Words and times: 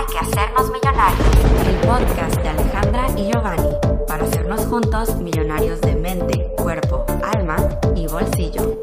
Hay 0.00 0.06
que 0.06 0.18
hacernos 0.18 0.70
millonarios. 0.70 1.28
El 1.68 1.76
podcast 1.86 2.34
de 2.40 2.48
Alejandra 2.48 3.06
y 3.18 3.30
Giovanni 3.30 3.68
para 4.08 4.24
hacernos 4.24 4.64
juntos 4.64 5.16
millonarios 5.16 5.78
de 5.82 5.94
mente, 5.94 6.46
cuerpo, 6.56 7.04
alma 7.22 7.78
y 7.94 8.06
bolsillo. 8.06 8.80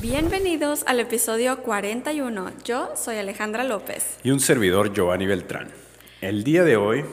Bienvenidos 0.00 0.84
al 0.86 1.00
episodio 1.00 1.64
41. 1.64 2.52
Yo 2.64 2.92
soy 2.94 3.16
Alejandra 3.16 3.64
López. 3.64 4.18
Y 4.22 4.30
un 4.30 4.38
servidor 4.38 4.92
Giovanni 4.92 5.26
Beltrán. 5.26 5.72
El 6.20 6.44
día 6.44 6.62
de 6.62 6.76
hoy... 6.76 7.04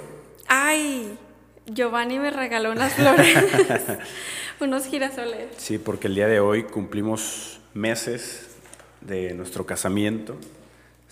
¡Ay! 0.47 1.17
Giovanni 1.65 2.20
me 2.20 2.29
regaló 2.29 2.70
unas 2.70 2.93
flores, 2.93 3.35
unos 4.59 4.85
girasoles. 4.85 5.47
Sí, 5.57 5.79
porque 5.79 6.05
el 6.05 6.13
día 6.13 6.27
de 6.27 6.39
hoy 6.39 6.65
cumplimos 6.65 7.59
meses 7.73 8.45
de 9.01 9.33
nuestro 9.33 9.65
casamiento. 9.65 10.38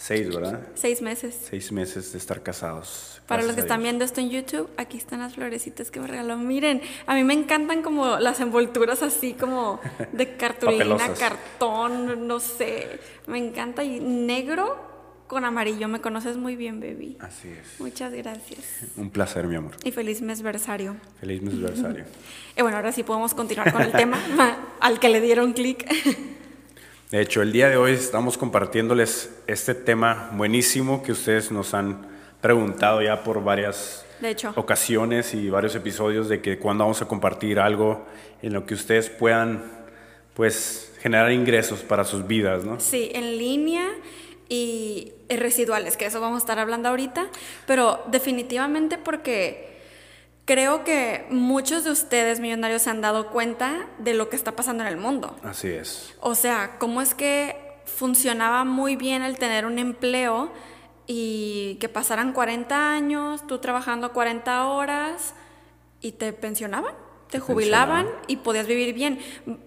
Seis, 0.02 0.34
¿verdad? 0.34 0.62
Seis 0.74 1.00
meses. 1.04 1.38
Seis 1.48 1.72
meses 1.72 2.12
de 2.12 2.18
estar 2.18 2.42
casados. 2.42 3.22
Para 3.28 3.44
los 3.44 3.54
que 3.54 3.62
están 3.62 3.84
viendo 3.84 4.04
esto 4.04 4.20
en 4.20 4.32
YouTube, 4.32 4.68
aquí 4.76 4.98
están 4.98 5.20
las 5.20 5.36
florecitas 5.36 5.92
que 5.92 6.00
me 6.00 6.08
regaló. 6.08 6.38
Miren, 6.38 6.82
a 7.06 7.14
mí 7.14 7.24
me 7.24 7.36
encantan 7.36 7.84
como 7.84 8.18
las 8.18 8.40
envolturas 8.40 9.04
así 9.04 9.34
como 9.34 9.80
de 10.12 10.36
cartulina, 10.38 11.14
cartón, 11.14 12.28
no 12.28 12.40
sé. 12.40 13.00
Me 13.28 13.38
encanta 13.38 13.84
y 13.84 14.00
negro 14.00 14.76
con 15.28 15.46
amarillo. 15.46 15.88
Me 15.88 16.02
conoces 16.02 16.36
muy 16.36 16.56
bien, 16.56 16.80
baby. 16.80 17.18
Así 17.20 17.50
es. 17.50 17.80
Muchas 17.80 18.12
gracias. 18.12 18.60
Un 18.98 19.12
placer, 19.12 19.46
mi 19.46 19.56
amor. 19.56 19.76
Y 19.84 19.92
feliz 19.92 20.24
mesversario. 20.24 20.96
Feliz 21.20 21.42
aniversario. 21.42 22.06
Y 22.58 22.64
bueno, 22.64 22.78
ahora 22.78 22.92
sí 22.92 23.04
podemos 23.04 23.34
continuar 23.36 23.72
con 23.72 23.84
el 23.84 23.92
tema 23.92 24.18
al 24.82 25.00
que 25.00 25.10
le 25.10 25.22
dieron 25.22 25.54
clic. 25.54 25.86
De 27.12 27.20
hecho, 27.20 27.42
el 27.42 27.52
día 27.52 27.68
de 27.68 27.76
hoy 27.76 27.92
estamos 27.92 28.38
compartiéndoles 28.38 29.30
este 29.46 29.76
tema 29.76 30.32
buenísimo 30.34 31.04
que 31.04 31.12
ustedes 31.12 31.52
nos 31.52 31.74
han 31.74 32.08
preguntado 32.40 33.02
ya 33.02 33.22
por 33.26 33.44
varias 33.44 34.06
De 34.22 34.30
hecho. 34.30 34.54
ocasiones 34.56 35.34
y 35.34 35.50
varios 35.50 35.76
episodios 35.76 36.30
de 36.30 36.42
que 36.42 36.58
cuando 36.58 36.86
vamos 36.86 37.02
a 37.02 37.10
compartir 37.10 37.60
algo 37.60 38.06
en 38.42 38.54
lo 38.54 38.66
que 38.66 38.76
ustedes 38.76 39.10
puedan 39.10 39.62
pues 40.36 40.94
generar 41.02 41.34
ingresos 41.34 41.82
para 41.82 42.06
sus 42.06 42.26
vidas, 42.26 42.64
¿no? 42.64 42.80
Sí, 42.80 43.12
en 43.14 43.38
línea 43.38 43.90
y 44.48 45.12
y 45.28 45.36
residuales, 45.38 45.96
que 45.96 46.06
eso 46.06 46.20
vamos 46.20 46.38
a 46.38 46.40
estar 46.40 46.60
hablando 46.60 46.90
ahorita, 46.90 47.28
pero 47.66 48.04
definitivamente 48.12 48.98
porque 48.98 49.71
creo 50.52 50.84
que 50.84 51.26
muchos 51.30 51.86
de 51.86 51.92
ustedes 51.92 52.42
millonarios 52.42 52.82
se 52.82 52.90
han 52.90 53.00
dado 53.00 53.28
cuenta 53.30 53.88
de 54.00 54.14
lo 54.14 54.28
que 54.28 54.36
está 54.36 54.52
pasando 54.52 54.84
en 54.84 54.90
el 54.90 54.98
mundo. 54.98 55.34
Así 55.44 55.70
es. 55.70 56.14
O 56.20 56.36
sea, 56.36 56.76
cómo 56.78 57.02
es 57.02 57.14
que 57.14 57.56
funcionaba 57.86 58.66
muy 58.66 58.98
bien 58.98 59.22
el 59.22 59.38
tener 59.38 59.66
un 59.66 59.80
empleo 59.80 60.52
y 61.08 61.76
que 61.80 61.88
pasaran 61.88 62.34
40 62.34 62.92
años, 62.94 63.48
tú 63.48 63.60
trabajando 63.60 64.12
40 64.12 64.66
horas 64.68 65.34
y 66.02 66.12
te 66.14 66.34
pensionaban, 66.34 66.96
te 67.30 67.40
jubilaban 67.40 68.04
pensionaban. 68.08 68.26
y 68.28 68.36
podías 68.38 68.68
vivir 68.68 68.94
bien. 68.94 69.20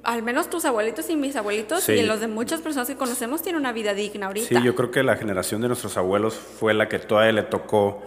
Al 0.03 0.23
menos 0.23 0.51
tus 0.51 0.67
abuelitos 0.67 1.09
y 1.09 1.17
mis 1.17 1.35
abuelitos 1.37 1.85
Sí. 1.85 1.93
y 1.93 2.03
los 2.03 2.21
de 2.21 2.29
muchas 2.29 2.61
personas 2.61 2.89
que 2.89 2.97
conocemos 2.97 3.41
tienen 3.41 3.59
una 3.61 3.73
vida 3.73 3.95
digna 3.95 4.27
ahorita. 4.27 4.49
Sí, 4.49 4.57
yo 4.63 4.75
creo 4.75 4.91
que 4.91 5.03
la 5.03 5.17
generación 5.17 5.63
de 5.63 5.69
nuestros 5.69 5.97
abuelos 5.97 6.35
fue 6.35 6.75
la 6.75 6.89
que 6.91 6.99
todavía 6.99 7.33
le 7.33 7.43
tocó, 7.43 8.03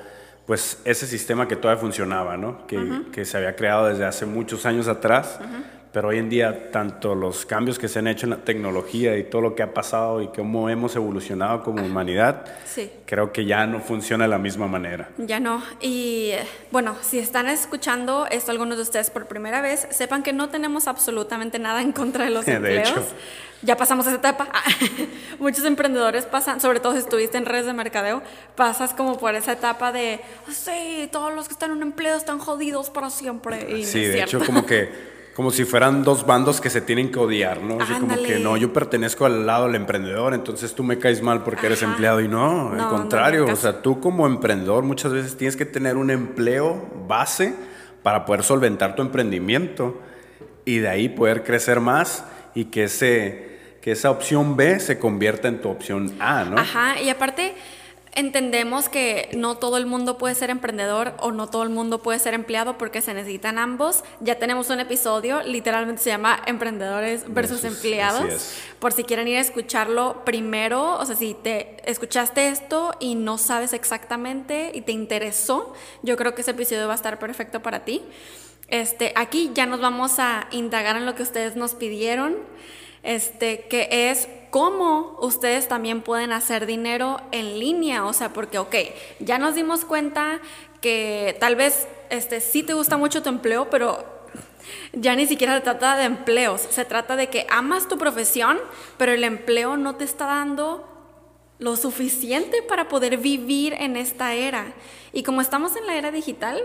pues, 0.48 0.80
ese 0.86 1.06
sistema 1.06 1.48
que 1.48 1.56
todavía 1.56 1.80
funcionaba, 1.80 2.38
¿no? 2.38 2.66
Que, 2.66 3.04
que 3.12 3.26
se 3.26 3.38
había 3.38 3.56
creado 3.56 3.88
desde 3.88 4.06
hace 4.06 4.26
muchos 4.26 4.66
años 4.66 4.88
atrás, 4.88 5.40
pero 5.92 6.10
hoy 6.10 6.18
en 6.18 6.30
día, 6.30 6.72
tanto 6.72 7.16
los 7.16 7.46
cambios 7.46 7.80
que 7.80 7.88
se 7.88 8.00
han 8.00 8.08
hecho 8.08 8.26
en 8.26 8.32
la 8.32 8.38
tecnología 8.38 9.18
y 9.18 9.24
todo 9.24 9.42
lo 9.42 9.56
que 9.56 9.64
ha 9.64 9.74
pasado 9.74 10.22
y 10.22 10.28
cómo 10.28 10.70
hemos 10.70 10.96
evolucionado 10.96 11.64
como 11.64 11.84
humanidad, 11.84 12.46
Sí. 12.66 12.92
creo 13.06 13.32
que 13.32 13.46
ya 13.46 13.66
no 13.66 13.80
funciona 13.80 14.26
de 14.26 14.30
la 14.30 14.38
misma 14.38 14.68
manera. 14.68 15.10
Ya 15.18 15.40
no. 15.40 15.64
Y 15.82 16.30
eh, 16.34 16.44
bueno, 16.72 16.96
si 17.02 17.20
están 17.20 17.48
escuchando 17.48 18.28
esto 18.30 18.52
algunos 18.52 18.78
de 18.78 18.84
ustedes 18.84 19.10
por 19.10 19.26
primera 19.28 19.62
vez, 19.62 19.88
sepan 19.90 20.22
que 20.24 20.34
no 20.34 20.50
tenemos 20.50 20.88
absolutamente 20.88 21.58
nada 21.60 21.82
en 21.82 21.92
contra 21.92 22.26
de 22.26 22.32
los 22.32 22.46
De 22.46 22.54
empleos. 22.54 22.90
hecho. 22.90 23.04
Ya 23.64 23.76
pasamos 23.76 24.06
esa 24.06 24.18
etapa. 24.18 24.48
Muchos 25.40 25.66
emprendedores 25.66 26.26
pasan, 26.26 26.62
sobre 26.62 26.80
todo 26.80 26.94
si 26.94 27.00
estuviste 27.00 27.38
en 27.40 27.46
redes 27.46 27.66
de 27.66 27.74
mercadeo, 27.74 28.22
pasas 28.56 28.94
como 28.94 29.18
por 29.18 29.34
esa 29.34 29.54
etapa 29.54 29.92
de, 29.92 30.20
sí, 30.52 31.10
todos 31.12 31.34
los 31.34 31.48
que 31.48 31.54
están 31.54 31.72
en 31.72 31.78
un 31.78 31.84
empleo 31.84 32.16
están 32.18 32.38
jodidos 32.38 32.92
para 32.92 33.10
siempre. 33.10 33.66
Y 33.70 33.82
no 33.82 33.88
Sí, 33.88 34.04
es 34.04 34.08
de 34.10 34.14
cierto. 34.14 34.38
hecho, 34.38 34.46
como 34.46 34.64
que 34.66 34.90
como 35.38 35.52
si 35.52 35.66
fueran 35.66 36.04
dos 36.04 36.26
bandos 36.26 36.60
que 36.60 36.72
se 36.72 36.82
tienen 36.82 37.12
que 37.12 37.20
odiar, 37.20 37.62
¿no? 37.62 37.80
Así 37.80 37.94
como 37.94 38.16
que 38.24 38.40
no, 38.40 38.58
yo 38.58 38.74
pertenezco 38.74 39.24
al 39.24 39.46
lado 39.46 39.68
del 39.68 39.76
emprendedor, 39.76 40.34
entonces 40.34 40.74
tú 40.74 40.84
me 40.84 40.98
caes 40.98 41.22
mal 41.22 41.44
porque 41.44 41.68
eres 41.68 41.84
empleado 41.84 42.22
y 42.22 42.28
no, 42.28 42.72
No, 42.72 42.74
no, 42.74 42.84
al 42.84 42.90
contrario, 42.90 43.46
no, 43.46 43.54
o 43.54 43.56
sea, 43.56 43.84
tú 43.84 44.00
como 44.00 44.26
emprendedor 44.26 44.84
muchas 44.84 45.14
veces 45.14 45.38
tienes 45.38 45.56
que 45.56 45.66
tener 45.66 45.96
un 45.96 46.10
empleo 46.10 46.90
base 47.08 47.54
para 48.02 48.26
poder 48.26 48.42
solventar 48.42 48.96
tu 48.96 49.04
emprendimiento 49.04 50.02
y 50.66 50.80
de 50.80 50.90
ahí 50.90 51.08
poder 51.08 51.44
crecer 51.44 51.82
más 51.82 52.26
y 52.56 52.66
que 52.66 52.86
ese 52.86 53.78
que 53.80 53.92
esa 53.92 54.10
opción 54.10 54.58
B 54.58 54.80
se 54.80 54.98
convierta 54.98 55.50
en 55.50 55.62
tu 55.62 55.70
opción 55.70 56.16
A, 56.20 56.46
¿no? 56.46 56.58
Ajá, 56.58 57.00
y 57.00 57.10
aparte 57.10 57.54
entendemos 58.18 58.90
que 58.90 59.30
no 59.38 59.58
todo 59.58 59.78
el 59.78 59.86
mundo 59.86 60.18
puede 60.18 60.34
ser 60.34 60.50
emprendedor 60.50 61.14
o 61.20 61.32
no 61.32 61.48
todo 61.48 61.62
el 61.62 61.70
mundo 61.70 62.02
puede 62.02 62.18
ser 62.18 62.34
empleado 62.34 62.76
porque 62.80 63.00
se 63.00 63.14
necesitan 63.14 63.60
ambos. 63.60 64.04
Ya 64.22 64.40
tenemos 64.40 64.72
un 64.72 64.80
episodio, 64.80 65.44
literalmente 65.44 66.02
se 66.02 66.10
llama 66.10 66.42
Emprendedores 66.48 67.32
versus, 67.32 67.62
Versus, 67.62 67.64
empleados. 67.64 68.56
Por 68.80 68.92
si 68.92 69.04
quieren 69.04 69.28
ir 69.28 69.38
a 69.38 69.42
escucharlo 69.42 70.26
primero, 70.26 70.98
o 70.98 71.06
sea, 71.06 71.16
si 71.16 71.36
te 71.36 71.78
escuchaste 71.86 72.50
esto 72.50 72.96
y 73.00 73.14
no 73.14 73.38
sabes 73.38 73.72
exactamente 73.74 74.72
y 74.74 74.82
te 74.82 74.94
interesó, 74.94 75.76
yo 76.02 76.18
creo 76.18 76.34
que 76.34 76.42
ese 76.42 76.52
episodio 76.52 76.88
va 76.88 76.94
a 76.94 76.96
estar 76.96 77.20
perfecto 77.20 77.62
para 77.62 77.86
ti. 77.86 78.02
Este, 78.68 79.14
aquí 79.16 79.52
ya 79.54 79.68
nos 79.68 79.80
vamos 79.80 80.18
a 80.18 80.48
indagar 80.50 80.98
en 80.98 81.06
lo 81.06 81.14
que 81.14 81.22
ustedes 81.22 81.56
nos 81.56 81.76
pidieron, 81.76 82.36
este, 83.04 83.68
que 83.70 84.10
es 84.10 84.28
cómo 84.50 85.18
ustedes 85.22 85.68
también 85.68 86.02
pueden 86.02 86.32
hacer 86.32 86.66
dinero 86.66 87.22
en 87.32 87.60
línea, 87.60 88.06
o 88.06 88.14
sea, 88.14 88.34
porque, 88.34 88.58
ok, 88.58 88.76
ya 89.20 89.38
nos 89.38 89.56
dimos 89.56 89.86
cuenta 89.86 90.40
que 90.82 91.36
tal 91.40 91.56
vez, 91.56 91.88
este, 92.10 92.42
sí 92.42 92.64
te 92.64 92.74
gusta 92.74 92.98
mucho 92.98 93.22
tu 93.22 93.30
empleo, 93.30 93.70
pero 93.70 94.06
ya 94.94 95.16
ni 95.16 95.26
siquiera 95.26 95.56
se 95.56 95.62
trata 95.62 95.96
de 95.96 96.06
empleos, 96.06 96.62
se 96.62 96.86
trata 96.86 97.16
de 97.16 97.28
que 97.30 97.48
amas 97.50 97.88
tu 97.88 97.98
profesión, 97.98 98.60
pero 98.98 99.12
el 99.12 99.24
empleo 99.24 99.78
no 99.78 99.96
te 99.96 100.04
está 100.04 100.26
dando 100.26 100.88
lo 101.60 101.76
suficiente 101.76 102.62
para 102.62 102.88
poder 102.88 103.18
vivir 103.18 103.74
en 103.74 103.96
esta 103.98 104.34
era. 104.34 104.74
Y 105.14 105.24
como 105.24 105.42
estamos 105.42 105.76
en 105.76 105.88
la 105.88 105.96
era 105.96 106.12
digital, 106.12 106.64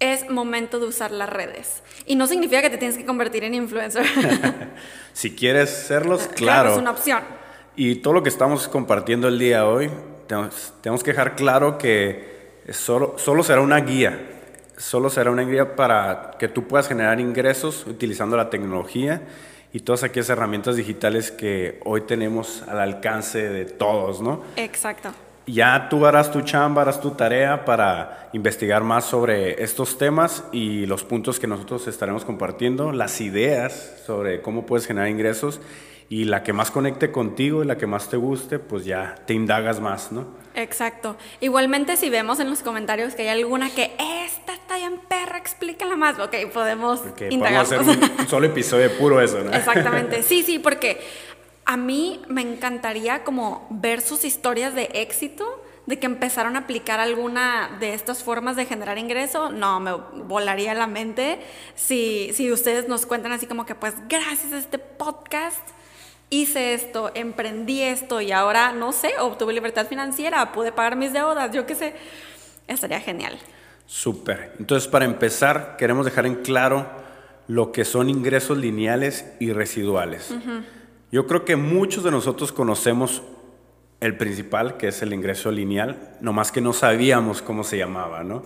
es 0.00 0.28
momento 0.28 0.78
de 0.78 0.86
usar 0.86 1.10
las 1.10 1.28
redes. 1.30 1.82
Y 2.04 2.16
no 2.16 2.26
significa 2.26 2.62
que 2.62 2.70
te 2.70 2.78
tienes 2.78 2.98
que 2.98 3.06
convertir 3.06 3.44
en 3.44 3.54
influencer. 3.54 4.04
Si 5.12 5.34
quieres 5.34 5.70
serlos, 5.70 6.28
claro, 6.28 6.34
claro. 6.36 6.72
es 6.72 6.78
una 6.78 6.90
opción. 6.90 7.22
Y 7.74 7.96
todo 7.96 8.12
lo 8.12 8.22
que 8.22 8.28
estamos 8.28 8.68
compartiendo 8.68 9.28
el 9.28 9.38
día 9.38 9.60
de 9.60 9.64
hoy, 9.64 9.90
tenemos, 10.26 10.74
tenemos 10.82 11.02
que 11.02 11.12
dejar 11.12 11.36
claro 11.36 11.78
que 11.78 12.60
solo, 12.70 13.14
solo 13.16 13.42
será 13.42 13.62
una 13.62 13.80
guía. 13.80 14.32
Solo 14.76 15.08
será 15.08 15.30
una 15.30 15.42
guía 15.42 15.74
para 15.74 16.32
que 16.38 16.48
tú 16.48 16.68
puedas 16.68 16.86
generar 16.86 17.18
ingresos 17.18 17.86
utilizando 17.86 18.36
la 18.36 18.50
tecnología 18.50 19.22
y 19.72 19.80
todas 19.80 20.02
aquellas 20.02 20.28
herramientas 20.28 20.76
digitales 20.76 21.30
que 21.30 21.80
hoy 21.84 22.02
tenemos 22.02 22.62
al 22.68 22.80
alcance 22.80 23.48
de 23.48 23.64
todos, 23.64 24.20
¿no? 24.20 24.42
Exacto. 24.56 25.14
Ya 25.46 25.88
tú 25.88 26.04
harás 26.06 26.32
tu 26.32 26.40
chamba, 26.42 26.82
harás 26.82 27.00
tu 27.00 27.12
tarea 27.12 27.64
para 27.64 28.28
investigar 28.32 28.82
más 28.82 29.04
sobre 29.04 29.62
estos 29.62 29.96
temas 29.96 30.42
y 30.50 30.86
los 30.86 31.04
puntos 31.04 31.38
que 31.38 31.46
nosotros 31.46 31.86
estaremos 31.86 32.24
compartiendo, 32.24 32.90
las 32.92 33.20
ideas 33.20 34.02
sobre 34.04 34.42
cómo 34.42 34.66
puedes 34.66 34.86
generar 34.86 35.08
ingresos 35.08 35.60
y 36.08 36.24
la 36.24 36.42
que 36.42 36.52
más 36.52 36.70
conecte 36.70 37.10
contigo 37.10 37.62
y 37.62 37.66
la 37.66 37.76
que 37.76 37.86
más 37.86 38.08
te 38.08 38.16
guste, 38.16 38.58
pues 38.58 38.84
ya 38.84 39.16
te 39.26 39.34
indagas 39.34 39.80
más, 39.80 40.12
¿no? 40.12 40.26
Exacto. 40.54 41.16
Igualmente, 41.40 41.96
si 41.96 42.10
vemos 42.10 42.40
en 42.40 42.48
los 42.48 42.62
comentarios 42.62 43.14
que 43.14 43.22
hay 43.22 43.28
alguna 43.28 43.70
que 43.70 43.92
esta 44.24 44.54
está 44.54 44.76
bien 44.76 45.00
perra, 45.08 45.38
explícala 45.38 45.96
más. 45.96 46.18
Ok, 46.18 46.34
podemos 46.52 47.00
Porque 47.00 47.28
indagar. 47.30 47.66
podemos 47.66 47.88
hacer 47.88 48.10
un, 48.20 48.28
solo 48.28 48.46
episodio 48.46 48.90
puro 48.98 49.20
eso, 49.20 49.42
¿no? 49.42 49.52
Exactamente. 49.52 50.22
Sí, 50.22 50.42
sí, 50.42 50.58
porque 50.58 51.00
a 51.66 51.76
mí 51.76 52.22
me 52.28 52.42
encantaría 52.42 53.24
como 53.24 53.66
ver 53.70 54.00
sus 54.00 54.24
historias 54.24 54.74
de 54.74 54.88
éxito, 54.94 55.62
de 55.86 55.98
que 55.98 56.06
empezaron 56.06 56.56
a 56.56 56.60
aplicar 56.60 57.00
alguna 57.00 57.76
de 57.80 57.92
estas 57.92 58.22
formas 58.22 58.56
de 58.56 58.66
generar 58.66 58.98
ingreso. 58.98 59.50
No, 59.50 59.80
me 59.80 59.92
volaría 59.92 60.74
la 60.74 60.86
mente 60.86 61.38
si, 61.74 62.30
si 62.34 62.50
ustedes 62.50 62.88
nos 62.88 63.06
cuentan 63.06 63.32
así 63.32 63.46
como 63.46 63.66
que 63.66 63.74
pues 63.74 63.94
gracias 64.08 64.52
a 64.52 64.58
este 64.58 64.78
podcast 64.78 65.60
hice 66.30 66.74
esto, 66.74 67.10
emprendí 67.14 67.82
esto 67.82 68.20
y 68.20 68.32
ahora, 68.32 68.72
no 68.72 68.92
sé, 68.92 69.12
obtuve 69.20 69.52
libertad 69.52 69.86
financiera, 69.86 70.52
pude 70.52 70.72
pagar 70.72 70.96
mis 70.96 71.12
deudas, 71.12 71.52
yo 71.52 71.66
qué 71.66 71.74
sé. 71.74 71.94
Estaría 72.66 73.00
genial. 73.00 73.38
Súper. 73.86 74.52
Entonces, 74.58 74.88
para 74.88 75.04
empezar, 75.04 75.76
queremos 75.76 76.04
dejar 76.04 76.26
en 76.26 76.36
claro 76.36 76.90
lo 77.46 77.70
que 77.70 77.84
son 77.84 78.10
ingresos 78.10 78.58
lineales 78.58 79.24
y 79.38 79.52
residuales. 79.52 80.34
Yo 81.16 81.26
creo 81.26 81.46
que 81.46 81.56
muchos 81.56 82.04
de 82.04 82.10
nosotros 82.10 82.52
conocemos 82.52 83.22
el 84.00 84.18
principal, 84.18 84.76
que 84.76 84.88
es 84.88 85.00
el 85.00 85.14
ingreso 85.14 85.50
lineal, 85.50 86.10
nomás 86.20 86.52
que 86.52 86.60
no 86.60 86.74
sabíamos 86.74 87.40
cómo 87.40 87.64
se 87.64 87.78
llamaba, 87.78 88.22
¿no? 88.22 88.42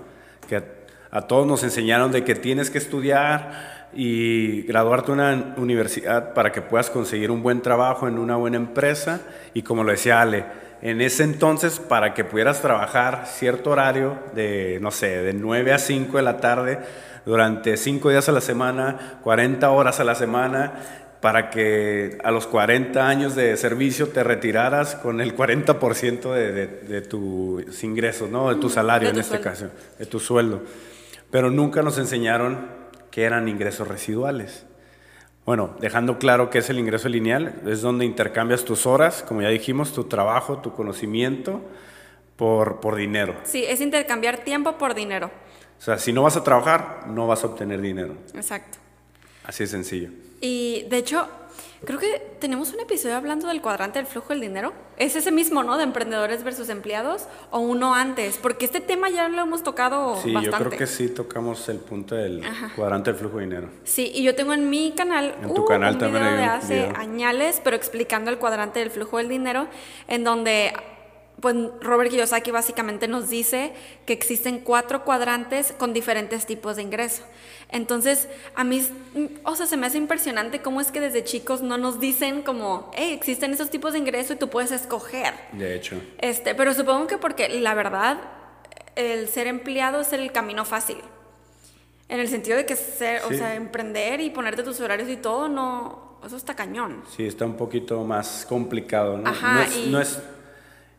Que 0.48 0.62
a, 1.10 1.22
todos 1.22 1.48
nos 1.48 1.64
enseñaron 1.64 2.12
de 2.12 2.22
que 2.22 2.36
tienes 2.36 2.70
que 2.70 2.78
estudiar 2.78 3.88
y 3.92 4.62
graduarte 4.68 5.10
en 5.10 5.18
una 5.18 5.54
universidad 5.56 6.32
para 6.32 6.52
que 6.52 6.62
puedas 6.62 6.90
conseguir 6.90 7.32
un 7.32 7.42
buen 7.42 7.60
trabajo 7.60 8.06
en 8.06 8.20
una 8.20 8.36
buena 8.36 8.58
empresa 8.58 9.20
y 9.52 9.62
como 9.62 9.82
lo 9.82 9.90
decía 9.90 10.20
Ale, 10.20 10.44
en 10.80 11.00
ese 11.00 11.24
entonces 11.24 11.80
para 11.80 12.14
que 12.14 12.22
pudieras 12.22 12.62
trabajar 12.62 13.24
cierto 13.26 13.70
horario 13.70 14.16
de, 14.36 14.78
no 14.80 14.92
sé, 14.92 15.08
de 15.24 15.32
9 15.32 15.72
a 15.72 15.78
5 15.78 16.16
de 16.16 16.22
la 16.22 16.36
tarde 16.36 16.78
durante 17.26 17.76
5 17.76 18.10
días 18.10 18.28
a 18.28 18.32
la 18.32 18.40
semana, 18.40 19.18
40 19.22 19.68
horas 19.70 20.00
a 20.00 20.04
la 20.04 20.14
semana, 20.14 20.72
para 21.20 21.50
que 21.50 22.18
a 22.24 22.30
los 22.30 22.46
40 22.46 23.06
años 23.06 23.34
de 23.34 23.56
servicio 23.56 24.08
te 24.08 24.24
retiraras 24.24 24.94
con 24.94 25.20
el 25.20 25.36
40% 25.36 26.32
de, 26.32 26.52
de, 26.52 26.66
de, 26.66 27.00
tus 27.02 27.84
ingresos, 27.84 28.30
¿no? 28.30 28.48
de 28.48 28.60
tu 28.60 28.70
salario 28.70 29.08
de 29.08 29.12
tu 29.12 29.18
en 29.18 29.20
este 29.20 29.36
sueldo. 29.36 29.50
caso, 29.50 29.70
de 29.98 30.06
tu 30.06 30.18
sueldo. 30.18 30.62
Pero 31.30 31.50
nunca 31.50 31.82
nos 31.82 31.98
enseñaron 31.98 32.66
que 33.10 33.24
eran 33.24 33.48
ingresos 33.48 33.86
residuales. 33.86 34.64
Bueno, 35.44 35.76
dejando 35.80 36.18
claro 36.18 36.48
que 36.48 36.58
es 36.58 36.70
el 36.70 36.78
ingreso 36.78 37.08
lineal, 37.08 37.60
es 37.66 37.82
donde 37.82 38.04
intercambias 38.04 38.64
tus 38.64 38.86
horas, 38.86 39.24
como 39.26 39.42
ya 39.42 39.48
dijimos, 39.48 39.92
tu 39.92 40.04
trabajo, 40.04 40.58
tu 40.58 40.72
conocimiento 40.72 41.60
por, 42.36 42.80
por 42.80 42.96
dinero. 42.96 43.34
Sí, 43.44 43.64
es 43.66 43.80
intercambiar 43.80 44.38
tiempo 44.38 44.78
por 44.78 44.94
dinero. 44.94 45.30
O 45.78 45.82
sea, 45.82 45.98
si 45.98 46.12
no 46.12 46.22
vas 46.22 46.36
a 46.36 46.44
trabajar, 46.44 47.04
no 47.08 47.26
vas 47.26 47.42
a 47.42 47.48
obtener 47.48 47.80
dinero. 47.80 48.14
Exacto. 48.34 48.78
Así 49.50 49.64
de 49.64 49.68
sencillo. 49.68 50.10
Y 50.40 50.86
de 50.88 50.98
hecho, 50.98 51.26
creo 51.84 51.98
que 51.98 52.36
tenemos 52.38 52.72
un 52.72 52.78
episodio 52.78 53.16
hablando 53.16 53.48
del 53.48 53.60
cuadrante 53.60 53.98
del 53.98 54.06
flujo 54.06 54.28
del 54.28 54.40
dinero. 54.40 54.72
Es 54.96 55.16
ese 55.16 55.32
mismo, 55.32 55.64
¿no? 55.64 55.76
De 55.76 55.82
emprendedores 55.82 56.44
versus 56.44 56.68
empleados. 56.68 57.24
O 57.50 57.58
uno 57.58 57.92
antes. 57.94 58.38
Porque 58.38 58.64
este 58.64 58.80
tema 58.80 59.10
ya 59.10 59.28
lo 59.28 59.42
hemos 59.42 59.64
tocado 59.64 60.14
Sí, 60.22 60.32
bastante. 60.32 60.58
yo 60.62 60.68
creo 60.68 60.78
que 60.78 60.86
sí 60.86 61.08
tocamos 61.08 61.68
el 61.68 61.78
punto 61.78 62.14
del 62.14 62.44
cuadrante 62.76 63.10
del 63.10 63.18
flujo 63.18 63.38
de 63.38 63.44
dinero. 63.46 63.68
Sí, 63.82 64.12
y 64.14 64.22
yo 64.22 64.36
tengo 64.36 64.52
en 64.52 64.70
mi 64.70 64.92
canal, 64.92 65.34
En 65.42 65.52
tu 65.52 65.62
uh, 65.62 65.66
canal 65.66 65.94
un 65.94 65.98
también 65.98 66.22
video 66.22 66.36
hay 66.36 66.38
de 66.38 66.44
un 66.44 66.50
hace 66.50 66.74
video. 66.86 66.96
añales, 66.96 67.60
pero 67.64 67.74
explicando 67.74 68.30
el 68.30 68.38
cuadrante 68.38 68.78
del 68.78 68.90
flujo 68.92 69.16
del 69.18 69.28
dinero, 69.28 69.66
en 70.06 70.22
donde 70.22 70.72
pues 71.40 71.56
Robert 71.80 72.10
Kiyosaki 72.10 72.50
básicamente 72.50 73.08
nos 73.08 73.28
dice 73.30 73.72
que 74.06 74.12
existen 74.12 74.58
cuatro 74.60 75.04
cuadrantes 75.04 75.72
con 75.72 75.92
diferentes 75.92 76.46
tipos 76.46 76.76
de 76.76 76.82
ingreso. 76.82 77.22
Entonces, 77.70 78.28
a 78.54 78.64
mí, 78.64 78.86
o 79.44 79.54
sea, 79.56 79.66
se 79.66 79.76
me 79.76 79.86
hace 79.86 79.96
impresionante 79.98 80.60
cómo 80.60 80.80
es 80.80 80.90
que 80.90 81.00
desde 81.00 81.22
chicos 81.24 81.62
no 81.62 81.78
nos 81.78 82.00
dicen 82.00 82.42
como, 82.42 82.90
hey, 82.94 83.12
existen 83.12 83.52
esos 83.52 83.70
tipos 83.70 83.92
de 83.92 84.00
ingreso 84.00 84.32
y 84.32 84.36
tú 84.36 84.48
puedes 84.48 84.72
escoger. 84.72 85.34
De 85.52 85.74
hecho, 85.76 86.00
Este, 86.18 86.54
pero 86.54 86.74
supongo 86.74 87.06
que 87.06 87.16
porque 87.16 87.48
la 87.48 87.74
verdad, 87.74 88.18
el 88.96 89.28
ser 89.28 89.46
empleado 89.46 90.00
es 90.00 90.12
el 90.12 90.32
camino 90.32 90.64
fácil. 90.64 90.96
En 92.08 92.18
el 92.18 92.26
sentido 92.28 92.56
de 92.56 92.66
que 92.66 92.74
ser, 92.74 93.22
o 93.24 93.28
Sí. 93.28 93.36
sea, 93.36 93.54
emprender 93.54 94.20
y 94.20 94.30
ponerte 94.30 94.64
tus 94.64 94.80
horarios 94.80 95.08
y 95.08 95.16
todo, 95.16 95.48
no, 95.48 96.18
eso 96.26 96.36
está 96.36 96.56
cañón. 96.56 97.04
sí, 97.16 97.24
está 97.24 97.44
un 97.44 97.56
poquito 97.56 98.02
más 98.02 98.44
complicado. 98.48 99.16
¿no? 99.16 99.30
Ajá, 99.30 99.54
no, 99.54 99.60
es, 99.62 99.76
y- 99.76 99.86
no 99.90 100.00
es, 100.00 100.18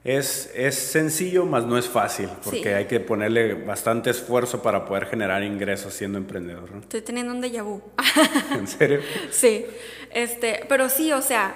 es, 0.03 0.50
es 0.56 0.75
sencillo, 0.75 1.45
más 1.45 1.65
no 1.65 1.77
es 1.77 1.88
fácil, 1.88 2.27
porque 2.44 2.63
Sí. 2.63 2.68
hay 2.69 2.86
que 2.86 3.00
ponerle 3.00 3.53
bastante 3.53 4.09
esfuerzo 4.09 4.62
para 4.63 4.86
poder 4.86 5.06
generar 5.06 5.44
ingresos 5.44 5.94
siendo 5.94 6.18
emprendedor. 6.18 6.71
¿no? 6.71 6.80
Estoy 6.81 7.01
teniendo 7.01 7.31
un 7.33 7.42
déjà 7.42 7.63
vu. 7.63 7.81
¿En 8.51 8.68
serio? 8.68 9.00
sí, 9.30 9.65
este, 10.12 10.65
pero 10.68 10.89
sí, 10.89 11.12
o 11.12 11.21
sea, 11.21 11.53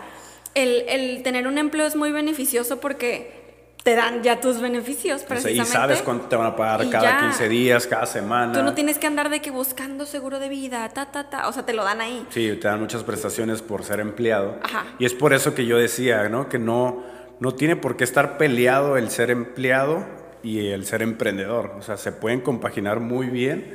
el, 0.53 0.83
el 0.87 1.23
tener 1.23 1.47
un 1.47 1.57
empleo 1.57 1.87
es 1.87 1.95
muy 1.95 2.11
beneficioso 2.11 2.79
porque 2.79 3.43
te 3.83 3.95
dan 3.95 4.23
ya 4.23 4.39
tus 4.41 4.61
beneficios, 4.61 5.15
O 5.17 5.19
sea, 5.19 5.27
precisamente. 5.27 5.69
y 5.69 5.71
sabes 5.71 6.01
cuánto 6.01 6.27
te 6.27 6.35
van 6.35 6.47
a 6.47 6.55
pagar 6.55 6.85
Y 6.85 6.89
cada 6.89 7.03
ya. 7.03 7.19
15 7.19 7.49
días, 7.49 7.85
cada 7.87 8.05
semana. 8.07 8.53
Tú 8.53 8.63
no 8.63 8.73
tienes 8.73 8.97
que 8.97 9.05
andar 9.07 9.29
de 9.29 9.41
que 9.41 9.51
buscando 9.51 10.05
seguro 10.07 10.39
de 10.39 10.49
vida, 10.49 10.87
ta, 10.89 11.11
ta, 11.11 11.29
ta, 11.29 11.47
o 11.47 11.51
sea, 11.53 11.65
te 11.67 11.73
lo 11.73 11.83
dan 11.83 12.01
ahí. 12.01 12.25
Sí, 12.29 12.51
te 12.59 12.67
dan 12.67 12.79
muchas 12.79 13.03
prestaciones 13.03 13.61
por 13.61 13.83
ser 13.83 13.99
empleado. 13.99 14.57
Ajá. 14.63 14.85
Y 14.97 15.05
es 15.05 15.13
por 15.13 15.33
eso 15.33 15.53
que 15.53 15.65
yo 15.67 15.77
decía, 15.77 16.29
¿no? 16.29 16.49
Que 16.49 16.57
no, 16.57 17.03
no 17.39 17.53
tiene 17.53 17.75
por 17.75 17.97
qué 17.97 18.03
estar 18.03 18.37
peleado 18.37 18.97
el 18.97 19.09
ser 19.09 19.31
empleado 19.31 20.05
y 20.43 20.67
el 20.67 20.85
ser 20.85 21.01
emprendedor. 21.01 21.73
O 21.77 21.81
sea, 21.81 21.97
se 21.97 22.11
pueden 22.11 22.41
compaginar 22.41 22.99
muy 22.99 23.27
bien 23.27 23.73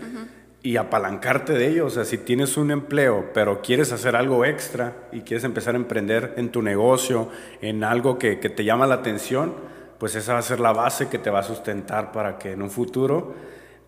y 0.63 0.77
apalancarte 0.77 1.53
de 1.55 1.69
ello. 1.69 1.87
O 1.87 1.91
sea, 1.91 2.05
si 2.05 2.19
tienes 2.19 2.57
un 2.57 2.71
empleo, 2.71 3.31
pero 3.35 3.61
quieres 3.63 3.93
hacer 3.93 4.15
algo 4.17 4.45
extra 4.45 4.95
y 5.13 5.21
quieres 5.23 5.45
empezar 5.45 5.75
a 5.75 5.79
emprender 5.79 6.35
en 6.37 6.51
tu 6.51 6.63
negocio, 6.63 7.29
en 7.61 7.83
algo 7.85 8.19
que, 8.19 8.39
que 8.41 8.51
te 8.51 8.65
llama 8.65 8.87
la 8.87 8.97
atención, 8.97 9.55
pues 9.99 10.15
esa 10.15 10.33
va 10.35 10.39
a 10.39 10.43
ser 10.43 10.61
la 10.61 10.73
base 10.73 11.09
que 11.09 11.19
te 11.19 11.29
va 11.31 11.41
a 11.41 11.43
sustentar 11.43 12.13
para 12.13 12.39
que 12.39 12.53
en 12.53 12.63
un 12.63 12.71
futuro 12.71 13.35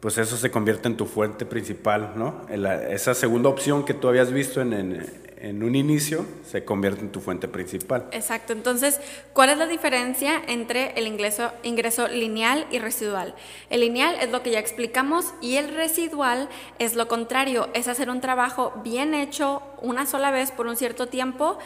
pues 0.00 0.18
eso 0.18 0.36
se 0.36 0.50
convierte 0.50 0.88
en 0.88 0.96
tu 0.96 1.06
fuente 1.06 1.46
principal, 1.46 2.14
¿no? 2.16 2.42
En 2.50 2.64
la- 2.64 2.88
esa 2.88 3.14
segunda 3.14 3.48
opción 3.48 3.84
que 3.84 3.94
tú 3.94 4.08
habías 4.08 4.32
visto 4.32 4.60
en, 4.60 4.72
en- 4.72 5.06
en 5.42 5.64
un 5.64 5.74
inicio 5.74 6.24
se 6.48 6.64
convierte 6.64 7.00
en 7.00 7.10
tu 7.10 7.20
fuente 7.20 7.48
principal. 7.48 8.06
Exacto. 8.12 8.52
Entonces, 8.52 9.00
¿cuál 9.32 9.50
es 9.50 9.58
la 9.58 9.66
diferencia 9.66 10.40
entre 10.46 10.92
el 10.92 11.08
ingreso, 11.08 11.50
ingreso 11.64 12.06
lineal 12.06 12.64
y 12.70 12.78
residual? 12.78 13.34
El 13.68 13.80
lineal 13.80 14.16
es 14.20 14.30
lo 14.30 14.44
que 14.44 14.52
ya 14.52 14.60
explicamos 14.60 15.34
y 15.42 15.56
el 15.56 15.74
residual 15.74 16.48
es 16.78 16.94
lo 16.94 17.08
contrario, 17.08 17.68
es 17.74 17.88
hacer 17.88 18.08
un 18.08 18.20
trabajo 18.20 18.72
bien 18.84 19.14
hecho 19.14 19.62
una 19.80 20.06
sola 20.06 20.30
vez 20.30 20.52
por 20.52 20.68
un 20.68 20.76
cierto 20.76 21.08
tiempo 21.08 21.58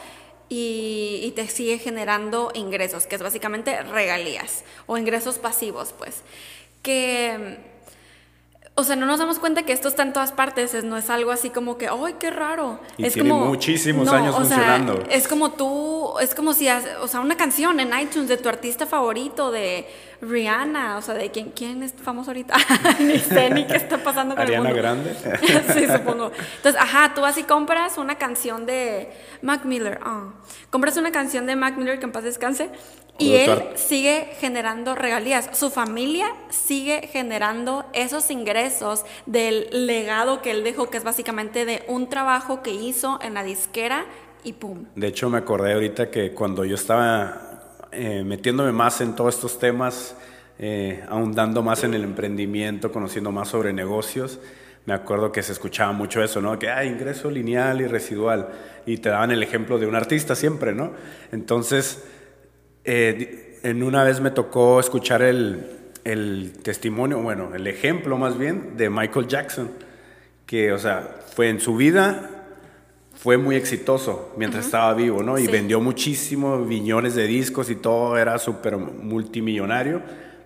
y, 0.49 1.19
y 1.21 1.31
te 1.31 1.47
sigue 1.47 1.77
generando 1.77 2.49
ingresos, 2.55 3.05
que 3.05 3.15
es 3.15 3.21
básicamente 3.21 3.83
regalías 3.83 4.63
o 4.87 4.97
ingresos 4.97 5.37
pasivos, 5.37 5.93
pues. 5.95 6.23
Que 6.81 7.76
o 8.79 8.83
sea, 8.83 8.95
no 8.95 9.07
nos 9.07 9.17
damos 9.19 9.39
cuenta 9.39 9.63
que 9.63 9.73
esto 9.73 9.87
está 9.87 10.03
en 10.03 10.13
todas 10.13 10.31
partes, 10.31 10.73
es- 10.75 10.83
no 10.83 10.97
es 10.97 11.09
algo 11.09 11.31
así 11.31 11.49
como 11.49 11.77
que, 11.77 11.87
¡ay, 11.87 12.15
qué 12.19 12.29
raro! 12.29 12.79
Y 12.97 13.05
es 13.07 13.13
tiene 13.13 13.29
como, 13.31 13.45
muchísimos 13.45 14.07
años 14.09 14.35
o 14.35 14.45
sea, 14.45 14.57
funcionando. 14.57 15.03
es 15.09 15.27
como 15.27 15.51
tú, 15.51 16.13
es 16.21 16.35
como 16.35 16.53
si, 16.53 16.67
hace- 16.67 16.95
o 16.97 17.07
sea, 17.07 17.19
una 17.19 17.35
canción 17.35 17.79
en 17.79 17.89
iTunes 17.99 18.29
de 18.29 18.37
tu 18.37 18.47
artista 18.47 18.85
favorito, 18.85 19.51
de 19.51 19.87
Rihanna, 20.21 20.97
o 20.97 21.01
sea, 21.01 21.13
de 21.13 21.29
quién, 21.29 21.51
quién 21.51 21.83
es 21.83 21.93
famoso 21.93 22.31
ahorita, 22.31 22.55
ni 22.99 23.19
sé 23.19 23.49
ni 23.51 23.65
qué 23.65 23.75
está 23.75 23.97
pasando 23.97 24.35
con 24.35 24.43
Ariana 24.43 24.69
el 24.69 24.75
mundo. 24.75 24.81
Grande. 24.81 25.15
sí, 25.73 25.87
supongo. 25.87 26.31
Entonces, 26.57 26.81
ajá, 26.81 27.13
tú 27.13 27.21
vas 27.21 27.37
y 27.37 27.43
compras 27.43 27.97
una 27.97 28.15
canción 28.15 28.65
de 28.65 29.09
Mac 29.41 29.65
Miller, 29.65 29.99
ah. 30.03 30.33
compras 30.69 30.97
una 30.97 31.11
canción 31.11 31.45
de 31.45 31.55
Mac 31.55 31.77
Miller 31.77 31.99
que 31.99 32.05
en 32.05 32.11
paz 32.11 32.23
descanse, 32.23 32.69
y 33.19 33.33
él 33.33 33.63
sigue 33.75 34.29
generando 34.39 34.95
regalías. 34.95 35.49
Su 35.53 35.69
familia 35.69 36.27
sigue 36.49 37.07
generando 37.11 37.85
esos 37.93 38.29
ingresos 38.29 39.05
del 39.25 39.87
legado 39.87 40.41
que 40.41 40.51
él 40.51 40.63
dejó, 40.63 40.89
que 40.89 40.97
es 40.97 41.03
básicamente 41.03 41.65
de 41.65 41.83
un 41.87 42.09
trabajo 42.09 42.61
que 42.61 42.71
hizo 42.71 43.19
en 43.21 43.33
la 43.33 43.43
disquera 43.43 44.05
y 44.43 44.53
pum. 44.53 44.85
De 44.95 45.07
hecho, 45.07 45.29
me 45.29 45.39
acordé 45.39 45.73
ahorita 45.73 46.11
que 46.11 46.31
cuando 46.33 46.63
yo 46.63 46.75
estaba 46.75 47.46
eh, 47.91 48.23
metiéndome 48.23 48.71
más 48.71 49.01
en 49.01 49.15
todos 49.15 49.35
estos 49.35 49.59
temas, 49.59 50.15
eh, 50.59 51.03
ahondando 51.09 51.61
más 51.61 51.83
en 51.83 51.93
el 51.93 52.03
emprendimiento, 52.03 52.91
conociendo 52.91 53.31
más 53.31 53.49
sobre 53.49 53.73
negocios, 53.73 54.39
me 54.87 54.93
acuerdo 54.93 55.33
que 55.33 55.43
se 55.43 55.51
escuchaba 55.51 55.91
mucho 55.91 56.23
eso, 56.23 56.41
¿no? 56.41 56.57
Que 56.57 56.69
hay 56.69 56.87
ingreso 56.87 57.29
lineal 57.29 57.81
y 57.81 57.87
residual. 57.87 58.47
Y 58.85 58.97
te 58.97 59.09
daban 59.09 59.31
el 59.31 59.43
ejemplo 59.43 59.77
de 59.79 59.85
un 59.85 59.95
artista 59.95 60.33
siempre, 60.33 60.73
¿no? 60.73 60.93
Entonces, 61.33 62.05
eh, 62.85 63.59
en 63.63 63.83
una 63.83 64.05
vez 64.05 64.21
me 64.21 64.31
tocó 64.31 64.79
escuchar 64.79 65.21
el, 65.21 65.65
el 66.05 66.53
testimonio, 66.63 67.19
bueno, 67.19 67.53
el 67.53 67.67
ejemplo 67.67 68.17
más 68.17 68.37
bien 68.37 68.77
de 68.77 68.89
Michael 68.89 69.27
Jackson, 69.27 69.71
que, 70.45 70.71
o 70.71 70.77
sea, 70.79 71.17
fue 71.35 71.49
en 71.49 71.59
su 71.59 71.75
vida, 71.75 72.36
fue 73.17 73.37
muy 73.37 73.55
exitoso 73.55 74.31
mientras 74.37 74.65
estaba 74.65 74.93
vivo, 74.93 75.23
¿no? 75.23 75.37
Y 75.39 75.45
Sí. 75.45 75.51
vendió 75.51 75.81
muchísimo, 75.81 76.57
millones 76.57 77.15
de 77.15 77.25
discos 77.25 77.69
y 77.69 77.75
todo, 77.75 78.17
era 78.17 78.37
súper 78.37 78.77
multimillonario, 78.77 80.01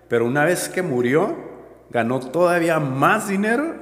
pero 0.08 0.24
una 0.26 0.44
vez 0.44 0.68
que 0.68 0.82
murió, 0.82 1.36
ganó 1.90 2.18
todavía 2.20 2.80
más 2.80 3.28
dinero 3.28 3.74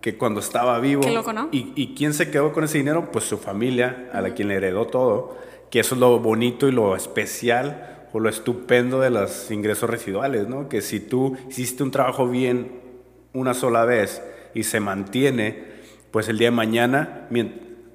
que 0.00 0.16
cuando 0.16 0.40
estaba 0.40 0.78
vivo. 0.80 1.02
Qué 1.02 1.10
loco, 1.12 1.32
¿no? 1.34 1.48
¿Y, 1.52 1.72
y 1.76 1.94
quién 1.94 2.14
se 2.14 2.30
quedó 2.30 2.52
con 2.54 2.64
ese 2.64 2.78
dinero? 2.78 3.10
Pues 3.12 3.26
su 3.26 3.36
familia, 3.36 4.08
a 4.14 4.22
la 4.22 4.32
quien 4.32 4.48
le 4.48 4.54
heredó 4.54 4.86
todo, 4.86 5.36
que 5.70 5.80
eso 5.80 5.94
es 5.94 6.00
lo 6.00 6.18
bonito 6.18 6.66
y 6.66 6.72
lo 6.72 6.96
especial 6.96 8.06
o 8.12 8.18
lo 8.20 8.30
estupendo 8.30 9.00
de 9.00 9.10
los 9.10 9.50
ingresos 9.50 9.88
residuales, 9.90 10.48
¿no? 10.48 10.68
Que 10.70 10.80
si 10.80 10.98
tú 11.00 11.36
hiciste 11.50 11.82
un 11.82 11.90
trabajo 11.90 12.26
bien 12.26 12.72
una 13.34 13.52
sola 13.52 13.84
vez 13.84 14.22
y 14.54 14.62
se 14.64 14.80
mantiene, 14.80 15.62
pues 16.10 16.28
el 16.28 16.38
día 16.38 16.48
de 16.48 16.56
mañana, 16.56 17.26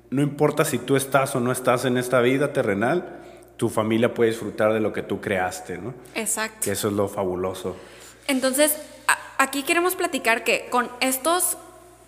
no 0.09 0.21
importa 0.21 0.65
si 0.65 0.77
tú 0.77 0.95
estás 0.95 1.35
o 1.35 1.39
no 1.39 1.51
estás 1.51 1.85
en 1.85 1.97
esta 1.97 2.21
vida 2.21 2.53
terrenal, 2.53 3.21
tu 3.57 3.69
familia 3.69 4.13
puede 4.13 4.31
disfrutar 4.31 4.73
de 4.73 4.79
lo 4.79 4.93
que 4.93 5.01
tú 5.01 5.21
creaste, 5.21 5.77
¿no? 5.77 5.93
Exacto. 6.13 6.59
Que 6.61 6.71
eso 6.71 6.87
es 6.89 6.93
lo 6.93 7.07
fabuloso. 7.07 7.75
Entonces, 8.27 8.77
aquí 9.37 9.63
queremos 9.63 9.95
platicar 9.95 10.43
que 10.43 10.67
con 10.69 10.89
estos 10.99 11.57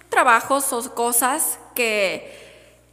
trabajos 0.09 0.71
o 0.73 0.93
cosas 0.93 1.59
que, 1.75 2.31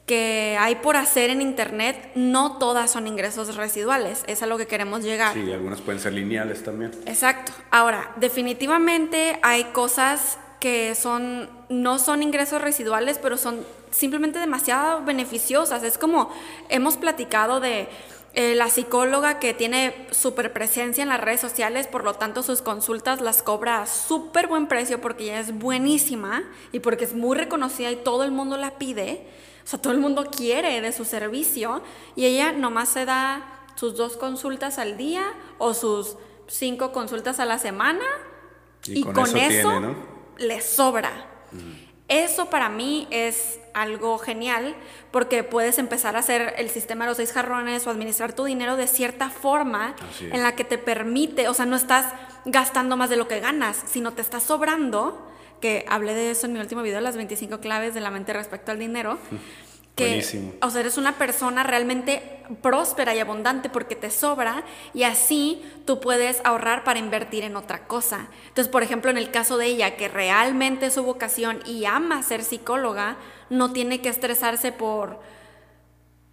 que 0.06 0.56
hay 0.58 0.76
por 0.76 0.96
hacer 0.96 1.30
en 1.30 1.42
Internet, 1.42 2.10
no 2.14 2.58
todas 2.58 2.90
son 2.90 3.06
ingresos 3.06 3.56
residuales. 3.56 4.24
Es 4.26 4.42
a 4.42 4.46
lo 4.46 4.58
que 4.58 4.66
queremos 4.66 5.02
llegar. 5.02 5.34
Sí, 5.34 5.52
algunas 5.52 5.80
pueden 5.80 6.00
ser 6.00 6.12
lineales 6.12 6.62
también. 6.62 6.92
Exacto. 7.06 7.52
Ahora, 7.70 8.12
definitivamente 8.16 9.38
hay 9.42 9.64
cosas 9.64 10.38
que 10.60 10.94
son, 10.94 11.48
no 11.68 11.98
son 11.98 12.22
ingresos 12.22 12.60
residuales, 12.62 13.18
pero 13.18 13.36
son 13.36 13.64
simplemente 13.94 14.38
demasiado 14.38 15.04
beneficiosas. 15.04 15.82
Es 15.82 15.98
como 15.98 16.30
hemos 16.68 16.96
platicado 16.96 17.60
de 17.60 17.88
eh, 18.34 18.56
la 18.56 18.68
psicóloga 18.68 19.38
que 19.38 19.54
tiene 19.54 20.08
súper 20.10 20.52
presencia 20.52 21.02
en 21.02 21.08
las 21.08 21.20
redes 21.20 21.40
sociales, 21.40 21.86
por 21.86 22.02
lo 22.02 22.14
tanto 22.14 22.42
sus 22.42 22.62
consultas 22.62 23.20
las 23.20 23.42
cobra 23.42 23.82
a 23.82 23.86
súper 23.86 24.48
buen 24.48 24.66
precio 24.66 25.00
porque 25.00 25.24
ella 25.24 25.40
es 25.40 25.56
buenísima 25.56 26.42
y 26.72 26.80
porque 26.80 27.04
es 27.04 27.14
muy 27.14 27.36
reconocida 27.36 27.92
y 27.92 27.96
todo 27.96 28.24
el 28.24 28.32
mundo 28.32 28.56
la 28.56 28.76
pide. 28.76 29.26
O 29.64 29.66
sea, 29.66 29.80
todo 29.80 29.92
el 29.92 30.00
mundo 30.00 30.26
quiere 30.30 30.80
de 30.80 30.92
su 30.92 31.04
servicio 31.04 31.80
y 32.16 32.26
ella 32.26 32.52
nomás 32.52 32.88
se 32.88 33.04
da 33.04 33.64
sus 33.76 33.96
dos 33.96 34.16
consultas 34.16 34.78
al 34.78 34.96
día 34.96 35.24
o 35.58 35.72
sus 35.72 36.16
cinco 36.48 36.92
consultas 36.92 37.38
a 37.38 37.44
la 37.44 37.58
semana 37.58 38.04
y, 38.86 39.04
con, 39.04 39.36
eso, 39.36 39.94
le 40.38 40.60
sobra. 40.60 41.30
Eso 42.08 42.50
para 42.50 42.68
mí 42.68 43.08
es 43.10 43.58
algo 43.72 44.18
genial 44.18 44.74
porque 45.10 45.42
puedes 45.42 45.78
empezar 45.78 46.16
a 46.16 46.18
hacer 46.18 46.54
el 46.58 46.68
sistema 46.68 47.04
de 47.04 47.10
los 47.10 47.16
seis 47.16 47.32
jarrones 47.32 47.86
o 47.86 47.90
administrar 47.90 48.34
tu 48.34 48.44
dinero 48.44 48.76
de 48.76 48.86
cierta 48.86 49.30
forma 49.30 49.96
en 50.20 50.42
la 50.42 50.54
que 50.54 50.64
te 50.64 50.76
permite, 50.76 51.48
o 51.48 51.54
sea, 51.54 51.64
no 51.64 51.76
estás 51.76 52.12
gastando 52.44 52.96
más 52.96 53.08
de 53.08 53.16
lo 53.16 53.26
que 53.26 53.40
ganas, 53.40 53.82
sino 53.86 54.12
te 54.12 54.20
está 54.20 54.40
sobrando 54.40 55.30
que 55.60 55.86
hablé 55.88 56.14
de 56.14 56.30
eso 56.30 56.46
en 56.46 56.52
mi 56.52 56.60
último 56.60 56.82
video, 56.82 57.00
las 57.00 57.16
25 57.16 57.60
claves 57.60 57.94
de 57.94 58.00
la 58.00 58.10
mente 58.10 58.34
respecto 58.34 58.70
al 58.70 58.78
dinero. 58.78 59.18
Que, 59.94 60.56
o 60.60 60.70
sea, 60.70 60.80
eres 60.80 60.98
una 60.98 61.18
persona 61.18 61.62
realmente 61.62 62.42
próspera 62.62 63.14
y 63.14 63.20
abundante 63.20 63.70
porque 63.70 63.94
te 63.94 64.10
sobra 64.10 64.64
y 64.92 65.04
así 65.04 65.62
tú 65.86 66.00
puedes 66.00 66.40
ahorrar 66.44 66.82
para 66.82 66.98
invertir 66.98 67.44
en 67.44 67.54
otra 67.54 67.86
cosa. 67.86 68.28
Entonces, 68.48 68.68
por 68.70 68.82
ejemplo, 68.82 69.10
en 69.10 69.18
el 69.18 69.30
caso 69.30 69.56
de 69.56 69.66
ella, 69.66 69.96
que 69.96 70.08
realmente 70.08 70.86
es 70.86 70.94
su 70.94 71.04
vocación 71.04 71.60
y 71.64 71.84
ama 71.84 72.24
ser 72.24 72.42
psicóloga, 72.42 73.16
no 73.50 73.72
tiene 73.72 74.00
que 74.00 74.08
estresarse 74.08 74.72
por, 74.72 75.20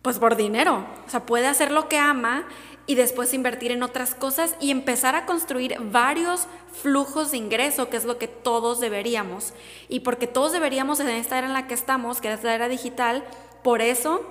pues 0.01 0.17
por 0.17 0.35
dinero. 0.35 0.85
O 1.05 1.09
sea, 1.09 1.25
puede 1.25 1.47
hacer 1.47 1.71
lo 1.71 1.87
que 1.87 1.99
ama 1.99 2.47
y 2.87 2.95
después 2.95 3.33
invertir 3.33 3.71
en 3.71 3.83
otras 3.83 4.15
cosas 4.15 4.55
y 4.59 4.71
empezar 4.71 5.15
a 5.15 5.25
construir 5.25 5.77
varios 5.79 6.47
flujos 6.73 7.31
de 7.31 7.37
ingreso, 7.37 7.89
que 7.89 7.97
es 7.97 8.05
lo 8.05 8.17
que 8.17 8.27
todos 8.27 8.79
deberíamos. 8.79 9.53
Y 9.87 10.01
porque 10.01 10.27
todos 10.27 10.51
deberíamos 10.51 10.99
en 10.99 11.09
esta 11.09 11.37
era 11.37 11.47
en 11.47 11.53
la 11.53 11.67
que 11.67 11.73
estamos, 11.73 12.21
que 12.21 12.33
es 12.33 12.43
la 12.43 12.55
era 12.55 12.67
digital, 12.67 13.23
por 13.63 13.81
eso 13.81 14.21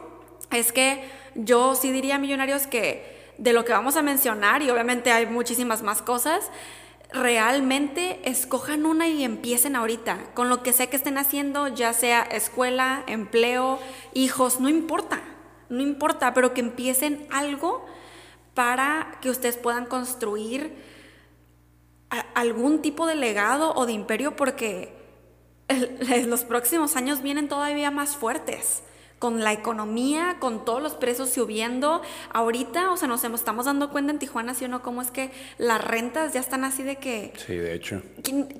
es 0.51 0.73
que 0.73 1.05
yo 1.35 1.75
sí 1.75 1.93
diría, 1.93 2.19
millonarios, 2.19 2.67
que 2.67 3.33
de 3.39 3.53
lo 3.53 3.65
que 3.65 3.73
vamos 3.73 3.97
a 3.97 4.03
mencionar, 4.03 4.63
y 4.63 4.71
obviamente 4.71 5.13
hay 5.13 5.27
muchísimas 5.27 5.83
más 5.83 6.03
cosas, 6.03 6.51
realmente 7.13 8.21
escojan 8.25 8.87
una 8.87 9.09
y 9.09 9.25
empiecen 9.25 9.77
ahorita, 9.77 10.19
con 10.35 10.49
lo 10.49 10.63
que 10.63 10.73
sea 10.73 10.89
que 10.89 10.97
estén 10.97 11.19
haciendo, 11.19 11.69
ya 11.69 11.93
sea 11.93 12.23
escuela, 12.23 13.05
empleo, 13.07 13.79
hijos, 14.13 14.61
no 14.61 14.69
importa, 14.69 15.21
no 15.69 15.83
importa, 15.83 16.35
pero 16.35 16.55
que 16.55 16.61
empiecen 16.61 17.27
algo 17.31 17.85
para 18.55 19.19
que 19.21 19.31
ustedes 19.31 19.57
puedan 19.57 19.87
construir 19.87 20.75
algún 22.35 22.83
tipo 22.83 23.07
de 23.07 23.15
legado 23.15 23.73
o 23.75 23.87
de 23.87 23.93
imperio 23.93 24.35
porque 24.35 24.93
los 26.27 26.45
próximos 26.45 26.97
años 26.97 27.23
vienen 27.23 27.49
todavía 27.49 27.91
más 27.93 28.17
fuertes 28.17 28.83
con 29.21 29.45
la 29.45 29.53
economía, 29.53 30.39
con 30.41 30.65
todos 30.65 30.83
los 30.83 30.95
precios 30.95 31.29
subiendo. 31.29 32.01
Ahorita, 32.33 32.91
o 32.91 32.97
sea, 32.97 33.07
nos 33.07 33.23
estamos 33.23 33.67
dando 33.67 33.91
cuenta 33.91 34.13
en 34.13 34.19
Tijuana, 34.19 34.55
¿sí 34.55 34.65
o 34.65 34.69
no? 34.69 34.83
Cómo 34.83 35.03
es 35.03 35.11
que 35.11 35.31
las 35.59 35.85
rentas 35.85 36.33
ya 36.33 36.41
están 36.41 36.65
así 36.65 36.83
de 36.83 36.97
que... 36.97 37.33
Sí, 37.37 37.55
de 37.55 37.75
hecho. 37.75 38.01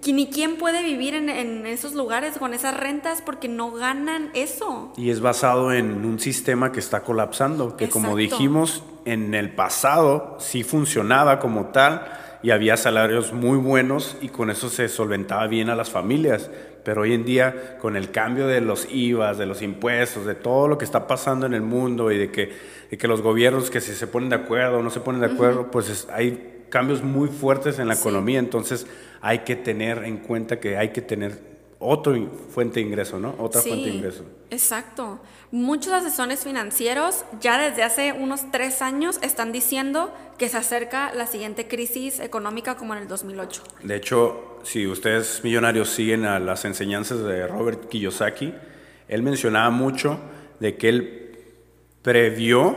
ni 0.07 0.29
quién 0.29 0.59
puede 0.59 0.85
vivir 0.85 1.15
en, 1.15 1.31
en, 1.31 1.67
esos 1.67 1.95
lugares 1.95 2.37
con 2.37 2.53
esas 2.53 2.77
rentas 2.77 3.23
porque 3.23 3.49
no 3.49 3.73
ganan 3.73 4.31
eso. 4.35 4.93
Y 4.99 5.09
es 5.09 5.21
basado 5.23 5.73
en 5.73 6.05
un 6.05 6.21
sistema 6.21 6.73
que 6.73 6.81
está 6.81 7.05
colapsando, 7.05 7.79
que 7.79 7.89
como 7.89 8.15
dijimos, 8.15 8.85
en 9.07 9.35
el 9.35 9.55
pasado 9.55 10.37
sí 10.41 10.63
funcionaba 10.63 11.41
como 11.41 11.69
tal 11.69 12.07
y 12.43 12.51
había 12.51 12.77
salarios 12.77 13.33
muy 13.33 13.57
buenos 13.57 14.17
y 14.21 14.29
con 14.29 14.51
eso 14.51 14.69
se 14.69 14.89
solventaba 14.89 15.47
bien 15.47 15.71
a 15.71 15.75
las 15.75 15.89
familias 15.89 16.51
pero 16.85 17.03
hoy 17.03 17.13
en 17.13 17.25
día 17.25 17.77
con 17.81 17.97
el 17.97 18.11
cambio 18.11 18.47
de 18.47 18.61
los 18.61 18.89
IVAs, 18.91 19.39
de 19.39 19.47
los 19.47 19.63
impuestos, 19.63 20.27
de 20.27 20.35
todo 20.35 20.69
lo 20.69 20.79
que 20.79 20.85
está 20.85 21.07
pasando 21.07 21.47
en 21.47 21.55
el 21.55 21.63
mundo 21.63 22.11
y 22.11 22.19
de 22.19 22.31
que, 22.31 22.53
que 22.97 23.09
los 23.09 23.23
gobiernos 23.23 23.71
que 23.71 23.81
si 23.81 23.95
se 23.95 24.07
ponen 24.07 24.29
de 24.31 24.37
acuerdo 24.37 24.79
o 24.79 24.83
no 24.83 24.91
se 24.91 25.01
ponen 25.01 25.21
de 25.21 25.27
acuerdo, 25.27 25.71
pues 25.71 26.09
hay 26.13 26.65
cambios 26.69 27.03
muy 27.03 27.29
fuertes 27.29 27.79
en 27.79 27.89
la 27.89 27.95
economía, 27.95 28.39
entonces 28.39 28.87
hay 29.21 29.41
que 29.41 29.57
tener 29.57 30.05
en 30.05 30.19
cuenta 30.19 30.61
que 30.61 30.77
hay 30.77 30.91
que 30.91 31.03
tener 31.03 31.50
otra 31.81 32.15
fuente 32.51 32.79
de 32.79 32.87
ingreso, 32.87 33.19
¿no? 33.19 33.35
Otra 33.39 33.63
fuente 33.63 33.89
de 33.89 33.97
ingreso. 33.97 34.25
Exacto. 34.51 35.19
Muchos 35.51 35.93
asesores 35.93 36.45
financieros 36.45 37.25
ya 37.41 37.59
desde 37.59 37.83
hace 37.83 38.13
unos 38.13 38.51
tres 38.53 38.83
años 38.83 39.19
están 39.23 39.51
diciendo 39.51 40.13
que 40.39 40.49
se 40.49 40.59
acerca 40.59 41.13
la 41.15 41.27
siguiente 41.27 41.67
crisis 41.67 42.21
económica 42.21 42.77
como 42.77 42.95
en 42.95 43.03
el 43.03 43.09
2008. 43.09 43.63
De 43.83 43.97
hecho, 43.97 44.59
si 44.63 44.87
ustedes 44.87 45.43
millonarios 45.43 45.89
siguen 45.89 46.27
a 46.27 46.39
las 46.39 46.67
enseñanzas 46.67 47.25
de 47.25 47.47
Robert 47.47 47.89
Kiyosaki, 47.89 48.55
él 49.09 49.23
mencionaba 49.23 49.71
mucho 49.71 50.21
de 50.61 50.77
que 50.77 50.89
él 50.91 51.39
previó 52.03 52.77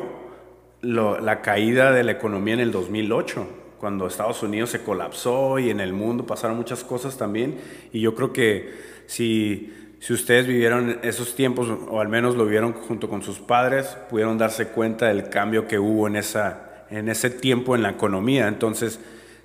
la 0.82 1.42
caída 1.42 1.92
de 1.92 2.04
la 2.04 2.14
economía 2.14 2.54
en 2.56 2.60
el 2.62 2.72
2008, 2.72 3.48
cuando 3.84 4.08
Estados 4.08 4.42
Unidos 4.44 4.70
se 4.70 4.82
colapsó 4.82 5.60
y 5.60 5.70
en 5.70 5.82
el 5.82 5.92
mundo 5.92 6.26
pasaron 6.26 6.56
muchas 6.56 6.86
cosas 6.86 7.18
también. 7.18 7.58
Y 7.92 8.00
yo 8.00 8.16
creo 8.16 8.32
que 8.32 8.74
si 9.08 9.74
si 10.00 10.14
ustedes 10.14 10.48
vivieron 10.48 11.00
esos 11.04 11.36
tiempos, 11.36 11.68
o 11.90 12.00
al 12.00 12.08
menos 12.08 12.38
lo 12.38 12.46
vieron 12.46 12.72
junto 12.72 13.10
con 13.10 13.22
sus 13.22 13.40
padres, 13.40 13.98
pudieron 14.10 14.38
darse 14.38 14.70
cuenta 14.70 15.08
del 15.08 15.28
cambio 15.28 15.68
que 15.68 15.78
hubo 15.80 16.08
en, 16.08 16.16
esa, 16.16 16.86
en 16.90 17.10
ese 17.10 17.30
tiempo 17.30 17.76
en 17.76 17.84
la 17.84 17.90
economía. 17.90 18.48
Entonces, 18.48 19.02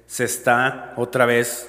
se 0.06 0.22
está 0.22 0.94
otra 0.94 1.26
vez 1.26 1.68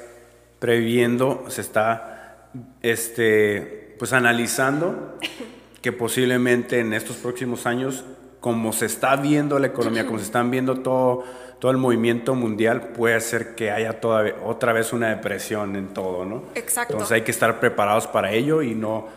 previendo, 0.59 1.45
se 1.47 1.61
está 1.61 2.49
este, 2.83 3.95
pues 3.97 4.13
analizando 4.13 5.17
que 5.81 5.91
posiblemente 5.91 6.79
en 6.79 6.93
estos 6.93 7.15
próximos 7.15 7.65
años, 7.65 8.05
como 8.39 8.73
se 8.73 8.85
está 8.85 9.15
viendo 9.15 9.57
la 9.57 9.65
economía, 9.65 10.05
como 10.05 10.19
se 10.19 10.25
están 10.25 10.51
viendo 10.51 10.81
todo 10.81 11.23
todo 11.59 11.71
el 11.71 11.77
movimiento 11.77 12.35
mundial 12.35 12.89
puede 12.89 13.15
hacer 13.15 13.53
que 13.53 13.69
haya 13.71 13.99
otra 14.43 14.73
vez 14.73 14.93
una 14.93 15.09
depresión 15.09 15.75
en 15.75 15.93
todo, 15.93 16.25
¿no? 16.25 16.43
Exacto. 16.55 16.93
Entonces 16.93 17.15
hay 17.15 17.21
que 17.21 17.31
estar 17.31 17.59
preparados 17.59 18.07
para 18.07 18.31
ello 18.31 18.61
y 18.61 18.75
no... 18.75 19.07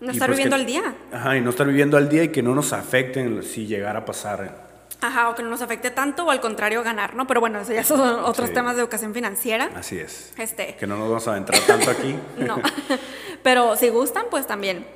No 0.00 0.12
estar 0.12 0.28
pues 0.28 0.36
viviendo 0.36 0.54
al 0.54 0.64
día. 0.64 0.94
Ajá, 1.12 1.36
y 1.36 1.40
no 1.40 1.50
estar 1.50 1.66
viviendo 1.66 1.96
al 1.96 2.08
día 2.08 2.22
y 2.22 2.28
que 2.28 2.40
no 2.40 2.54
nos 2.54 2.72
afecten 2.72 3.42
si 3.42 3.66
llegara 3.66 4.00
a 4.00 4.04
pasar. 4.04 4.68
Ajá, 5.00 5.28
o 5.30 5.34
que 5.34 5.42
no 5.42 5.50
nos 5.50 5.60
afecte 5.60 5.90
tanto 5.90 6.24
o 6.24 6.30
al 6.30 6.40
contrario 6.40 6.84
ganar, 6.84 7.16
¿no? 7.16 7.26
Pero 7.26 7.40
bueno, 7.40 7.60
eso 7.60 7.72
ya 7.72 7.82
son 7.82 8.00
otros 8.24 8.52
temas 8.52 8.76
de 8.76 8.82
educación 8.82 9.12
financiera. 9.12 9.70
Así 9.74 9.98
es. 9.98 10.32
Este. 10.38 10.76
Que 10.76 10.86
no 10.86 10.96
nos 10.96 11.08
vamos 11.08 11.26
a 11.26 11.32
adentrar 11.32 11.60
tanto 11.62 11.90
aquí. 11.90 12.14
no. 12.38 12.60
Pero 13.42 13.76
si 13.76 13.88
gustan, 13.88 14.26
pues 14.30 14.46
también 14.46 14.86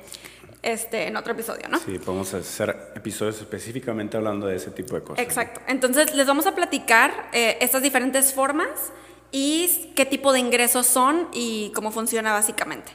este, 0.63 1.07
en 1.07 1.17
otro 1.17 1.33
episodio, 1.33 1.67
¿no? 1.69 1.77
Sí, 1.77 1.99
podemos 1.99 2.33
hacer 2.33 2.93
episodios 2.95 3.39
específicamente 3.39 4.15
hablando 4.17 4.47
de 4.47 4.55
ese 4.55 4.71
tipo 4.71 4.95
de 4.95 5.03
cosas. 5.03 5.23
Exacto. 5.23 5.61
Entonces, 5.67 6.15
les 6.15 6.25
vamos 6.25 6.47
a 6.47 6.55
platicar 6.55 7.29
eh, 7.33 7.57
estas 7.59 7.83
diferentes 7.83 8.33
formas 8.33 8.93
y 9.31 9.91
qué 9.95 10.05
tipo 10.05 10.31
de 10.31 10.39
ingresos 10.39 10.87
son 10.87 11.27
y 11.33 11.71
cómo 11.75 11.91
funciona 11.91 12.31
básicamente. 12.31 12.93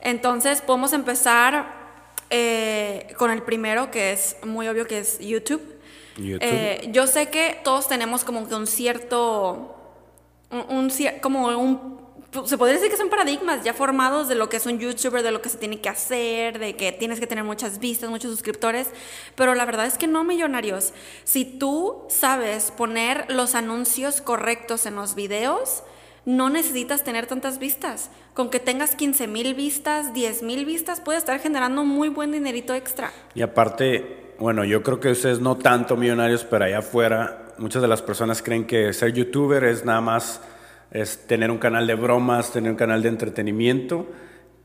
Entonces, 0.00 0.60
podemos 0.60 0.92
empezar 0.92 1.72
eh, 2.30 3.14
con 3.16 3.30
el 3.30 3.42
primero, 3.42 3.90
que 3.92 4.12
es 4.12 4.36
muy 4.44 4.66
obvio 4.66 4.86
que 4.86 4.98
es 4.98 5.20
YouTube. 5.20 5.62
YouTube. 6.16 6.40
Eh, 6.42 6.88
yo 6.90 7.06
sé 7.06 7.28
que 7.28 7.60
todos 7.62 7.86
tenemos 7.86 8.24
como 8.24 8.48
que 8.48 8.56
un 8.56 8.66
cierto, 8.66 9.76
un 10.50 10.90
como 11.22 11.46
un 11.56 12.07
se 12.44 12.58
podría 12.58 12.74
decir 12.74 12.90
que 12.90 12.96
son 12.96 13.08
paradigmas 13.08 13.64
ya 13.64 13.72
formados 13.72 14.28
de 14.28 14.34
lo 14.34 14.48
que 14.48 14.58
es 14.58 14.66
un 14.66 14.78
youtuber, 14.78 15.22
de 15.22 15.30
lo 15.30 15.40
que 15.40 15.48
se 15.48 15.56
tiene 15.56 15.80
que 15.80 15.88
hacer, 15.88 16.58
de 16.58 16.76
que 16.76 16.92
tienes 16.92 17.20
que 17.20 17.26
tener 17.26 17.44
muchas 17.44 17.78
vistas, 17.78 18.10
muchos 18.10 18.30
suscriptores, 18.30 18.90
pero 19.34 19.54
la 19.54 19.64
verdad 19.64 19.86
es 19.86 19.96
que 19.96 20.06
no, 20.06 20.24
millonarios. 20.24 20.92
Si 21.24 21.44
tú 21.44 22.04
sabes 22.08 22.70
poner 22.70 23.24
los 23.30 23.54
anuncios 23.54 24.20
correctos 24.20 24.84
en 24.84 24.96
los 24.96 25.14
videos, 25.14 25.82
no 26.26 26.50
necesitas 26.50 27.02
tener 27.02 27.26
tantas 27.26 27.58
vistas. 27.58 28.10
Con 28.34 28.50
que 28.50 28.60
tengas 28.60 28.94
15 28.94 29.26
mil 29.26 29.54
vistas, 29.54 30.12
10 30.12 30.42
mil 30.42 30.66
vistas, 30.66 31.00
puedes 31.00 31.22
estar 31.22 31.40
generando 31.40 31.84
muy 31.84 32.10
buen 32.10 32.30
dinerito 32.30 32.74
extra. 32.74 33.10
Y 33.34 33.40
aparte, 33.40 34.34
bueno, 34.38 34.64
yo 34.64 34.82
creo 34.82 35.00
que 35.00 35.12
ustedes 35.12 35.40
no 35.40 35.56
tanto 35.56 35.96
millonarios, 35.96 36.44
pero 36.44 36.66
allá 36.66 36.80
afuera, 36.80 37.54
muchas 37.56 37.80
de 37.80 37.88
las 37.88 38.02
personas 38.02 38.42
creen 38.42 38.66
que 38.66 38.92
ser 38.92 39.14
youtuber 39.14 39.64
es 39.64 39.86
nada 39.86 40.02
más 40.02 40.42
es 40.90 41.26
tener 41.26 41.50
un 41.50 41.58
canal 41.58 41.86
de 41.86 41.94
bromas, 41.94 42.52
tener 42.52 42.70
un 42.70 42.76
canal 42.76 43.02
de 43.02 43.08
entretenimiento, 43.08 44.06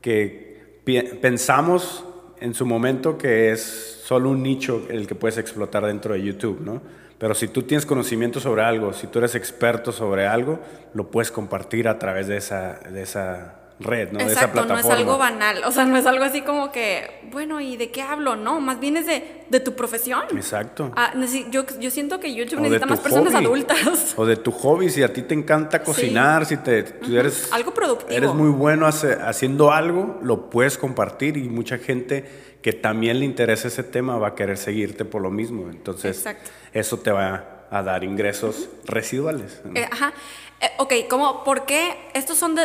que 0.00 0.80
pensamos 1.20 2.04
en 2.40 2.54
su 2.54 2.66
momento 2.66 3.16
que 3.16 3.52
es 3.52 4.00
solo 4.04 4.30
un 4.30 4.42
nicho 4.42 4.86
el 4.90 5.06
que 5.06 5.14
puedes 5.14 5.38
explotar 5.38 5.86
dentro 5.86 6.14
de 6.14 6.22
YouTube, 6.22 6.60
¿no? 6.60 6.82
Pero 7.18 7.34
si 7.34 7.48
tú 7.48 7.62
tienes 7.62 7.86
conocimiento 7.86 8.40
sobre 8.40 8.62
algo, 8.62 8.92
si 8.92 9.06
tú 9.06 9.18
eres 9.18 9.34
experto 9.34 9.92
sobre 9.92 10.26
algo, 10.26 10.58
lo 10.92 11.10
puedes 11.10 11.30
compartir 11.30 11.88
a 11.88 11.98
través 11.98 12.26
de 12.26 12.36
esa, 12.36 12.80
de 12.90 13.02
esa 13.02 13.63
red, 13.80 14.12
¿no? 14.12 14.18
de 14.18 14.24
esa 14.26 14.32
Exacto, 14.34 14.60
no 14.60 14.66
plataforma. 14.68 14.94
es 14.94 15.00
algo 15.00 15.18
banal, 15.18 15.64
o 15.64 15.72
sea, 15.72 15.84
no 15.84 15.96
es 15.96 16.06
algo 16.06 16.22
así 16.24 16.42
como 16.42 16.70
que, 16.70 17.20
bueno, 17.32 17.60
¿y 17.60 17.76
de 17.76 17.90
qué 17.90 18.02
hablo? 18.02 18.36
No, 18.36 18.60
más 18.60 18.78
bien 18.78 18.96
es 18.96 19.06
de, 19.06 19.44
de 19.50 19.60
tu 19.60 19.74
profesión. 19.74 20.22
Exacto. 20.34 20.92
Ah, 20.96 21.12
yo, 21.50 21.64
yo 21.80 21.90
siento 21.90 22.20
que 22.20 22.32
YouTube 22.34 22.60
O 22.60 22.62
necesita 22.62 22.86
más 22.86 23.00
personas 23.00 23.34
hobby. 23.34 23.44
adultas. 23.44 24.14
O 24.16 24.24
de 24.26 24.36
tu 24.36 24.52
hobby, 24.52 24.90
si 24.90 25.02
a 25.02 25.12
ti 25.12 25.22
te 25.22 25.34
encanta 25.34 25.82
cocinar, 25.82 26.46
si 26.46 26.56
te, 26.58 26.84
tú 26.84 27.16
eres, 27.18 27.52
Algo 27.52 27.74
productivo. 27.74 28.12
eres 28.12 28.32
muy 28.32 28.50
bueno 28.50 28.86
hace- 28.86 29.14
haciendo 29.20 29.72
algo, 29.72 30.18
lo 30.22 30.50
puedes 30.50 30.78
compartir 30.78 31.36
y 31.36 31.48
mucha 31.48 31.78
gente 31.78 32.54
que 32.62 32.72
también 32.72 33.18
le 33.18 33.24
interesa 33.26 33.68
ese 33.68 33.82
tema 33.82 34.16
va 34.18 34.28
a 34.28 34.34
querer 34.34 34.56
seguirte 34.56 35.04
por 35.04 35.20
lo 35.20 35.30
mismo. 35.30 35.68
Entonces, 35.68 36.16
Exacto. 36.18 36.50
eso 36.72 36.98
te 37.00 37.10
va 37.10 37.66
a 37.70 37.82
dar 37.82 38.04
ingresos 38.04 38.68
residuales. 38.86 39.60
¿no? 39.64 39.78
Eh, 39.78 39.88
ajá. 39.90 40.12
Eh, 40.60 40.68
ok, 40.78 40.92
¿cómo, 41.10 41.42
¿por 41.44 41.66
qué 41.66 41.94
estos 42.14 42.38
son 42.38 42.54
de 42.54 42.62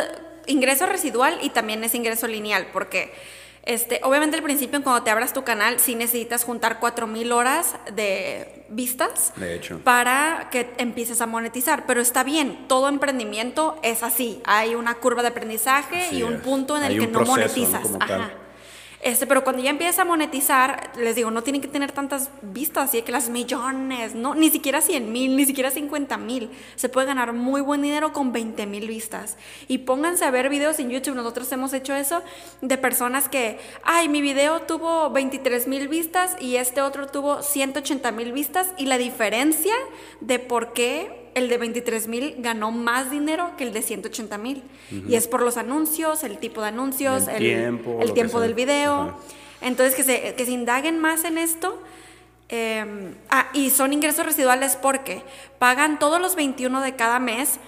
ingreso 0.50 0.86
residual 0.86 1.38
y 1.42 1.50
también 1.50 1.82
es 1.84 1.94
ingreso 1.94 2.26
lineal? 2.26 2.66
Porque, 2.72 3.12
este, 3.64 4.00
obviamente 4.04 4.36
al 4.36 4.42
principio 4.42 4.82
cuando 4.82 5.02
te 5.02 5.10
abras 5.10 5.32
tu 5.32 5.44
canal 5.44 5.80
sí 5.80 5.94
necesitas 5.94 6.44
juntar 6.44 6.80
4000 6.80 7.32
horas 7.32 7.74
de 7.92 8.64
vistas 8.70 9.32
De 9.36 9.54
hecho. 9.54 9.80
para 9.84 10.48
que 10.50 10.70
empieces 10.78 11.20
a 11.20 11.26
monetizar, 11.26 11.84
pero 11.86 12.00
está 12.00 12.22
bien, 12.24 12.66
todo 12.68 12.88
emprendimiento 12.88 13.78
es 13.82 14.02
así, 14.02 14.40
hay 14.44 14.74
una 14.74 14.94
curva 14.94 15.22
de 15.22 15.28
aprendizaje 15.28 16.06
Así 16.06 16.16
y 16.18 16.22
un 16.22 16.34
es. 16.34 16.40
punto 16.40 16.76
en 16.76 16.84
el 16.84 16.98
que 16.98 17.06
no 17.06 17.20
monetizas. 17.20 17.86
Ajá. 18.00 18.30
Este, 19.02 19.26
pero 19.26 19.42
cuando 19.44 19.62
ya 19.62 19.70
empiezas 19.70 20.00
a 20.00 20.04
monetizar, 20.04 20.92
les 20.98 21.16
digo, 21.16 21.30
no 21.30 21.42
tienen 21.42 21.62
que 21.62 21.68
tener 21.68 21.90
tantas 21.90 22.30
vistas, 22.42 22.90
así 22.90 23.00
que 23.00 23.12
las 23.12 23.30
millones, 23.30 24.14
no, 24.14 24.34
ni 24.34 24.50
siquiera 24.50 24.82
100 24.82 25.10
mil, 25.10 25.36
ni 25.36 25.46
siquiera 25.46 25.70
50 25.70 26.18
mil. 26.18 26.50
Se 26.76 26.90
puede 26.90 27.06
ganar 27.06 27.32
muy 27.32 27.62
buen 27.62 27.80
dinero 27.80 28.12
con 28.12 28.32
20 28.32 28.66
mil 28.66 28.86
vistas. 28.86 29.38
Y 29.68 29.78
pónganse 29.78 30.26
a 30.26 30.30
ver 30.30 30.50
videos 30.50 30.78
en 30.80 30.90
YouTube, 30.90 31.14
nosotros 31.14 31.50
hemos 31.52 31.72
hecho 31.72 31.94
eso, 31.94 32.22
de 32.60 32.76
personas 32.76 33.30
que, 33.30 33.58
ay, 33.84 34.10
mi 34.10 34.20
video 34.20 34.60
tuvo 34.62 35.08
23 35.10 35.66
mil 35.66 35.88
vistas 35.88 36.36
y 36.38 36.56
este 36.56 36.82
otro 36.82 37.06
tuvo 37.06 37.42
180 37.42 38.12
mil 38.12 38.32
vistas, 38.32 38.68
y 38.76 38.84
la 38.84 38.98
diferencia 38.98 39.74
de 40.20 40.38
por 40.38 40.74
qué 40.74 41.19
el 41.34 41.48
de 41.48 41.58
23 41.58 42.08
mil 42.08 42.34
ganó 42.38 42.70
más 42.70 43.10
dinero 43.10 43.52
que 43.56 43.64
el 43.64 43.72
de 43.72 43.82
180 43.82 44.38
mil. 44.38 44.62
Y 45.08 45.14
es 45.14 45.26
por 45.26 45.42
los 45.42 45.56
anuncios, 45.56 46.24
el 46.24 46.38
tipo 46.38 46.60
de 46.62 46.68
anuncios, 46.68 47.28
El 47.28 47.44
el, 47.44 48.12
tiempo, 48.12 48.42
el 48.42 48.42
del 48.42 48.54
video. 48.54 49.16
Entonces, 49.60 49.94
que 49.94 50.04
se, 50.04 50.34
que 50.34 50.44
se 50.44 50.50
indaguen 50.52 50.98
más 50.98 51.24
en 51.24 51.38
esto. 51.38 51.82
Eh, 52.48 53.14
ah, 53.28 53.48
y 53.52 53.70
son 53.70 53.92
ingresos 53.92 54.26
residuales 54.26 54.76
porque 54.76 55.22
pagan 55.60 56.00
todos 56.00 56.20
los 56.20 56.34
21 56.34 56.80
de 56.80 56.96
cada 56.96 57.20
mes 57.20 57.60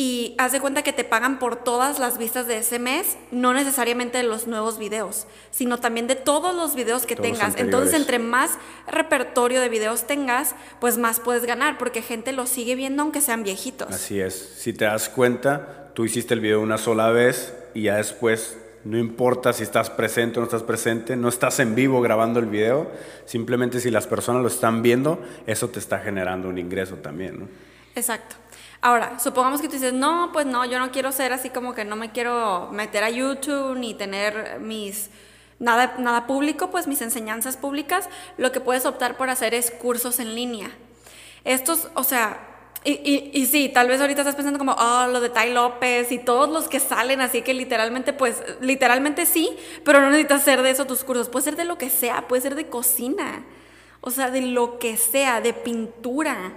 y 0.00 0.36
haz 0.38 0.52
de 0.52 0.60
cuenta 0.60 0.84
que 0.84 0.92
te 0.92 1.02
pagan 1.02 1.40
por 1.40 1.56
todas 1.56 1.98
las 1.98 2.18
vistas 2.18 2.46
de 2.46 2.58
ese 2.58 2.78
mes, 2.78 3.18
no 3.32 3.52
necesariamente 3.52 4.18
de 4.18 4.22
los 4.22 4.46
nuevos 4.46 4.78
videos, 4.78 5.26
sino 5.50 5.78
también 5.78 6.06
de 6.06 6.14
todos 6.14 6.54
los 6.54 6.76
videos 6.76 7.04
que 7.04 7.16
Todos 7.16 7.28
tengas. 7.28 7.56
Entonces, 7.56 7.94
entre 7.94 8.20
más 8.20 8.52
repertorio 8.86 9.60
de 9.60 9.68
videos 9.68 10.06
tengas, 10.06 10.54
pues 10.80 10.98
más 10.98 11.18
puedes 11.18 11.44
ganar, 11.44 11.78
porque 11.78 12.00
gente 12.00 12.30
los 12.30 12.48
sigue 12.48 12.76
viendo 12.76 13.02
aunque 13.02 13.20
sean 13.20 13.42
viejitos. 13.42 13.92
Así 13.92 14.20
es. 14.20 14.34
Si 14.34 14.72
te 14.72 14.84
das 14.84 15.08
cuenta, 15.08 15.90
tú 15.94 16.04
hiciste 16.04 16.32
el 16.32 16.40
video 16.40 16.60
una 16.60 16.78
sola 16.78 17.10
vez 17.10 17.52
y 17.74 17.82
ya 17.82 17.96
después 17.96 18.56
no 18.84 18.98
importa 18.98 19.52
si 19.52 19.64
estás 19.64 19.90
presente 19.90 20.38
o 20.38 20.42
no 20.42 20.44
estás 20.44 20.62
presente, 20.62 21.16
no 21.16 21.28
estás 21.28 21.58
en 21.58 21.74
vivo 21.74 22.00
grabando 22.00 22.38
el 22.38 22.46
video, 22.46 22.88
simplemente 23.24 23.80
si 23.80 23.90
las 23.90 24.06
personas 24.06 24.42
lo 24.42 24.48
están 24.48 24.80
viendo, 24.80 25.20
eso 25.48 25.70
te 25.70 25.80
está 25.80 25.98
generando 25.98 26.48
un 26.48 26.58
ingreso 26.58 26.94
también, 26.94 27.40
¿no? 27.40 27.48
Exacto. 27.98 28.36
Ahora, 28.80 29.18
supongamos 29.18 29.60
que 29.60 29.66
tú 29.66 29.74
dices, 29.74 29.92
no, 29.92 30.30
pues 30.32 30.46
no, 30.46 30.64
yo 30.64 30.78
no 30.78 30.92
quiero 30.92 31.10
ser 31.10 31.32
así 31.32 31.50
como 31.50 31.74
que 31.74 31.84
no 31.84 31.96
me 31.96 32.12
quiero 32.12 32.68
meter 32.70 33.02
a 33.02 33.10
YouTube 33.10 33.76
ni 33.76 33.92
tener 33.94 34.60
mis 34.60 35.10
nada, 35.58 35.96
nada 35.98 36.28
público, 36.28 36.70
pues 36.70 36.86
mis 36.86 37.02
enseñanzas 37.02 37.56
públicas. 37.56 38.08
Lo 38.36 38.52
que 38.52 38.60
puedes 38.60 38.86
optar 38.86 39.16
por 39.16 39.30
hacer 39.30 39.52
es 39.52 39.72
cursos 39.72 40.20
en 40.20 40.36
línea. 40.36 40.70
Estos, 41.42 41.88
o 41.94 42.04
sea, 42.04 42.38
y, 42.84 42.92
y, 42.92 43.30
y 43.34 43.46
sí, 43.46 43.68
tal 43.68 43.88
vez 43.88 44.00
ahorita 44.00 44.20
estás 44.20 44.36
pensando 44.36 44.60
como, 44.60 44.76
oh, 44.78 45.08
lo 45.08 45.20
de 45.20 45.30
Tai 45.30 45.52
López 45.52 46.12
y 46.12 46.18
todos 46.18 46.48
los 46.48 46.68
que 46.68 46.78
salen, 46.78 47.20
así 47.20 47.42
que 47.42 47.54
literalmente, 47.54 48.12
pues, 48.12 48.44
literalmente 48.60 49.26
sí, 49.26 49.50
pero 49.84 50.00
no 50.00 50.10
necesitas 50.10 50.42
hacer 50.42 50.62
de 50.62 50.70
eso 50.70 50.86
tus 50.86 51.02
cursos. 51.02 51.28
Puede 51.28 51.46
ser 51.46 51.56
de 51.56 51.64
lo 51.64 51.78
que 51.78 51.90
sea, 51.90 52.28
puede 52.28 52.42
ser 52.42 52.54
de 52.54 52.68
cocina. 52.68 53.44
O 54.00 54.10
sea, 54.12 54.30
de 54.30 54.42
lo 54.42 54.78
que 54.78 54.96
sea, 54.96 55.40
de 55.40 55.52
pintura. 55.52 56.52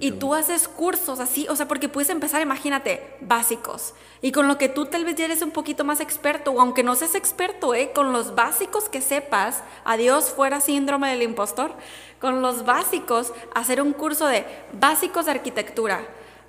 Y 0.00 0.12
tú 0.12 0.34
haces 0.34 0.66
cursos 0.66 1.20
así, 1.20 1.46
o 1.48 1.54
sea, 1.54 1.68
porque 1.68 1.88
puedes 1.88 2.10
empezar, 2.10 2.42
imagínate, 2.42 3.16
básicos. 3.20 3.94
Y 4.22 4.32
con 4.32 4.48
lo 4.48 4.58
que 4.58 4.68
tú 4.68 4.86
tal 4.86 5.04
vez 5.04 5.14
ya 5.14 5.26
eres 5.26 5.42
un 5.42 5.52
poquito 5.52 5.84
más 5.84 6.00
experto, 6.00 6.50
o 6.50 6.60
aunque 6.60 6.82
no 6.82 6.96
seas 6.96 7.14
experto, 7.14 7.74
¿eh? 7.74 7.92
con 7.94 8.12
los 8.12 8.34
básicos 8.34 8.88
que 8.88 9.00
sepas, 9.00 9.62
adiós 9.84 10.30
fuera 10.30 10.60
síndrome 10.60 11.10
del 11.10 11.22
impostor, 11.22 11.72
con 12.20 12.42
los 12.42 12.64
básicos, 12.64 13.32
hacer 13.54 13.80
un 13.80 13.92
curso 13.92 14.26
de 14.26 14.44
básicos 14.72 15.26
de 15.26 15.30
arquitectura, 15.30 16.06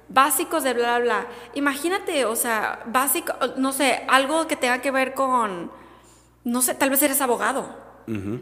básicos 0.10 0.64
de 0.64 0.74
bla, 0.74 0.98
bla, 0.98 1.06
bla. 1.06 1.28
Imagínate, 1.54 2.26
o 2.26 2.36
sea, 2.36 2.82
básico, 2.88 3.34
no 3.58 3.72
sé, 3.74 4.04
algo 4.08 4.48
que 4.48 4.56
tenga 4.56 4.82
que 4.82 4.90
ver 4.90 5.14
con, 5.14 5.72
no 6.44 6.62
sé, 6.64 6.74
tal 6.74 6.90
vez 6.90 7.02
eres 7.04 7.22
abogado. 7.22 7.91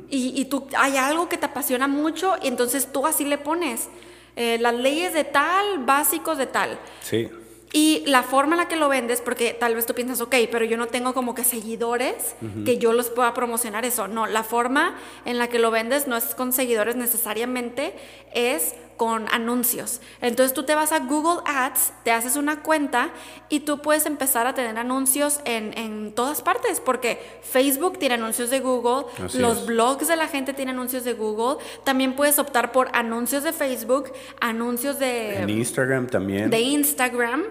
Y, 0.09 0.33
y 0.39 0.45
tú 0.45 0.67
hay 0.77 0.97
algo 0.97 1.29
que 1.29 1.37
te 1.37 1.45
apasiona 1.45 1.87
mucho 1.87 2.35
y 2.41 2.47
entonces 2.47 2.91
tú 2.91 3.05
así 3.05 3.25
le 3.25 3.37
pones 3.37 3.89
eh, 4.35 4.57
las 4.59 4.73
leyes 4.73 5.13
de 5.13 5.25
tal, 5.25 5.79
básicos 5.85 6.37
de 6.37 6.47
tal. 6.47 6.79
Sí. 7.01 7.29
Y 7.71 8.03
la 8.07 8.23
forma 8.23 8.55
en 8.55 8.59
la 8.59 8.67
que 8.67 8.77
lo 8.77 8.89
vendes, 8.89 9.21
porque 9.21 9.53
tal 9.53 9.75
vez 9.75 9.85
tú 9.85 9.93
piensas, 9.93 10.21
ok, 10.21 10.35
pero 10.51 10.65
yo 10.65 10.77
no 10.77 10.87
tengo 10.87 11.13
como 11.13 11.35
que 11.35 11.43
seguidores 11.43 12.35
que 12.65 12.79
yo 12.79 12.93
los 12.93 13.09
pueda 13.09 13.33
promocionar 13.33 13.85
eso. 13.85 14.07
No, 14.07 14.25
la 14.25 14.43
forma 14.43 14.95
en 15.25 15.37
la 15.37 15.49
que 15.49 15.59
lo 15.59 15.69
vendes 15.69 16.07
no 16.07 16.17
es 16.17 16.33
con 16.33 16.51
seguidores 16.51 16.95
necesariamente, 16.95 17.93
es 18.33 18.73
con 18.99 19.27
anuncios. 19.31 20.01
Entonces 20.19 20.53
tú 20.53 20.63
te 20.63 20.75
vas 20.75 20.91
a 20.91 20.99
Google 20.99 21.41
Ads, 21.45 21.93
te 22.03 22.11
haces 22.11 22.35
una 22.35 22.61
cuenta 22.63 23.11
y 23.47 23.61
tú 23.61 23.81
puedes 23.81 24.05
empezar 24.05 24.45
a 24.45 24.53
tener 24.53 24.77
anuncios 24.77 25.39
en, 25.45 25.71
en 25.77 26.11
todas 26.13 26.41
partes, 26.41 26.81
porque 26.81 27.39
Facebook 27.41 27.97
tiene 27.97 28.15
anuncios 28.15 28.49
de 28.49 28.59
Google, 28.59 29.05
Así 29.23 29.37
los 29.39 29.59
es. 29.59 29.65
blogs 29.67 30.09
de 30.09 30.17
la 30.17 30.27
gente 30.27 30.51
tienen 30.53 30.75
anuncios 30.75 31.05
de 31.05 31.13
Google, 31.13 31.63
también 31.85 32.13
puedes 32.17 32.39
optar 32.39 32.73
por 32.73 32.89
anuncios 32.93 33.43
de 33.43 33.53
Facebook, 33.53 34.11
anuncios 34.41 34.99
de 34.99 35.43
En 35.43 35.49
Instagram 35.49 36.07
también. 36.07 36.49
de 36.49 36.59
Instagram. 36.59 37.45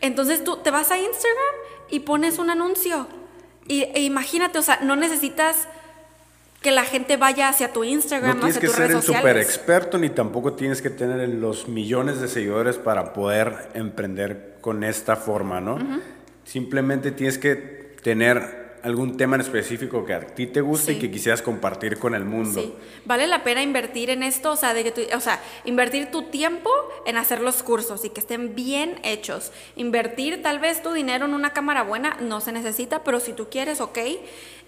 Entonces 0.00 0.44
tú 0.44 0.58
te 0.58 0.70
vas 0.70 0.92
a 0.92 0.96
Instagram 0.98 1.54
y 1.90 2.00
pones 2.00 2.38
un 2.38 2.50
anuncio. 2.50 3.08
Y, 3.66 3.82
e 3.82 4.02
imagínate, 4.02 4.60
o 4.60 4.62
sea, 4.62 4.78
no 4.80 4.94
necesitas 4.94 5.66
que 6.64 6.70
la 6.72 6.84
gente 6.84 7.16
vaya 7.18 7.48
hacia 7.50 7.72
tu 7.72 7.84
Instagram, 7.84 8.30
No 8.36 8.40
tienes 8.40 8.56
hacia 8.56 8.60
que 8.62 8.66
tus 8.68 8.76
ser 8.76 8.88
redes 8.88 8.96
el 8.96 9.02
super 9.02 9.20
sociales. 9.20 9.46
experto 9.46 9.98
ni 9.98 10.08
tampoco 10.08 10.54
tienes 10.54 10.80
que 10.82 10.88
tener 10.90 11.28
los 11.28 11.68
millones 11.68 12.20
de 12.20 12.26
seguidores 12.26 12.78
para 12.78 13.12
poder 13.12 13.68
emprender 13.74 14.56
con 14.62 14.82
esta 14.82 15.14
forma, 15.14 15.60
¿no? 15.60 15.78
Simplemente 16.44 17.12
tienes 17.12 17.36
que 17.38 17.54
tener 18.02 18.64
algún 18.82 19.16
tema 19.16 19.36
en 19.36 19.40
específico 19.40 20.04
que 20.04 20.12
a 20.12 20.20
ti 20.20 20.46
te 20.46 20.60
guste 20.60 20.92
Sí. 20.92 20.98
y 20.98 21.00
que 21.00 21.10
quisieras 21.10 21.40
compartir 21.40 21.98
con 21.98 22.14
el 22.14 22.24
mundo. 22.26 22.60
Sí, 22.60 22.74
vale 23.06 23.26
la 23.26 23.42
pena 23.42 23.62
invertir 23.62 24.10
en 24.10 24.22
esto, 24.22 24.52
o 24.52 24.56
sea, 24.56 24.74
de 24.74 24.84
que 24.84 24.90
tú- 24.90 25.16
o 25.16 25.20
sea, 25.20 25.40
invertir 25.64 26.10
tu 26.10 26.24
tiempo 26.24 26.70
en 27.06 27.16
hacer 27.16 27.40
los 27.40 27.62
cursos 27.62 28.04
y 28.04 28.10
que 28.10 28.20
estén 28.20 28.54
bien 28.54 28.96
hechos. 29.02 29.52
Invertir 29.76 30.42
tal 30.42 30.58
vez 30.58 30.82
tu 30.82 30.92
dinero 30.92 31.24
en 31.24 31.32
una 31.32 31.54
cámara 31.54 31.82
buena 31.82 32.18
no 32.20 32.42
se 32.42 32.52
necesita, 32.52 33.02
pero 33.04 33.20
si 33.20 33.32
tú 33.32 33.48
quieres, 33.50 33.80
ok. 33.80 33.98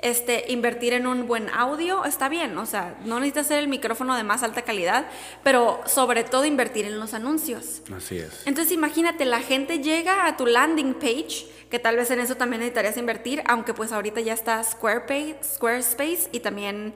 Este, 0.01 0.45
invertir 0.53 0.93
en 0.93 1.07
un 1.07 1.27
buen 1.27 1.49
audio 1.51 2.05
está 2.05 2.29
bien, 2.29 2.57
o 2.59 2.67
sea, 2.67 2.97
no 3.05 3.17
necesitas 3.19 3.47
hacer 3.47 3.61
el 3.61 3.69
micrófono 3.69 4.15
de 4.15 4.25
más 4.25 4.43
alta 4.43 4.63
calidad, 4.63 5.07
pero 5.43 5.81
sobre 5.87 6.23
todo 6.23 6.45
invertir 6.45 6.85
en 6.85 6.99
los 7.01 7.15
anuncios. 7.15 7.81
Así 7.97 8.19
es. 8.19 8.47
Entonces 8.47 8.73
imagínate, 8.75 9.25
la 9.25 9.41
gente 9.41 9.79
llega 9.79 10.27
a 10.27 10.37
tu 10.37 10.45
landing 10.47 10.95
page, 10.95 11.47
que 11.71 11.79
tal 11.79 11.97
vez 11.97 12.11
en 12.11 12.21
eso 12.21 12.37
también 12.37 12.61
necesitarías 12.61 12.97
invertir, 12.99 13.43
aunque 13.47 13.73
pues 13.75 13.91
ahorita 13.91 14.21
ya 14.21 14.35
está 14.35 14.63
Squarespace, 14.63 15.39
Squarespace 15.43 16.29
y 16.31 16.41
también, 16.41 16.95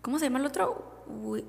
¿cómo 0.00 0.18
se 0.18 0.24
llama 0.24 0.38
el 0.38 0.46
otro? 0.46 1.04
Wi- 1.08 1.44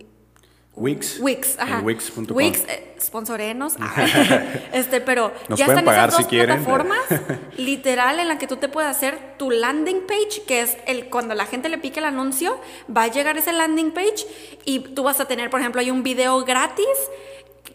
Wix. 0.74 1.20
Wix, 1.20 1.60
ajá. 1.60 1.82
Wix.com. 1.82 2.26
Wix, 2.32 2.64
eh, 2.68 2.96
sponsorenos. 3.00 3.76
este, 4.74 5.02
pero 5.02 5.34
Nos 5.50 5.60
ya 5.60 5.66
están 5.66 5.84
pagar 5.84 6.10
esas 6.10 6.22
dos 6.22 6.30
plataformas, 6.30 7.00
literal, 7.58 8.20
en 8.20 8.30
la 8.30 8.38
que 8.38 8.48
tú 8.48 8.56
te 8.56 8.70
puedes 8.70 8.90
hacer 8.90 9.36
tu 9.38 9.52
landing 9.52 10.08
page, 10.08 10.44
que 10.48 10.62
es 10.62 10.78
el 10.88 11.10
cuando 11.10 11.36
la 11.36 11.46
gente 11.46 11.68
le 11.68 11.78
pique 11.78 12.00
el 12.00 12.06
anuncio, 12.06 12.58
va 12.96 13.04
a 13.04 13.08
llegar 13.08 13.38
ese 13.38 13.52
landing 13.52 13.92
page 13.92 14.26
y 14.64 14.80
tú 14.80 15.04
vas 15.04 15.20
a 15.20 15.26
tener, 15.26 15.50
por 15.50 15.60
ejemplo, 15.60 15.82
hay 15.82 15.92
un 15.92 16.04
video 16.04 16.44
gratis 16.46 16.88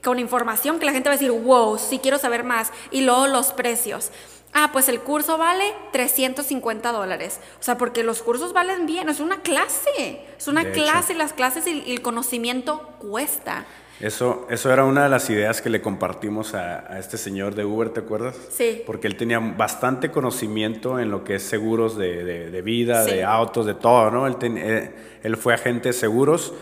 con 0.07 0.19
información 0.19 0.79
que 0.79 0.87
la 0.87 0.93
gente 0.93 1.09
va 1.09 1.15
a 1.15 1.19
decir, 1.19 1.31
wow, 1.33 1.77
sí 1.79 1.99
quiero 1.99 2.17
saber 2.19 2.45
más. 2.45 2.73
Y 2.91 3.03
luego 3.03 3.27
los 3.27 3.53
precios. 3.53 4.11
Ah, 4.55 4.71
pues 4.73 4.89
el 4.89 5.01
curso 5.01 5.37
vale 5.37 5.65
350 5.93 6.93
dólares. 6.93 7.41
O 7.61 7.63
sea, 7.63 7.77
porque 7.77 8.03
los 8.03 8.23
cursos 8.23 8.53
valen 8.55 8.87
bien, 8.87 9.09
es 9.09 9.21
una 9.21 9.41
clase. 9.43 10.21
Es 10.39 10.49
una 10.49 10.65
De 10.65 10.71
hecho. 10.71 10.83
clase, 10.85 11.15
las 11.15 11.33
clases 11.35 11.67
y, 11.67 11.83
y 11.85 11.93
el 11.93 12.01
conocimiento 12.03 12.81
cuesta. 12.99 13.67
Eso, 14.01 14.47
eso 14.51 14.71
era 14.73 14.85
una 14.85 15.05
de 15.05 15.09
las 15.09 15.29
ideas 15.31 15.61
que 15.63 15.71
le 15.71 15.81
compartimos 15.83 16.55
a, 16.55 16.93
a 16.93 16.99
este 16.99 17.17
señor 17.19 17.55
de 17.55 17.65
Uber, 17.65 17.89
¿te 17.91 18.01
acuerdas? 18.01 18.37
Sí. 18.51 18.83
Porque 18.87 19.07
él 19.09 19.17
tenía 19.17 19.39
bastante 19.39 20.11
conocimiento 20.11 21.01
en 21.01 21.11
lo 21.11 21.25
que 21.25 21.37
es 21.37 21.43
seguros 21.43 21.97
de, 21.97 22.23
de- 22.25 22.51
de 22.51 22.63
vida, 22.63 23.05
Sí. 23.05 23.11
de 23.13 23.25
autos, 23.25 23.65
de 23.67 23.75
todo, 23.75 24.11
¿no? 24.11 24.27
Él, 24.27 24.37
ten- 24.37 24.59
eh, 24.59 24.95
él 25.23 25.37
fue 25.39 25.55
agente 25.55 25.89
de 25.89 25.93
seguros 25.95 26.53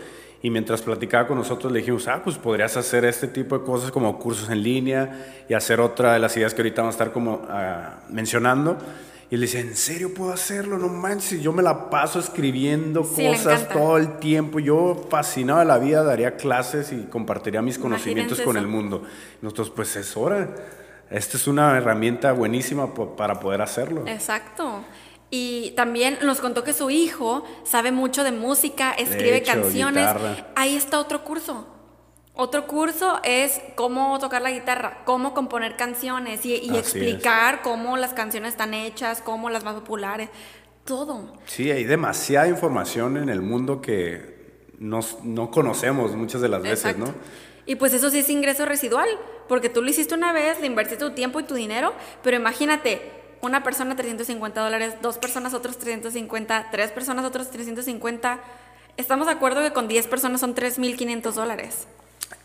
y 0.45 0.51
mientras 0.51 0.83
platicaba 0.83 1.27
con 1.27 1.39
nosotros 1.39 1.73
le 1.73 1.79
dijimos, 1.79 2.07
ah, 2.07 2.21
pues 2.23 2.37
podrías 2.37 2.77
hacer 2.77 3.03
este 3.03 3.27
tipo 3.27 3.57
de 3.57 3.65
cosas 3.65 3.89
como 3.89 4.19
cursos 4.19 4.47
en 4.51 4.61
línea 4.61 5.43
y 5.49 5.55
hacer 5.55 5.79
otra 5.79 6.13
de 6.13 6.19
las 6.19 6.37
ideas 6.37 6.53
que 6.53 6.61
ahorita 6.61 6.83
vamos 6.83 6.93
a 6.93 6.97
estar 6.97 7.11
como 7.11 7.41
ah, 7.49 8.01
mencionando. 8.09 8.77
Y 9.31 9.33
él 9.33 9.41
dice, 9.41 9.59
¿en 9.61 9.75
serio 9.75 10.13
puedo 10.13 10.31
hacerlo? 10.31 10.77
No 10.77 10.87
manches, 10.87 11.41
yo 11.41 11.51
me 11.51 11.63
la 11.63 11.89
paso 11.89 12.19
escribiendo 12.19 13.03
Sí, 13.03 13.23
le 13.23 13.29
cosas 13.29 13.67
todo 13.69 13.97
el 13.97 14.19
tiempo. 14.19 14.59
Yo 14.59 15.07
fascinado 15.09 15.61
de 15.61 15.65
la 15.65 15.79
vida 15.79 16.03
daría 16.03 16.35
clases 16.35 16.91
y 16.91 17.05
compartiría 17.05 17.63
mis 17.63 17.79
conocimientos 17.79 18.37
Imagínense 18.37 18.43
con 18.43 18.57
eso. 18.57 18.65
el 18.65 18.71
mundo. 18.71 19.03
Nosotros, 19.41 19.71
pues 19.71 19.95
es 19.95 20.15
hora. 20.15 20.47
Esta 21.09 21.37
es 21.37 21.47
una 21.47 21.75
herramienta 21.75 22.33
buenísima 22.33 22.93
para 22.93 23.39
poder 23.39 23.63
hacerlo. 23.63 24.03
Exacto. 24.05 24.83
Y 25.31 25.71
también 25.71 26.19
nos 26.21 26.39
contó 26.39 26.63
que 26.63 26.73
su 26.73 26.89
hijo 26.89 27.43
sabe 27.63 27.91
mucho 27.91 28.23
de 28.23 28.31
música, 28.31 28.91
escribe 28.93 29.37
hecho, 29.37 29.53
canciones. 29.53 30.03
guitarra. 30.07 30.47
Ahí 30.55 30.75
está 30.75 30.99
otro 30.99 31.23
curso. 31.23 31.67
Otro 32.37 32.67
curso 32.67 33.19
es 33.23 33.61
cómo 33.75 34.19
tocar 34.19 34.41
la 34.41 34.51
guitarra, 34.51 35.03
cómo 35.05 35.33
componer 35.33 35.77
canciones 35.77 36.45
y, 36.45 36.55
explicar 36.75 37.61
cómo 37.61 37.95
las 37.95 38.13
canciones 38.13 38.51
están 38.51 38.73
hechas, 38.73 39.21
cómo 39.21 39.49
las 39.49 39.63
más 39.63 39.73
populares, 39.75 40.29
todo. 40.83 41.33
Sí, 41.45 41.71
hay 41.71 41.85
demasiada 41.85 42.47
información 42.49 43.15
en 43.17 43.29
el 43.29 43.41
mundo 43.41 43.81
que 43.81 44.35
nos- 44.79 45.23
no 45.23 45.49
conocemos 45.49 46.13
muchas 46.13 46.41
de 46.41 46.49
las 46.49 46.61
veces, 46.61 46.85
Exacto. 46.85 47.05
¿no? 47.05 47.13
Y 47.65 47.75
pues 47.75 47.93
eso 47.93 48.09
sí 48.09 48.19
es 48.19 48.29
ingreso 48.29 48.65
residual, 48.65 49.07
porque 49.47 49.69
tú 49.69 49.81
lo 49.81 49.89
hiciste 49.89 50.13
una 50.13 50.33
vez, 50.33 50.59
le 50.59 50.67
invertiste 50.67 51.03
tu 51.03 51.11
tiempo 51.15 51.39
y 51.39 51.43
tu 51.43 51.55
dinero, 51.55 51.93
pero 52.21 52.35
imagínate, 52.35 53.01
una 53.41 53.63
persona 53.63 53.95
350 53.95 54.61
dólares, 54.61 54.95
dos 55.01 55.17
personas 55.17 55.53
otros 55.53 55.77
350, 55.77 56.67
tres 56.71 56.91
personas 56.91 57.25
otros 57.25 57.49
350. 57.51 58.39
Estamos 58.97 59.27
de 59.27 59.33
acuerdo 59.33 59.61
que 59.61 59.71
con 59.73 59.87
10 59.87 60.07
personas 60.07 60.39
son 60.41 60.55
3.500 60.55 61.33
dólares. 61.33 61.87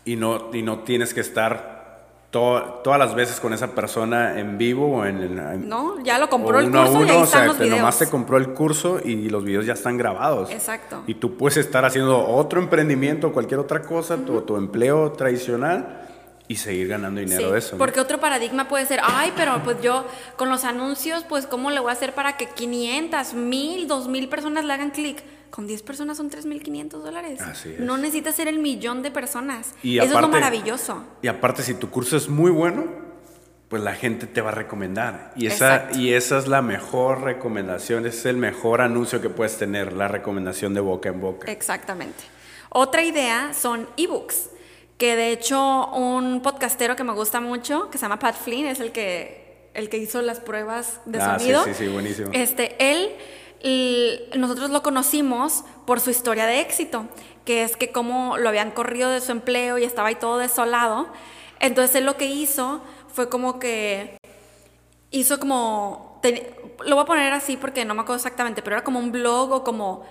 Y 0.05 0.15
no, 0.15 0.53
y 0.53 0.61
no 0.61 0.79
tienes 0.79 1.13
que 1.13 1.21
estar 1.21 2.03
to- 2.29 2.81
todas 2.83 2.99
las 2.99 3.15
veces 3.15 3.39
con 3.39 3.53
esa 3.53 3.69
persona 3.75 4.37
en 4.39 4.57
vivo 4.57 4.97
o 4.97 5.05
en... 5.05 5.21
en- 5.39 5.69
¿No? 5.69 6.01
Ya 6.03 6.17
lo 6.19 6.29
compró 6.29 6.59
el 6.59 6.67
uno 6.67 6.83
curso 6.85 6.99
y 6.99 7.03
uno, 7.03 7.11
ahí 7.13 7.17
o 7.19 7.23
están 7.23 7.39
sea, 7.41 7.47
los 7.47 7.57
te- 7.57 7.63
videos. 7.63 7.79
nomás 7.79 7.99
te 7.99 8.09
compró 8.09 8.37
el 8.37 8.49
curso 8.53 8.99
y 9.03 9.29
los 9.29 9.43
videos 9.43 9.65
ya 9.65 9.73
están 9.73 9.97
grabados. 9.97 10.51
Exacto. 10.51 11.03
Y 11.07 11.15
tú 11.15 11.37
puedes 11.37 11.57
estar 11.57 11.85
haciendo 11.85 12.25
otro 12.27 12.61
emprendimiento 12.61 13.31
cualquier 13.31 13.59
otra 13.59 13.81
cosa, 13.81 14.17
tu, 14.17 14.41
tu 14.41 14.57
empleo 14.57 15.11
tradicional 15.13 16.09
y 16.47 16.55
seguir 16.57 16.87
ganando 16.87 17.19
dinero 17.21 17.45
Sí, 17.47 17.51
de 17.51 17.57
eso. 17.59 17.71
¿no? 17.73 17.77
Porque 17.77 17.99
otro 17.99 18.19
paradigma 18.19 18.67
puede 18.67 18.85
ser, 18.85 18.99
ay, 19.03 19.31
pero 19.35 19.61
pues 19.63 19.81
yo 19.81 20.05
con 20.35 20.49
los 20.49 20.63
anuncios, 20.65 21.23
pues 21.27 21.45
¿cómo 21.47 21.71
le 21.71 21.79
voy 21.79 21.89
a 21.89 21.93
hacer 21.93 22.13
para 22.13 22.35
que 22.37 22.47
500, 22.49 23.33
1000, 23.33 23.87
2000 23.87 24.29
personas 24.29 24.65
le 24.65 24.73
hagan 24.73 24.91
clic? 24.91 25.23
Con 25.49 25.67
10 25.67 25.83
personas 25.83 26.15
son 26.17 26.29
3.500 26.31 26.89
dólares. 27.01 27.41
Así 27.41 27.69
es. 27.73 27.79
No 27.81 27.97
necesitas 27.97 28.35
ser 28.35 28.47
el 28.47 28.59
millón 28.59 29.01
de 29.01 29.11
personas. 29.11 29.73
Y 29.83 29.97
Eso 29.97 30.05
es 30.05 30.11
lo 30.11 30.17
aparte- 30.19 30.31
maravilloso. 30.39 31.03
Y 31.21 31.27
aparte, 31.27 31.61
si 31.63 31.73
tu 31.73 31.89
curso 31.89 32.15
es 32.15 32.29
muy 32.29 32.51
bueno, 32.51 32.85
pues 33.67 33.83
la 33.83 33.93
gente 33.93 34.27
te 34.27 34.39
va 34.41 34.51
a 34.51 34.55
recomendar. 34.55 35.33
Y 35.35 35.47
esa, 35.47 35.75
Exacto. 35.75 35.99
y 35.99 36.13
esa 36.13 36.37
es 36.37 36.47
la 36.47 36.61
mejor 36.61 37.21
recomendación, 37.23 38.05
es 38.05 38.25
el 38.25 38.37
mejor 38.37 38.79
anuncio 38.81 39.21
que 39.21 39.29
puedes 39.29 39.57
tener, 39.57 39.91
la 39.93 40.07
recomendación 40.07 40.73
de 40.73 40.79
boca 40.81 41.09
en 41.09 41.19
boca. 41.19 41.51
Exactamente. 41.51 42.23
Otra 42.69 43.03
idea 43.03 43.53
son 43.53 43.89
ebooks, 43.97 44.50
que 45.01 45.15
de 45.15 45.31
hecho 45.31 45.87
un 45.87 46.41
podcastero 46.43 46.95
que 46.95 47.03
me 47.03 47.13
gusta 47.13 47.41
mucho, 47.41 47.89
que 47.89 47.97
se 47.97 48.03
llama 48.03 48.19
Pat 48.19 48.35
Flynn, 48.35 48.67
es 48.67 48.79
el 48.79 48.91
que, 48.91 49.71
el 49.73 49.89
que 49.89 49.97
hizo 49.97 50.21
las 50.21 50.39
pruebas 50.39 51.01
de 51.05 51.19
Ah, 51.19 51.39
sí, 51.39 51.45
sonido. 51.45 51.63
sí, 51.63 51.73
sí, 51.73 51.87
buenísimo. 51.87 52.29
Este, 52.33 52.75
él, 52.77 53.09
nosotros 54.37 54.69
lo 54.69 54.83
conocimos 54.83 55.63
por 55.87 56.01
su 56.01 56.11
historia 56.11 56.45
de 56.45 56.59
éxito, 56.59 57.07
que 57.45 57.63
es 57.63 57.77
que 57.77 57.91
como 57.91 58.37
lo 58.37 58.47
habían 58.47 58.69
corrido 58.69 59.09
de 59.09 59.21
su 59.21 59.31
empleo 59.31 59.79
y 59.79 59.85
estaba 59.85 60.09
ahí 60.09 60.15
todo 60.15 60.37
desolado. 60.37 61.07
Entonces 61.59 61.95
él 61.95 62.05
lo 62.05 62.15
que 62.15 62.27
hizo 62.27 62.83
fue 63.11 63.27
como 63.27 63.57
que 63.57 64.19
hizo 65.09 65.39
como, 65.39 66.21
lo 66.85 66.95
voy 66.95 67.01
a 67.01 67.07
poner 67.07 67.33
así 67.33 67.57
porque 67.57 67.85
no 67.85 67.95
me 67.95 68.01
acuerdo 68.01 68.17
exactamente, 68.17 68.61
pero 68.61 68.75
era 68.75 68.83
como 68.83 68.99
un 68.99 69.11
blog 69.11 69.51
o 69.51 69.63
como, 69.63 70.05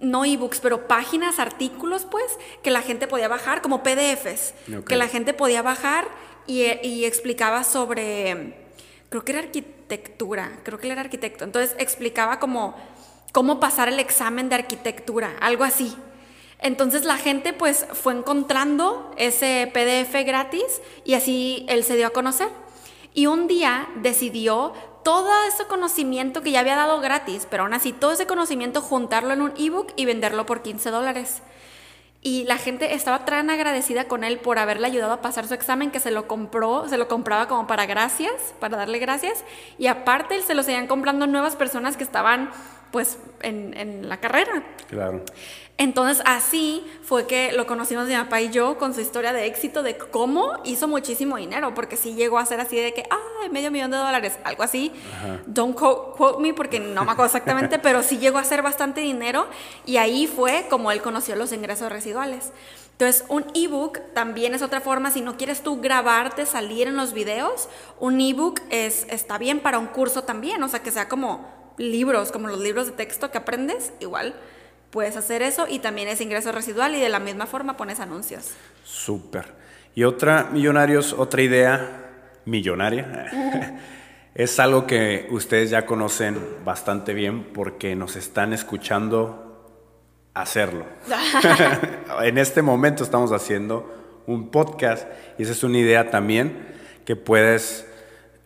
no 0.00 0.24
ebooks, 0.24 0.60
pero 0.60 0.86
páginas, 0.88 1.38
artículos, 1.38 2.06
pues, 2.10 2.24
que 2.62 2.70
la 2.70 2.82
gente 2.82 3.06
podía 3.06 3.28
bajar, 3.28 3.62
como 3.62 3.82
PDFs, 3.82 4.54
que 4.86 4.96
la 4.96 5.08
gente 5.08 5.34
podía 5.34 5.62
bajar 5.62 6.08
y, 6.46 6.64
y 6.86 7.04
explicaba 7.04 7.64
sobre, 7.64 8.68
creo 9.08 9.24
que 9.24 9.32
era 9.32 9.40
arquitectura, 9.40 10.60
creo 10.62 10.78
que 10.78 10.86
él 10.86 10.92
era 10.92 11.00
arquitecto, 11.00 11.44
entonces 11.44 11.74
explicaba 11.78 12.38
como 12.38 12.76
cómo 13.32 13.60
pasar 13.60 13.88
el 13.88 13.98
examen 13.98 14.48
de 14.48 14.56
arquitectura, 14.56 15.36
algo 15.40 15.64
así. 15.64 15.96
Entonces 16.58 17.04
la 17.04 17.16
gente 17.16 17.52
pues 17.52 17.86
fue 17.92 18.12
encontrando 18.12 19.14
ese 19.16 19.70
PDF 19.72 20.12
gratis 20.26 20.82
y 21.04 21.14
así 21.14 21.64
él 21.68 21.84
se 21.84 21.96
dio 21.96 22.06
a 22.06 22.10
conocer. 22.10 22.48
Y 23.14 23.26
un 23.26 23.46
día 23.46 23.88
decidió 23.96 24.72
todo 25.02 25.30
ese 25.48 25.66
conocimiento 25.66 26.42
que 26.42 26.50
ya 26.50 26.60
había 26.60 26.76
dado 26.76 27.00
gratis, 27.00 27.46
pero 27.50 27.64
aún 27.64 27.74
así 27.74 27.92
todo 27.92 28.12
ese 28.12 28.26
conocimiento 28.26 28.80
juntarlo 28.82 29.32
en 29.32 29.42
un 29.42 29.52
ebook 29.56 29.92
y 29.96 30.04
venderlo 30.04 30.46
por 30.46 30.62
15 30.62 30.90
dólares. 30.90 31.42
Y 32.22 32.44
la 32.44 32.58
gente 32.58 32.94
estaba 32.94 33.24
tan 33.24 33.48
agradecida 33.48 34.04
con 34.04 34.24
él 34.24 34.38
por 34.38 34.58
haberle 34.58 34.86
ayudado 34.86 35.14
a 35.14 35.22
pasar 35.22 35.48
su 35.48 35.54
examen 35.54 35.90
que 35.90 36.00
se 36.00 36.10
lo 36.10 36.28
compró, 36.28 36.86
se 36.86 36.98
lo 36.98 37.08
compraba 37.08 37.48
como 37.48 37.66
para 37.66 37.86
gracias, 37.86 38.34
para 38.58 38.76
darle 38.76 38.98
gracias. 38.98 39.42
Y 39.78 39.86
aparte 39.86 40.42
se 40.42 40.54
lo 40.54 40.62
seguían 40.62 40.86
comprando 40.86 41.26
nuevas 41.26 41.56
personas 41.56 41.96
que 41.96 42.04
estaban 42.04 42.50
pues 42.92 43.18
en, 43.42 43.76
en 43.76 44.08
la 44.08 44.18
carrera. 44.18 44.62
Claro. 44.88 45.22
Entonces 45.80 46.22
así 46.26 46.84
fue 47.02 47.26
que 47.26 47.52
lo 47.52 47.66
conocimos 47.66 48.06
mi 48.06 48.14
papá 48.14 48.42
y 48.42 48.50
yo 48.50 48.76
con 48.76 48.92
su 48.92 49.00
historia 49.00 49.32
de 49.32 49.46
éxito 49.46 49.82
de 49.82 49.96
cómo 49.96 50.58
hizo 50.64 50.86
muchísimo 50.86 51.38
dinero, 51.38 51.72
porque 51.72 51.96
sí 51.96 52.12
llegó 52.12 52.38
a 52.38 52.44
ser 52.44 52.60
así 52.60 52.76
de 52.76 52.92
que, 52.92 53.04
ah, 53.08 53.48
medio 53.50 53.70
millón 53.70 53.90
de 53.90 53.96
dólares, 53.96 54.38
algo 54.44 54.62
así. 54.62 54.92
Don't 55.46 55.74
quote, 55.74 56.18
quote 56.18 56.42
me 56.42 56.52
porque 56.52 56.80
no 56.80 57.06
me 57.06 57.12
acuerdo 57.12 57.28
exactamente, 57.28 57.78
pero 57.82 58.02
sí 58.02 58.18
llegó 58.18 58.36
a 58.36 58.44
ser 58.44 58.60
bastante 58.60 59.00
dinero 59.00 59.46
y 59.86 59.96
ahí 59.96 60.26
fue 60.26 60.66
como 60.68 60.92
él 60.92 61.00
conoció 61.00 61.34
los 61.34 61.50
ingresos 61.50 61.90
residuales. 61.90 62.52
Entonces, 62.92 63.24
un 63.30 63.46
ebook 63.54 64.00
también 64.12 64.52
es 64.52 64.60
otra 64.60 64.82
forma, 64.82 65.10
si 65.10 65.22
no 65.22 65.38
quieres 65.38 65.62
tú 65.62 65.80
grabarte, 65.80 66.44
salir 66.44 66.88
en 66.88 66.96
los 66.98 67.14
videos, 67.14 67.70
un 67.98 68.20
ebook 68.20 68.60
es, 68.68 69.06
está 69.08 69.38
bien 69.38 69.60
para 69.60 69.78
un 69.78 69.86
curso 69.86 70.24
también, 70.24 70.62
o 70.62 70.68
sea, 70.68 70.82
que 70.82 70.90
sea 70.90 71.08
como 71.08 71.59
libros, 71.80 72.30
como 72.30 72.48
los 72.48 72.60
libros 72.60 72.86
de 72.86 72.92
texto 72.92 73.30
que 73.30 73.38
aprendes, 73.38 73.92
igual 74.00 74.34
puedes 74.90 75.16
hacer 75.16 75.42
eso 75.42 75.66
y 75.68 75.78
también 75.78 76.08
es 76.08 76.20
ingreso 76.20 76.52
residual 76.52 76.94
y 76.94 77.00
de 77.00 77.08
la 77.08 77.20
misma 77.20 77.46
forma 77.46 77.76
pones 77.76 78.00
anuncios. 78.00 78.50
Súper. 78.84 79.46
Y 79.94 80.04
otra, 80.04 80.48
millonarios, 80.52 81.12
otra 81.12 81.42
idea 81.42 82.10
millonaria. 82.44 83.78
es 84.34 84.58
algo 84.60 84.86
que 84.86 85.26
ustedes 85.30 85.70
ya 85.70 85.86
conocen 85.86 86.38
bastante 86.64 87.14
bien 87.14 87.52
porque 87.52 87.96
nos 87.96 88.16
están 88.16 88.52
escuchando 88.52 89.46
hacerlo. 90.34 90.86
en 92.22 92.38
este 92.38 92.62
momento 92.62 93.04
estamos 93.04 93.32
haciendo 93.32 94.22
un 94.26 94.50
podcast 94.50 95.08
y 95.38 95.44
esa 95.44 95.52
es 95.52 95.64
una 95.64 95.78
idea 95.78 96.10
también 96.10 96.68
que 97.04 97.16
puedes 97.16 97.86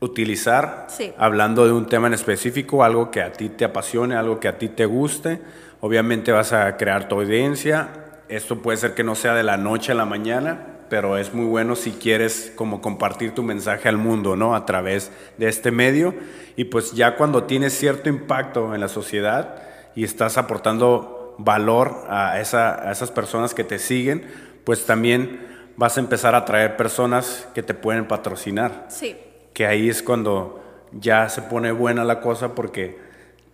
utilizar 0.05 0.87
Sí. 0.89 1.13
hablando 1.19 1.67
de 1.67 1.73
un 1.73 1.87
tema 1.87 2.07
en 2.07 2.15
específico, 2.15 2.85
algo 2.85 3.11
que 3.11 3.23
a 3.23 3.33
ti 3.33 3.49
te 3.49 3.65
apasione, 3.65 4.15
algo 4.17 4.41
que 4.41 4.49
a 4.49 4.59
ti 4.59 4.69
te 4.69 4.87
guste. 4.87 5.41
Obviamente 5.81 6.33
vas 6.33 6.53
a 6.53 6.77
crear 6.77 7.09
tu 7.09 7.17
audiencia. 7.17 7.89
Esto 8.29 8.63
puede 8.63 8.79
ser 8.79 8.95
que 8.95 9.05
no 9.05 9.15
sea 9.15 9.35
de 9.35 9.43
la 9.43 9.57
noche 9.57 9.93
a 9.93 9.95
la 9.95 10.05
mañana, 10.07 10.67
pero 10.89 11.17
es 11.19 11.35
muy 11.35 11.47
bueno 11.47 11.77
si 11.77 11.93
quieres 11.93 12.53
como 12.57 12.81
compartir 12.81 13.33
tu 13.35 13.43
mensaje 13.43 13.89
al 13.89 13.97
mundo, 13.99 14.37
¿no? 14.37 14.55
A 14.55 14.65
través 14.67 15.11
de 15.39 15.49
este 15.49 15.71
medio. 15.71 16.15
Y 16.57 16.65
pues 16.65 16.93
ya 16.93 17.17
cuando 17.17 17.45
tienes 17.45 17.77
cierto 17.77 18.09
impacto 18.09 18.75
en 18.75 18.81
la 18.81 18.89
sociedad 18.89 19.57
y 19.95 20.05
estás 20.05 20.39
aportando 20.39 21.35
valor 21.39 22.05
a, 22.09 22.41
esa- 22.41 22.89
a 22.89 22.93
esas 22.93 23.11
personas 23.11 23.55
que 23.55 23.65
te 23.65 23.79
siguen, 23.79 24.25
pues 24.65 24.87
también 24.87 25.41
vas 25.77 25.97
a 25.97 26.01
empezar 26.01 26.35
a 26.35 26.39
atraer 26.39 26.77
personas 26.77 27.49
que 27.55 27.63
te 27.63 27.75
pueden 27.75 28.07
patrocinar 28.07 28.87
Sí, 28.89 29.17
que 29.55 29.67
ahí 29.67 29.89
es 29.89 30.03
cuando 30.03 30.63
ya 30.93 31.29
se 31.31 31.41
pone 31.43 31.73
buena 31.73 32.05
la 32.05 32.21
cosa 32.21 32.55
porque 32.55 32.99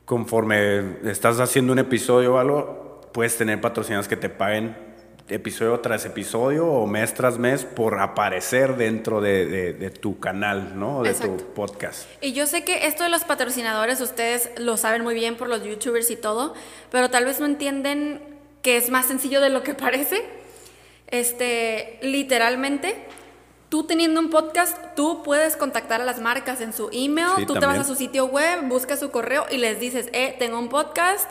conforme 0.04 0.96
estás 1.08 1.38
haciendo 1.38 1.72
un 1.72 1.78
episodio 1.78 2.34
o 2.34 2.38
algo, 2.38 3.00
puedes 3.12 3.36
tener 3.36 3.60
patrocinados 3.60 4.08
que 4.08 4.16
te 4.16 4.28
paguen 4.28 4.76
episodio 5.28 5.78
tras 5.78 6.04
episodio 6.06 6.66
o 6.66 6.88
mes 6.88 7.14
tras 7.14 7.38
mes 7.38 7.64
por 7.64 8.00
aparecer 8.00 8.76
dentro 8.76 9.20
de, 9.20 9.46
de- 9.46 9.72
de 9.74 9.90
tu 9.90 10.18
canal, 10.18 10.76
¿no? 10.76 11.04
De 11.04 11.10
Exacto. 11.10 11.36
tu 11.36 11.54
podcast. 11.54 12.08
Y 12.20 12.32
yo 12.32 12.46
sé 12.46 12.64
que 12.64 12.88
esto 12.88 13.04
de 13.04 13.10
los 13.10 13.22
patrocinadores 13.22 14.00
ustedes 14.00 14.50
lo 14.58 14.76
saben 14.76 15.02
muy 15.02 15.14
bien 15.14 15.36
por 15.36 15.48
los 15.48 15.62
youtubers 15.62 16.10
y 16.10 16.16
todo, 16.16 16.54
pero 16.90 17.10
tal 17.10 17.26
vez 17.26 17.38
no 17.38 17.46
entienden 17.46 18.20
que 18.62 18.76
es 18.76 18.90
más 18.90 19.06
sencillo 19.06 19.40
de 19.40 19.50
lo 19.50 19.62
que 19.62 19.74
parece. 19.86 20.24
Este, 21.06 21.98
literalmente, 22.02 22.96
tú 23.70 23.84
teniendo 23.84 24.20
un 24.20 24.28
podcast, 24.28 24.76
tú 24.96 25.22
puedes 25.22 25.56
contactar 25.56 26.02
a 26.02 26.04
las 26.04 26.20
marcas 26.20 26.60
en 26.60 26.72
su 26.74 26.90
email, 26.92 27.28
Sí, 27.38 27.46
tú 27.46 27.54
te 27.54 27.64
vas 27.64 27.78
a 27.78 27.84
su 27.84 27.94
sitio 27.94 28.26
web, 28.26 28.68
buscas 28.68 29.00
su 29.00 29.10
correo 29.10 29.46
y 29.50 29.56
les 29.56 29.80
dices, 29.80 30.10
eh, 30.12 30.36
tengo 30.38 30.58
un 30.58 30.68
podcast, 30.68 31.30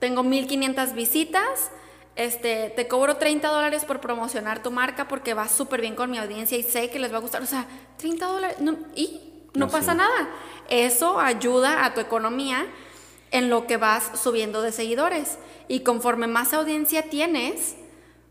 tengo 0.00 0.22
1500 0.22 0.92
visitas, 0.92 1.70
este, 2.16 2.70
te 2.76 2.88
cobro 2.88 3.16
30 3.16 3.48
dólares 3.48 3.84
por 3.84 4.00
promocionar 4.00 4.62
tu 4.62 4.70
marca 4.70 5.06
porque 5.08 5.32
va 5.34 5.48
súper 5.48 5.80
bien 5.80 5.94
con 5.94 6.10
mi 6.10 6.18
audiencia 6.18 6.58
y 6.58 6.62
sé 6.62 6.90
que 6.90 6.98
les 6.98 7.12
va 7.12 7.18
a 7.18 7.20
gustar. 7.20 7.42
O 7.42 7.46
sea, 7.46 7.66
30 7.98 8.26
dólares, 8.26 8.56
no, 8.60 8.76
y 8.94 9.20
no 9.54 9.66
No, 9.66 9.72
pasa 9.72 9.92
sí. 9.92 9.98
nada. 9.98 10.28
Eso 10.68 11.20
ayuda 11.20 11.84
a 11.84 11.94
tu 11.94 12.00
economía 12.00 12.66
en 13.30 13.48
lo 13.48 13.66
que 13.66 13.76
vas 13.76 14.10
subiendo 14.20 14.60
de 14.62 14.72
seguidores. 14.72 15.38
Y 15.68 15.80
conforme 15.80 16.26
más 16.26 16.52
audiencia 16.54 17.02
tienes, 17.10 17.76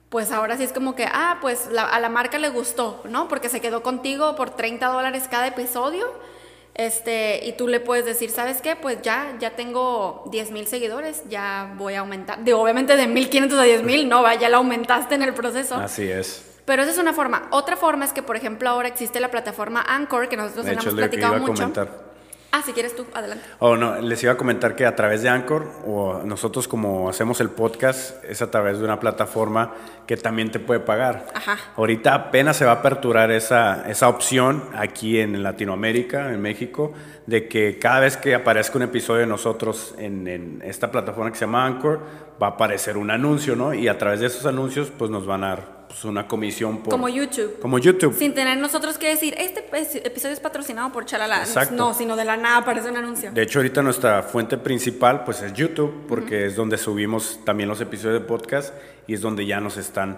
pues 0.09 0.31
ahora 0.31 0.55
sí 0.57 0.63
es 0.63 0.71
como 0.71 0.95
que, 0.95 1.05
ah, 1.11 1.37
pues 1.41 1.67
la- 1.71 1.83
a 1.89 1.99
la 1.99 2.09
marca 2.09 2.37
le 2.39 2.49
gustó, 2.49 3.01
¿no? 3.09 3.27
Porque 3.27 3.49
se 3.49 3.59
quedó 3.61 3.83
contigo 3.83 4.35
por 4.35 4.51
30 4.51 4.87
dólares 4.87 5.27
cada 5.29 5.47
episodio. 5.47 6.05
Este, 6.73 7.45
y 7.45 7.53
tú 7.53 7.69
le 7.69 7.79
puedes 7.79 8.03
decir, 8.05 8.29
¿sabes 8.31 8.61
qué? 8.61 8.75
Pues 8.75 9.01
ya, 9.01 9.37
ya 9.39 9.51
tengo 9.55 10.25
10 10.29 10.51
mil 10.51 10.67
seguidores, 10.67 11.23
ya 11.29 11.73
voy 11.77 11.93
a 11.93 12.01
aumentar. 12.01 12.43
Digo, 12.43 12.59
obviamente 12.61 12.97
de 12.97 13.07
1500 13.07 13.57
a 13.59 13.63
10 13.63 13.81
mil, 13.83 14.09
no, 14.09 14.21
va, 14.21 14.35
ya 14.35 14.49
la 14.49 14.57
aumentaste 14.57 15.15
en 15.15 15.23
el 15.23 15.33
proceso. 15.33 15.75
Así 15.75 16.03
es. 16.09 16.59
Pero 16.65 16.81
esa 16.81 16.91
es 16.91 16.97
una 16.97 17.13
forma. 17.13 17.47
Otra 17.51 17.77
forma 17.77 18.03
es 18.03 18.11
que, 18.11 18.23
por 18.23 18.35
ejemplo, 18.35 18.67
ahora 18.69 18.89
existe 18.89 19.19
la 19.21 19.29
plataforma 19.31 19.85
Anchor, 19.87 20.27
que 20.27 20.35
nosotros 20.35 20.65
De 20.65 20.73
hemos 20.73 20.85
platicado 20.85 21.35
mucho. 21.39 21.53
comentar. 21.53 22.04
Ah, 22.57 22.61
si 22.65 22.71
quieres 22.71 22.95
tú, 22.95 23.05
adelante. 23.13 23.43
Oh, 23.59 23.75
no, 23.75 23.99
les 23.99 24.23
iba 24.23 24.31
a 24.31 24.37
comentar 24.37 24.77
que 24.77 24.85
a 24.85 24.95
través 24.95 25.21
de 25.21 25.27
Anchor, 25.27 25.69
o 25.85 26.21
nosotros 26.23 26.69
como 26.69 27.09
hacemos 27.09 27.41
el 27.41 27.49
podcast, 27.49 28.23
es 28.23 28.41
a 28.41 28.49
través 28.49 28.79
de 28.79 28.85
una 28.85 28.97
plataforma 28.97 29.73
que 30.07 30.15
también 30.15 30.51
te 30.51 30.59
puede 30.59 30.79
pagar. 30.79 31.25
Ajá. 31.33 31.57
Ahorita 31.75 32.13
apenas 32.13 32.55
se 32.55 32.63
va 32.63 32.71
a 32.71 32.75
aperturar 32.75 33.29
esa, 33.29 33.83
esa 33.89 34.07
opción 34.07 34.63
aquí 34.73 35.19
en 35.19 35.43
Latinoamérica, 35.43 36.31
en 36.31 36.41
México, 36.41 36.93
de 37.25 37.49
que 37.49 37.77
cada 37.77 37.99
vez 37.99 38.15
que 38.15 38.33
aparezca 38.35 38.77
un 38.77 38.83
episodio 38.83 39.19
de 39.19 39.27
nosotros 39.27 39.93
en, 39.97 40.25
en 40.25 40.61
esta 40.63 40.89
plataforma 40.89 41.31
que 41.31 41.37
se 41.37 41.43
llama 41.43 41.65
Anchor, 41.65 41.99
va 42.41 42.47
a 42.47 42.49
aparecer 42.51 42.95
un 42.95 43.11
anuncio, 43.11 43.57
¿no? 43.57 43.73
Y 43.73 43.89
a 43.89 43.97
través 43.97 44.21
de 44.21 44.27
esos 44.27 44.45
anuncios, 44.45 44.93
pues 44.97 45.11
nos 45.11 45.25
van 45.25 45.43
a 45.43 45.49
dar 45.49 45.74
pues, 45.87 46.03
una 46.05 46.27
comisión 46.27 46.83
por... 46.83 46.91
Como 46.91 47.09
YouTube. 47.09 47.59
Como 47.59 47.79
YouTube. 47.79 48.13
Sin 48.17 48.33
tener 48.33 48.57
nosotros 48.57 48.97
que 48.97 49.07
decir, 49.07 49.35
este 49.37 49.61
pues, 49.61 49.95
episodio 49.95 50.33
es 50.33 50.39
patrocinado 50.39 50.91
por 50.91 51.05
Chalala. 51.05 51.39
Exacto. 51.39 51.75
No, 51.75 51.93
sino 51.93 52.15
de 52.15 52.25
la 52.25 52.37
nada 52.37 52.57
aparece 52.57 52.89
un 52.89 52.97
anuncio. 52.97 53.31
De 53.31 53.41
hecho, 53.43 53.59
ahorita 53.59 53.81
nuestra 53.81 54.23
fuente 54.23 54.57
principal 54.57 55.23
pues 55.23 55.41
es 55.41 55.53
YouTube, 55.53 56.05
porque 56.07 56.45
es 56.45 56.55
donde 56.55 56.77
subimos 56.77 57.39
también 57.43 57.69
los 57.69 57.81
episodios 57.81 58.21
de 58.21 58.27
podcast 58.27 58.73
y 59.07 59.13
es 59.13 59.21
donde 59.21 59.45
ya 59.45 59.59
nos 59.59 59.77
están 59.77 60.17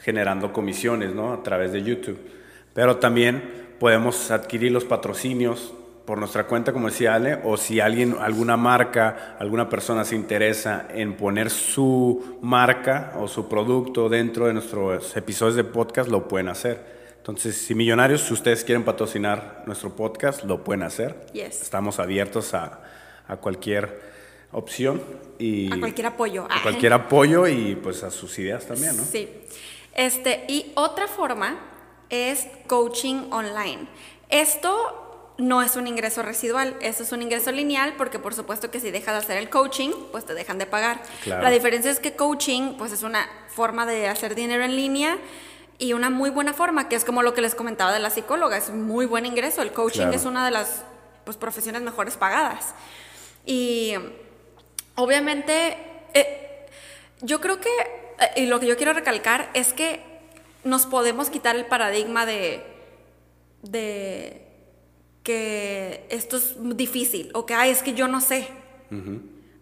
generando 0.00 0.52
comisiones, 0.52 1.14
¿no? 1.14 1.32
A 1.32 1.42
través 1.42 1.72
de 1.72 1.82
YouTube. 1.82 2.18
Pero 2.74 2.96
también 2.98 3.68
podemos 3.78 4.30
adquirir 4.30 4.72
los 4.72 4.84
patrocinios 4.84 5.72
por 6.08 6.16
nuestra 6.18 6.44
cuenta, 6.46 6.72
como 6.72 6.88
decía 6.88 7.14
Ale, 7.16 7.38
o 7.44 7.58
si 7.58 7.80
alguien, 7.80 8.16
alguna 8.18 8.56
marca, 8.56 9.36
alguna 9.38 9.68
persona 9.68 10.06
se 10.06 10.14
interesa 10.14 10.86
en 10.88 11.18
poner 11.18 11.50
su 11.50 12.38
marca 12.40 13.12
o 13.18 13.28
su 13.28 13.46
producto 13.46 14.08
dentro 14.08 14.46
de 14.46 14.54
nuestros 14.54 15.14
episodios 15.18 15.54
de 15.54 15.64
podcast, 15.64 16.08
lo 16.08 16.26
pueden 16.26 16.48
hacer. 16.48 17.12
Entonces, 17.18 17.58
si 17.58 17.74
millonarios, 17.74 18.22
si 18.22 18.32
ustedes 18.32 18.64
quieren 18.64 18.86
patrocinar 18.86 19.64
nuestro 19.66 19.94
podcast, 19.94 20.44
lo 20.44 20.64
pueden 20.64 20.82
hacer. 20.82 21.26
Yes. 21.34 21.60
Estamos 21.60 21.98
abiertos 22.00 22.54
a, 22.54 22.80
a 23.28 23.36
cualquier 23.36 24.00
opción 24.52 25.02
y 25.38 25.70
A 25.70 25.78
cualquier 25.78 26.06
apoyo. 26.06 26.46
a 26.48 26.62
cualquier 26.62 26.94
apoyo 26.94 27.46
y 27.46 27.74
pues 27.76 28.02
a 28.02 28.10
sus 28.10 28.38
ideas 28.38 28.64
también, 28.66 28.96
¿no? 28.96 29.02
Sí. 29.04 29.28
Este, 29.94 30.46
y 30.48 30.72
otra 30.74 31.06
forma 31.06 31.58
es 32.08 32.48
coaching 32.66 33.30
online. 33.30 33.88
Esto 34.30 35.04
no 35.38 35.62
es 35.62 35.76
un 35.76 35.86
ingreso 35.86 36.22
residual, 36.22 36.76
eso 36.80 37.04
es 37.04 37.12
un 37.12 37.22
ingreso 37.22 37.52
lineal 37.52 37.94
porque 37.96 38.18
por 38.18 38.34
supuesto 38.34 38.70
que 38.70 38.80
si 38.80 38.90
dejas 38.90 39.14
de 39.14 39.18
hacer 39.20 39.36
el 39.38 39.48
coaching, 39.48 39.90
pues 40.10 40.24
te 40.26 40.34
dejan 40.34 40.58
de 40.58 40.66
pagar. 40.66 41.00
Claro. 41.22 41.42
La 41.42 41.50
diferencia 41.50 41.90
es 41.90 42.00
que 42.00 42.16
coaching 42.16 42.74
pues 42.76 42.92
es 42.92 43.04
una 43.04 43.26
forma 43.48 43.86
de 43.86 44.08
hacer 44.08 44.34
dinero 44.34 44.64
en 44.64 44.74
línea 44.74 45.16
y 45.78 45.92
una 45.92 46.10
muy 46.10 46.30
buena 46.30 46.54
forma, 46.54 46.88
que 46.88 46.96
es 46.96 47.04
como 47.04 47.22
lo 47.22 47.34
que 47.34 47.40
les 47.40 47.54
comentaba 47.54 47.92
de 47.92 48.00
la 48.00 48.10
psicóloga, 48.10 48.56
es 48.56 48.68
un 48.68 48.82
muy 48.82 49.06
buen 49.06 49.26
ingreso. 49.26 49.62
El 49.62 49.72
coaching 49.72 50.00
Claro. 50.02 50.16
es 50.16 50.24
una 50.24 50.44
de 50.44 50.50
las 50.50 50.82
pues, 51.24 51.36
profesiones 51.36 51.82
mejores 51.82 52.16
pagadas. 52.16 52.74
Y 53.46 53.94
obviamente, 54.96 55.76
eh, 56.14 56.66
yo 57.20 57.40
creo 57.40 57.60
que, 57.60 57.70
eh, 58.18 58.42
y 58.42 58.46
lo 58.46 58.58
que 58.58 58.66
yo 58.66 58.76
quiero 58.76 58.92
recalcar 58.92 59.50
es 59.54 59.72
que 59.72 60.02
nos 60.64 60.84
podemos 60.86 61.30
quitar 61.30 61.54
el 61.54 61.66
paradigma 61.66 62.26
de, 62.26 62.66
de 63.62 64.47
que 65.28 66.06
esto 66.08 66.38
es 66.38 66.54
difícil 66.74 67.30
o 67.34 67.44
que, 67.44 67.52
ay, 67.52 67.68
es 67.68 67.82
que 67.82 67.92
yo 67.92 68.08
no 68.08 68.22
sé. 68.22 68.48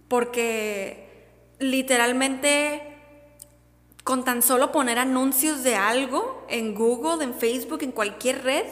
Porque 0.07 1.27
literalmente 1.59 2.81
con 4.05 4.25
tan 4.25 4.43
solo 4.43 4.71
poner 4.71 5.01
anuncios 5.01 5.65
de 5.65 5.75
algo 5.75 6.47
en 6.49 6.77
Google, 6.77 7.25
en 7.25 7.35
Facebook, 7.35 7.83
en 7.83 7.91
cualquier 7.91 8.45
red, 8.45 8.65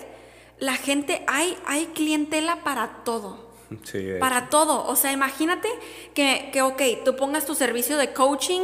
la 0.60 0.76
gente, 0.76 1.24
hay, 1.26 1.58
hay 1.66 1.86
clientela 1.86 2.62
para 2.62 3.02
todo. 3.02 3.50
Sí, 3.82 4.10
Para 4.20 4.48
todo. 4.48 4.86
O 4.86 4.94
sea, 4.94 5.10
imagínate 5.10 5.68
que, 6.14 6.50
que, 6.52 6.62
ok, 6.62 6.80
tú 7.04 7.16
pongas 7.16 7.44
tu 7.44 7.56
servicio 7.56 7.96
de 7.96 8.12
coaching 8.12 8.62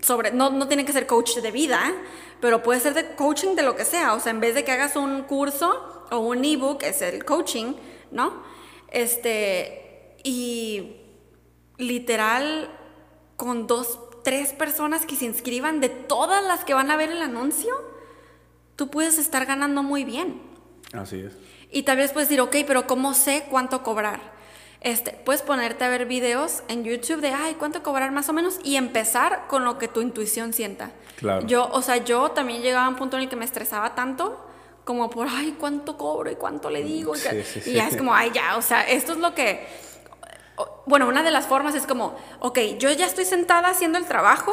sobre, 0.00 0.30
no, 0.30 0.50
no 0.50 0.68
tiene 0.68 0.84
que 0.84 0.92
ser 0.92 1.08
coach 1.08 1.38
de 1.38 1.50
vida, 1.50 1.92
pero 2.40 2.62
puede 2.62 2.78
ser 2.78 2.94
de 2.94 3.16
coaching 3.16 3.56
de 3.56 3.64
lo 3.64 3.74
que 3.74 3.84
sea. 3.84 4.14
O 4.14 4.20
sea, 4.20 4.30
en 4.30 4.38
vez 4.38 4.54
de 4.54 4.62
que 4.62 4.70
hagas 4.70 4.94
un 4.94 5.22
curso 5.22 5.97
o 6.10 6.18
un 6.18 6.44
ebook, 6.44 6.82
es 6.82 7.02
el 7.02 7.24
coaching, 7.24 7.74
¿no? 8.10 8.42
Este, 8.90 10.14
y 10.24 10.96
literal, 11.76 12.70
con 13.36 13.66
dos, 13.66 13.98
tres 14.24 14.52
personas 14.52 15.06
que 15.06 15.16
se 15.16 15.24
inscriban 15.24 15.80
de 15.80 15.88
todas 15.88 16.44
las 16.44 16.64
que 16.64 16.74
van 16.74 16.90
a 16.90 16.96
ver 16.96 17.10
el 17.10 17.22
anuncio, 17.22 17.74
tú 18.76 18.88
puedes 18.90 19.18
estar 19.18 19.46
ganando 19.46 19.82
muy 19.82 20.04
bien. 20.04 20.40
Así 20.92 21.20
es. 21.20 21.36
Y 21.70 21.82
tal 21.82 21.98
vez 21.98 22.12
puedes 22.12 22.28
decir, 22.28 22.40
ok, 22.40 22.56
pero 22.66 22.86
¿cómo 22.86 23.14
sé 23.14 23.44
cuánto 23.50 23.82
cobrar? 23.82 24.20
Este, 24.80 25.10
puedes 25.12 25.42
ponerte 25.42 25.84
a 25.84 25.88
ver 25.88 26.06
videos 26.06 26.62
en 26.68 26.84
YouTube 26.84 27.20
de, 27.20 27.30
ay, 27.30 27.54
¿cuánto 27.54 27.82
cobrar 27.82 28.12
más 28.12 28.28
o 28.28 28.32
menos? 28.32 28.58
Y 28.62 28.76
empezar 28.76 29.46
con 29.48 29.64
lo 29.64 29.76
que 29.76 29.88
tu 29.88 30.00
intuición 30.00 30.52
sienta. 30.52 30.92
Claro. 31.16 31.46
Yo, 31.46 31.68
o 31.72 31.82
sea, 31.82 31.96
yo 31.98 32.30
también 32.30 32.62
llegaba 32.62 32.86
a 32.86 32.88
un 32.88 32.96
punto 32.96 33.16
en 33.16 33.24
el 33.24 33.28
que 33.28 33.36
me 33.36 33.44
estresaba 33.44 33.94
tanto 33.94 34.44
como 34.88 35.10
por, 35.10 35.26
ay, 35.28 35.54
¿cuánto 35.60 35.98
cobro 35.98 36.30
y 36.30 36.36
cuánto 36.36 36.70
le 36.70 36.82
digo? 36.82 37.14
Y, 37.14 37.18
Sí, 37.18 37.28
que- 37.28 37.44
sí, 37.44 37.60
y 37.66 37.74
ya 37.74 37.84
sí. 37.84 37.90
es 37.90 37.96
como, 37.98 38.14
ay, 38.14 38.30
ya, 38.32 38.56
o 38.56 38.62
sea, 38.62 38.88
esto 38.88 39.12
es 39.12 39.18
lo 39.18 39.34
que... 39.34 39.66
Bueno, 40.86 41.06
una 41.06 41.22
de 41.22 41.30
las 41.30 41.46
formas 41.46 41.74
es 41.74 41.86
como, 41.86 42.16
ok, 42.40 42.58
yo 42.78 42.90
ya 42.92 43.04
estoy 43.04 43.26
sentada 43.26 43.68
haciendo 43.68 43.98
el 43.98 44.06
trabajo 44.06 44.50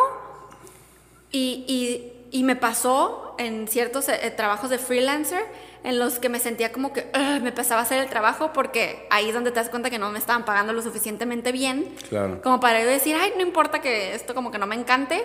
y, 1.32 1.64
y- 1.70 2.38
y 2.38 2.44
me 2.44 2.58
pasó 2.58 3.34
en 3.38 3.70
ciertos 3.70 4.10
eh, 4.10 4.34
trabajos 4.36 4.70
de 4.70 4.78
freelancer 4.78 5.42
en 5.86 6.00
los 6.00 6.20
que 6.20 6.28
me 6.28 6.40
sentía 6.40 6.74
como 6.74 6.92
que 6.92 7.10
"Ugh", 7.16 7.42
me 7.42 7.50
empezaba 7.50 7.80
a 7.80 7.84
hacer 7.84 8.00
el 8.04 8.10
trabajo 8.10 8.52
porque 8.52 9.08
ahí 9.12 9.30
es 9.30 9.34
donde 9.34 9.52
te 9.52 9.56
das 9.62 9.70
cuenta 9.70 9.90
que 9.90 10.00
no 10.00 10.12
me 10.12 10.20
estaban 10.20 10.44
pagando 10.44 10.74
lo 10.74 10.82
suficientemente 10.82 11.54
bien. 11.54 11.96
Claro. 12.10 12.42
Como 12.42 12.60
para 12.60 12.82
yo 12.82 12.88
decir, 12.88 13.16
ay, 13.18 13.32
no 13.38 13.42
importa 13.42 13.80
que 13.80 14.14
esto 14.14 14.36
como 14.36 14.52
que 14.52 14.58
no 14.58 14.68
me 14.68 14.76
encante 14.76 15.24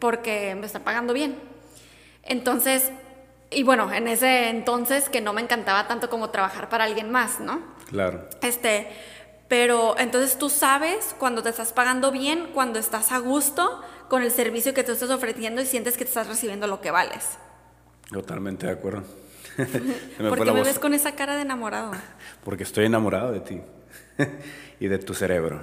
porque 0.00 0.56
me 0.56 0.66
están 0.66 0.82
pagando 0.82 1.12
bien. 1.12 1.36
Entonces, 2.24 2.90
y 3.50 3.62
bueno, 3.62 3.92
en 3.92 4.08
ese 4.08 4.48
entonces 4.50 5.08
que 5.08 5.20
no 5.20 5.32
me 5.32 5.40
encantaba 5.40 5.86
tanto 5.88 6.10
como 6.10 6.30
trabajar 6.30 6.68
para 6.68 6.84
alguien 6.84 7.10
más, 7.10 7.40
¿no? 7.40 7.60
Claro. 7.88 8.28
Este, 8.42 8.88
pero 9.48 9.98
entonces 9.98 10.38
tú 10.38 10.50
sabes 10.50 11.14
cuando 11.18 11.42
te 11.42 11.48
estás 11.48 11.72
pagando 11.72 12.12
bien, 12.12 12.50
cuando 12.52 12.78
estás 12.78 13.12
a 13.12 13.18
gusto 13.18 13.82
con 14.08 14.22
el 14.22 14.30
servicio 14.30 14.74
que 14.74 14.84
tú 14.84 14.92
estás 14.92 15.10
ofreciendo 15.10 15.62
y 15.62 15.66
sientes 15.66 15.96
que 15.96 16.04
te 16.04 16.10
estás 16.10 16.28
recibiendo 16.28 16.66
lo 16.66 16.80
que 16.80 16.90
vales. 16.90 17.38
Totalmente 18.10 18.66
de 18.66 18.72
acuerdo. 18.72 19.04
Me 20.18 20.28
¿Por 20.28 20.38
qué 20.38 20.44
me 20.44 20.58
voz. 20.58 20.68
ves 20.68 20.78
con 20.78 20.94
esa 20.94 21.12
cara 21.12 21.34
de 21.34 21.42
enamorado? 21.42 21.92
Porque 22.44 22.62
estoy 22.62 22.84
enamorado 22.84 23.32
de 23.32 23.40
ti 23.40 23.60
y 24.80 24.86
de 24.86 24.98
tu 24.98 25.14
cerebro. 25.14 25.62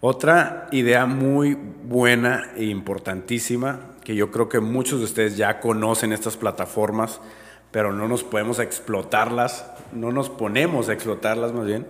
Otra 0.00 0.68
idea 0.72 1.06
muy 1.06 1.54
buena 1.54 2.52
e 2.56 2.64
importantísima, 2.64 3.89
que 4.10 4.16
yo 4.16 4.32
creo 4.32 4.48
que 4.48 4.58
muchos 4.58 4.98
de 4.98 5.04
ustedes 5.04 5.36
ya 5.36 5.60
conocen 5.60 6.12
estas 6.12 6.36
plataformas, 6.36 7.20
pero 7.70 7.92
no 7.92 8.08
nos 8.08 8.24
podemos 8.24 8.58
explotarlas, 8.58 9.70
no 9.92 10.10
nos 10.10 10.28
ponemos 10.28 10.88
a 10.88 10.94
explotarlas 10.94 11.52
más 11.52 11.64
bien, 11.64 11.86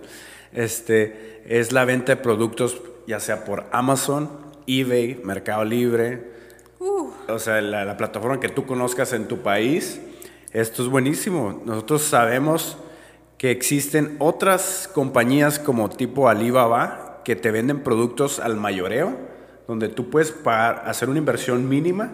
este, 0.53 1.41
es 1.47 1.71
la 1.71 1.83
venta 1.83 2.13
de 2.13 2.21
productos 2.21 2.79
ya 3.07 3.19
sea 3.19 3.43
por 3.43 3.65
Amazon, 3.71 4.29
eBay, 4.67 5.19
Mercado 5.23 5.65
Libre, 5.65 6.29
Uh, 6.77 7.09
O 7.27 7.39
sea, 7.39 7.59
la, 7.59 7.85
la 7.85 7.97
plataforma 7.97 8.39
que 8.39 8.49
tú 8.49 8.67
conozcas 8.67 9.13
en 9.13 9.27
tu 9.27 9.39
país. 9.39 9.99
Esto 10.51 10.83
es 10.83 10.89
buenísimo. 10.89 11.59
Nosotros 11.65 12.03
sabemos 12.03 12.77
que 13.39 13.49
existen 13.49 14.15
otras 14.19 14.87
compañías 14.93 15.57
como 15.57 15.89
tipo 15.89 16.29
Alibaba 16.29 17.21
que 17.25 17.35
te 17.35 17.49
venden 17.49 17.81
productos 17.81 18.39
al 18.39 18.57
mayoreo, 18.57 19.30
donde 19.67 19.89
tú 19.89 20.09
puedes 20.09 20.31
pagar- 20.31 20.83
hacer 20.85 21.09
una 21.09 21.19
inversión 21.19 21.67
mínima 21.69 22.11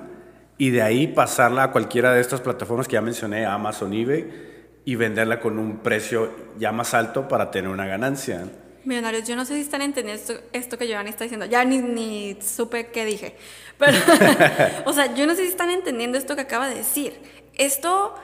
y 0.57 0.69
de 0.71 0.81
ahí 0.81 1.07
pasarla 1.07 1.63
a 1.63 1.71
cualquiera 1.71 2.13
de 2.13 2.21
estas 2.21 2.41
plataformas 2.41 2.87
que 2.87 2.93
ya 2.93 3.01
mencioné, 3.01 3.45
Amazon, 3.45 3.93
eBay, 3.93 4.79
y 4.85 4.95
venderla 4.95 5.39
con 5.39 5.59
un 5.59 5.77
precio 5.79 6.31
ya 6.57 6.71
más 6.71 6.93
alto 6.93 7.27
para 7.27 7.51
tener 7.51 7.69
una 7.69 7.85
ganancia. 7.85 8.45
millonarios, 8.85 9.27
yo 9.27 9.35
no 9.35 9.43
sé 9.43 9.55
si 9.55 9.61
están 9.61 9.81
entendiendo 9.81 10.21
esto, 10.21 10.39
esto 10.53 10.77
que 10.77 10.87
Giovanni 10.87 11.09
está 11.09 11.25
diciendo. 11.25 11.45
Ya 11.45 11.65
ni, 11.65 11.79
ni 11.79 12.37
supe 12.41 12.87
qué 12.87 13.03
dije. 13.05 13.35
Pero, 13.77 13.97
o 14.85 14.93
sea, 14.93 15.13
yo 15.13 15.27
no 15.27 15.35
sé 15.35 15.41
si 15.43 15.49
están 15.49 15.69
entendiendo 15.71 16.17
esto 16.17 16.35
que 16.35 16.41
acaba 16.43 16.69
de 16.69 16.75
decir. 16.75 17.19
Esto 17.55 18.15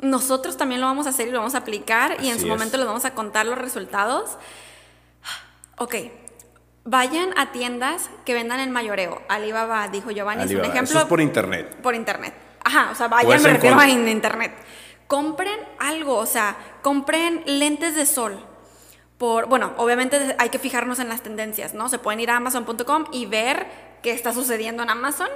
nosotros 0.00 0.56
también 0.58 0.80
lo 0.82 0.86
vamos 0.88 1.06
a 1.06 1.10
hacer 1.10 1.28
y 1.28 1.30
lo 1.30 1.38
vamos 1.38 1.54
a 1.54 1.58
aplicar 1.58 2.16
y 2.20 2.26
en 2.26 2.32
Así 2.32 2.40
su 2.40 2.46
es. 2.46 2.50
momento 2.52 2.76
les 2.76 2.86
vamos 2.86 3.04
a 3.06 3.14
contar 3.14 3.46
los 3.46 3.56
resultados. 3.56 4.36
Ok, 5.78 5.94
vayan 6.84 7.36
a 7.36 7.52
tiendas 7.52 8.10
que 8.24 8.34
vendan 8.34 8.60
en 8.60 8.70
mayoreo. 8.70 9.22
Alibaba, 9.28 9.88
dijo 9.88 10.10
Giovanni, 10.10 10.44
es 10.44 10.50
un 10.50 10.60
ejemplo. 10.64 10.82
Eso 10.82 11.00
es 11.00 11.04
por 11.06 11.20
internet. 11.20 11.76
Por 11.82 11.94
internet. 11.94 12.34
Ajá, 12.62 12.90
o 12.92 12.94
sea, 12.94 13.08
vayan, 13.08 13.26
Puedes 13.26 13.42
me 13.42 13.52
refiero 13.54 13.78
a 13.78 13.88
en 13.88 14.08
internet. 14.08 14.52
Compren 15.06 15.58
algo, 15.78 16.16
o 16.16 16.26
sea, 16.26 16.56
compren 16.82 17.42
lentes 17.46 17.94
de 17.94 18.06
sol. 18.06 18.38
Por, 19.18 19.46
bueno, 19.46 19.72
obviamente 19.76 20.34
hay 20.38 20.48
que 20.48 20.58
fijarnos 20.58 20.98
en 20.98 21.08
las 21.08 21.22
tendencias, 21.22 21.74
¿no? 21.74 21.88
Se 21.88 21.98
pueden 21.98 22.20
ir 22.20 22.30
a 22.30 22.36
amazon.com 22.36 23.06
y 23.12 23.26
ver 23.26 23.66
qué 24.02 24.12
está 24.12 24.32
sucediendo 24.32 24.82
en 24.82 24.90
Amazon. 24.90 25.28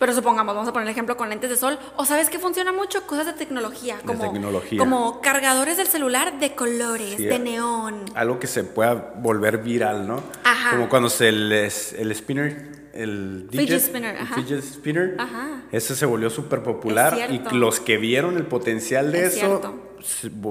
Pero 0.00 0.14
supongamos, 0.14 0.54
vamos 0.54 0.66
a 0.68 0.72
poner 0.72 0.88
el 0.88 0.92
ejemplo 0.92 1.16
con 1.18 1.28
lentes 1.28 1.50
de 1.50 1.56
sol. 1.56 1.78
O 1.96 2.06
sabes 2.06 2.30
que 2.30 2.38
funciona 2.38 2.72
mucho 2.72 3.06
cosas 3.06 3.26
de 3.26 3.32
tecnología, 3.34 3.98
De 3.98 4.02
como, 4.04 4.32
tecnología. 4.32 4.78
como 4.78 5.20
cargadores 5.20 5.76
del 5.76 5.88
celular 5.88 6.40
de 6.40 6.54
colores, 6.54 7.16
Sí, 7.18 7.26
de 7.26 7.38
neón. 7.38 8.06
Algo 8.14 8.38
que 8.40 8.46
se 8.46 8.64
pueda 8.64 8.94
volver 8.94 9.58
viral, 9.58 10.08
¿no? 10.08 10.22
Ajá. 10.42 10.70
Como 10.70 10.88
cuando 10.88 11.10
se 11.10 11.30
les, 11.30 11.92
el 11.92 12.14
spinner, 12.14 12.80
el 12.94 13.46
Fidget 13.52 13.78
spinner, 13.80 14.16
el 14.16 14.22
ajá. 14.22 14.34
fidget 14.36 14.62
spinner, 14.64 15.16
Ajá. 15.18 15.62
ese 15.70 15.94
se 15.94 16.06
volvió 16.06 16.30
súper 16.30 16.62
popular 16.62 17.16
y 17.30 17.54
los 17.54 17.78
que 17.78 17.98
vieron 17.98 18.36
el 18.38 18.46
potencial 18.46 19.12
de 19.12 19.26
Es 19.26 19.36
eso 19.36 19.60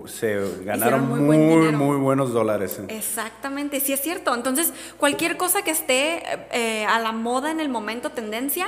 se, 0.05 0.39
ganaron 0.63 1.09
muy 1.09 1.19
muy, 1.21 1.37
buen 1.37 1.49
muy, 1.49 1.65
dinero. 1.71 1.99
buenos 1.99 2.33
dólares. 2.33 2.79
Exactamente, 2.87 3.79
sí 3.79 3.93
es 3.93 4.01
cierto. 4.01 4.35
Entonces, 4.35 4.71
cualquier 4.97 5.37
cosa 5.37 5.63
que 5.63 5.71
esté 5.71 6.21
eh, 6.51 6.85
a 6.85 6.99
la 6.99 7.11
moda 7.13 7.49
en 7.49 7.59
el 7.59 7.67
momento, 7.69 8.11
tendencia, 8.11 8.67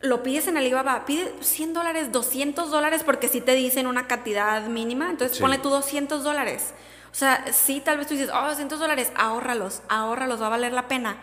lo 0.00 0.22
pides 0.22 0.46
en 0.46 0.56
Alibaba, 0.56 1.04
pide 1.06 1.32
100 1.40 1.72
dólares, 1.74 2.12
200 2.12 2.70
dólares, 2.70 3.02
porque 3.04 3.28
sí 3.28 3.40
te 3.40 3.54
dicen 3.54 3.86
una 3.86 4.06
cantidad 4.06 4.66
mínima, 4.68 5.10
entonces 5.10 5.36
Sí. 5.38 5.42
ponle 5.42 5.58
tú 5.58 5.70
200 5.70 6.22
dólares. 6.22 6.74
O 7.10 7.14
sea, 7.14 7.44
sí, 7.52 7.80
tal 7.84 7.96
vez 7.98 8.06
tú 8.06 8.14
dices, 8.14 8.30
oh, 8.34 8.46
200 8.46 8.78
dólares, 8.78 9.10
ahórralos, 9.16 9.80
ahórralos, 9.88 10.40
va 10.42 10.46
a 10.48 10.50
valer 10.50 10.72
la 10.72 10.86
pena. 10.86 11.16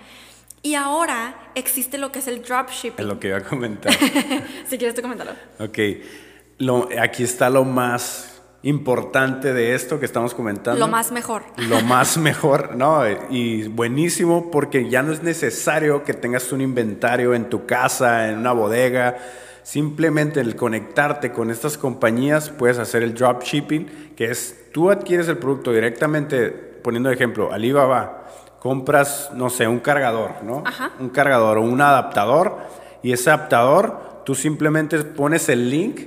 Y 0.63 0.73
ahora 0.75 1.35
existe 1.55 1.97
lo 1.97 2.11
que 2.11 2.19
es 2.19 2.27
el 2.27 2.37
Es 2.41 2.47
dropshipping. 2.47 3.07
lo 3.07 3.19
que 3.19 3.27
iba 3.27 3.37
a 3.37 3.43
comentar. 3.43 3.93
si 4.67 4.77
quieres, 4.77 4.95
tú 4.95 5.01
coméntalo. 5.01 5.31
ok, 5.59 5.77
lo, 6.59 6.89
aquí 6.99 7.23
está 7.23 7.49
lo 7.49 7.63
más 7.65 8.32
importante 8.63 9.53
de 9.53 9.75
esto 9.75 9.99
que 9.99 10.05
estamos 10.05 10.33
comentando. 10.33 10.79
Lo 10.79 10.87
más 10.87 11.11
mejor. 11.11 11.43
lo 11.57 11.81
más 11.81 12.17
mejor, 12.17 12.75
¿no? 12.75 13.03
Y 13.29 13.67
buenísimo 13.67 14.49
porque 14.51 14.89
ya 14.89 15.03
no 15.03 15.11
es 15.11 15.21
necesario 15.21 16.03
que 16.03 16.13
tengas 16.13 16.51
un 16.51 16.61
inventario 16.61 17.33
en 17.33 17.49
tu 17.49 17.65
casa, 17.65 18.29
en 18.29 18.39
una 18.39 18.53
bodega. 18.53 19.17
Simplemente 19.63 20.39
el 20.39 20.55
conectarte 20.55 21.31
con 21.31 21.51
estas 21.51 21.77
compañías 21.77 22.49
puedes 22.49 22.79
hacer 22.79 23.03
el 23.03 23.13
dropshipping, 23.13 24.13
que 24.15 24.25
es 24.25 24.71
tú 24.71 24.89
adquieres 24.89 25.27
el 25.27 25.37
producto 25.37 25.71
directamente, 25.71 26.49
poniendo 26.49 27.09
de 27.09 27.15
ejemplo, 27.15 27.51
Alibaba, 27.51 28.25
compras, 28.59 29.29
no 29.33 29.49
sé, 29.49 29.67
un 29.67 29.79
cargador, 29.79 30.43
¿no? 30.43 30.63
Ajá. 30.65 30.91
Un 30.99 31.09
cargador 31.09 31.57
o 31.57 31.61
un 31.61 31.81
adaptador 31.81 32.57
y 33.01 33.11
ese 33.11 33.29
adaptador 33.29 34.21
tú 34.25 34.35
simplemente 34.35 34.97
pones 34.99 35.49
el 35.49 35.69
link, 35.69 35.99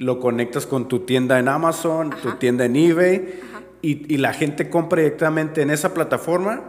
lo 0.00 0.18
conectas 0.18 0.64
con 0.66 0.88
tu 0.88 1.00
tienda 1.00 1.38
en 1.38 1.46
Amazon, 1.48 2.10
tu 2.22 2.32
tienda 2.36 2.64
en 2.64 2.74
eBay 2.74 3.40
y, 3.82 4.14
y 4.14 4.16
la 4.16 4.32
gente 4.32 4.70
compra 4.70 5.02
directamente 5.02 5.60
en 5.60 5.68
esa 5.70 5.92
plataforma 5.92 6.62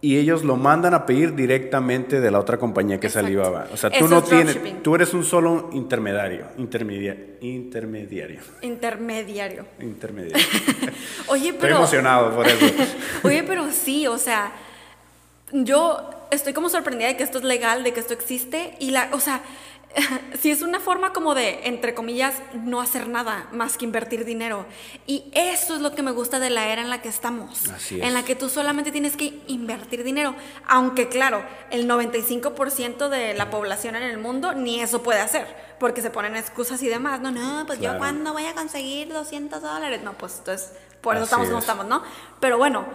y 0.00 0.18
ellos 0.18 0.42
lo 0.42 0.56
mandan 0.56 0.92
a 0.92 1.06
pedir 1.06 1.34
directamente 1.36 2.20
de 2.20 2.30
la 2.32 2.40
otra 2.40 2.58
compañía 2.58 2.98
que 2.98 3.06
Exacto. 3.06 3.28
es 3.28 3.34
Alibaba. 3.36 3.68
O 3.72 3.76
sea, 3.76 3.90
Eso 3.90 4.04
tú 4.04 4.10
no 4.10 4.18
es 4.18 4.24
tienes, 4.24 4.82
tú 4.82 4.94
eres 4.96 5.14
un 5.14 5.24
solo 5.24 5.70
intermediario, 5.72 6.46
intermedia, 6.58 7.16
intermediario, 7.40 8.40
Intermediario. 8.60 9.64
intermediario. 9.80 10.44
Oye, 11.28 11.50
Estoy 11.50 11.60
pero... 11.60 11.76
emocionado 11.76 12.34
por 12.34 12.46
eso. 12.46 12.66
Oye, 13.22 13.44
pero 13.44 13.70
sí, 13.70 14.08
o 14.08 14.18
sea, 14.18 14.52
yo 15.52 16.10
estoy 16.32 16.52
como 16.52 16.68
sorprendida 16.68 17.06
de 17.08 17.16
que 17.16 17.22
esto 17.22 17.38
es 17.38 17.44
legal, 17.44 17.84
de 17.84 17.92
que 17.92 18.00
esto 18.00 18.14
existe 18.14 18.74
y 18.80 18.90
la, 18.90 19.08
o 19.12 19.20
sea, 19.20 19.42
sí 20.40 20.50
es 20.50 20.62
una 20.62 20.80
forma 20.80 21.12
como 21.12 21.34
de, 21.34 21.60
entre 21.64 21.94
comillas, 21.94 22.34
no 22.54 22.80
hacer 22.80 23.08
nada 23.08 23.48
más 23.52 23.76
que 23.76 23.84
invertir 23.84 24.24
dinero. 24.24 24.66
Y 25.06 25.30
eso 25.32 25.74
es 25.74 25.80
lo 25.80 25.94
que 25.94 26.02
me 26.02 26.10
gusta 26.10 26.38
de 26.40 26.50
la 26.50 26.68
era 26.68 26.82
en 26.82 26.90
la 26.90 27.00
que 27.02 27.08
estamos, 27.08 27.68
Así 27.68 28.00
es. 28.00 28.06
en 28.06 28.14
la 28.14 28.24
que 28.24 28.34
tú 28.34 28.48
solamente 28.48 28.90
tienes 28.92 29.16
que 29.16 29.40
invertir 29.46 30.02
dinero, 30.04 30.34
aunque 30.66 31.08
claro, 31.08 31.44
el 31.70 31.88
95% 31.88 33.08
de 33.08 33.34
la 33.34 33.50
población 33.50 33.96
en 33.96 34.02
el 34.02 34.18
mundo 34.18 34.52
ni 34.54 34.80
eso 34.80 35.02
puede 35.02 35.20
hacer, 35.20 35.46
porque 35.78 36.02
se 36.02 36.10
ponen 36.10 36.36
excusas 36.36 36.82
y 36.82 36.88
demás, 36.88 37.20
no, 37.20 37.30
no, 37.30 37.64
pues 37.66 37.80
yo 37.80 37.96
cuándo 37.98 38.32
voy 38.32 38.46
a 38.46 38.54
conseguir 38.54 39.12
200 39.12 39.62
dólares, 39.62 40.02
no, 40.02 40.14
pues 40.14 40.36
entonces, 40.38 40.72
por 41.00 41.16
eso 41.16 41.24
Así 41.24 41.30
estamos 41.32 41.46
como 41.48 41.58
es. 41.58 41.64
estamos. 41.64 41.86
¿no? 41.86 42.02
Pero 42.40 42.58
bueno, 42.58 42.86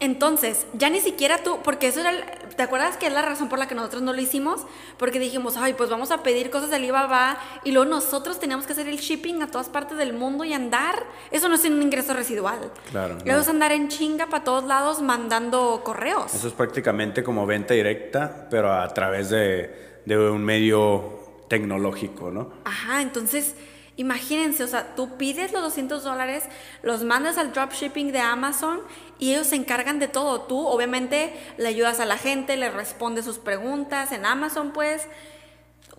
entonces, 0.00 0.66
ya 0.74 0.90
ni 0.90 1.00
siquiera 1.00 1.38
tú, 1.38 1.58
porque 1.62 1.86
eso 1.88 2.00
era, 2.00 2.10
el- 2.10 2.24
¿te 2.56 2.62
acuerdas 2.62 2.96
que 2.96 3.06
es 3.06 3.12
la 3.12 3.22
razón 3.22 3.48
por 3.48 3.58
la 3.58 3.68
que 3.68 3.74
nosotros 3.74 4.02
no 4.02 4.12
lo 4.12 4.20
hicimos? 4.20 4.66
Porque 4.98 5.18
dijimos, 5.18 5.56
ay, 5.56 5.74
pues 5.74 5.88
vamos 5.88 6.10
a 6.10 6.22
pedir 6.22 6.50
cosas 6.50 6.70
de 6.70 6.76
Alibaba 6.76 7.38
y 7.64 7.72
luego 7.72 7.88
nosotros 7.88 8.38
teníamos 8.38 8.66
que 8.66 8.72
hacer 8.72 8.88
el 8.88 8.98
shipping 8.98 9.42
a 9.42 9.46
todas 9.50 9.68
partes 9.68 9.96
del 9.96 10.12
mundo 10.12 10.44
y 10.44 10.52
andar. 10.52 11.04
Eso 11.30 11.48
no 11.48 11.54
es 11.54 11.64
un 11.64 11.80
ingreso 11.80 12.12
residual. 12.12 12.58
Claro, 12.90 13.14
Luego 13.24 13.38
no. 13.38 13.42
es 13.42 13.48
andar 13.48 13.72
en 13.72 13.88
chinga 13.88 14.26
para 14.26 14.44
todos 14.44 14.64
lados 14.64 15.00
mandando 15.00 15.80
correos. 15.84 16.34
Eso 16.34 16.48
es 16.48 16.54
prácticamente 16.54 17.22
como 17.22 17.46
venta 17.46 17.74
directa, 17.74 18.46
pero 18.50 18.72
a 18.72 18.88
través 18.92 19.30
de, 19.30 20.00
de 20.04 20.18
un 20.30 20.44
medio 20.44 21.20
tecnológico, 21.48 22.30
¿no? 22.30 22.50
Ajá, 22.64 23.00
entonces, 23.02 23.54
imagínense, 23.96 24.64
o 24.64 24.66
sea, 24.66 24.94
tú 24.96 25.16
pides 25.16 25.52
los 25.52 25.62
200 25.62 26.02
dólares, 26.02 26.44
los 26.82 27.04
mandas 27.04 27.38
al 27.38 27.52
dropshipping 27.52 28.12
de 28.12 28.18
Amazon 28.20 28.80
y 29.18 29.32
ellos 29.32 29.46
se 29.48 29.56
encargan 29.56 29.98
de 29.98 30.08
todo. 30.08 30.42
Tú, 30.42 30.66
obviamente, 30.66 31.32
le 31.58 31.68
ayudas 31.68 32.00
a 32.00 32.04
la 32.04 32.18
gente, 32.18 32.56
le 32.56 32.70
respondes 32.70 33.24
sus 33.24 33.38
preguntas 33.38 34.12
en 34.12 34.26
Amazon, 34.26 34.72
pues, 34.72 35.06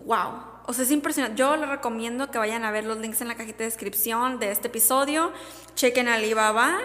wow. 0.04 0.56
O 0.66 0.72
sea, 0.72 0.84
es 0.84 0.90
impresionante. 0.90 1.38
Yo 1.38 1.56
les 1.56 1.68
recomiendo 1.68 2.30
que 2.30 2.38
vayan 2.38 2.64
a 2.64 2.70
ver 2.70 2.84
los 2.84 2.98
links 2.98 3.20
en 3.20 3.28
la 3.28 3.36
cajita 3.36 3.58
de 3.58 3.64
descripción 3.66 4.38
de 4.40 4.50
este 4.50 4.66
episodio. 4.68 5.32
Chequen 5.76 6.08
Alibaba 6.08 6.78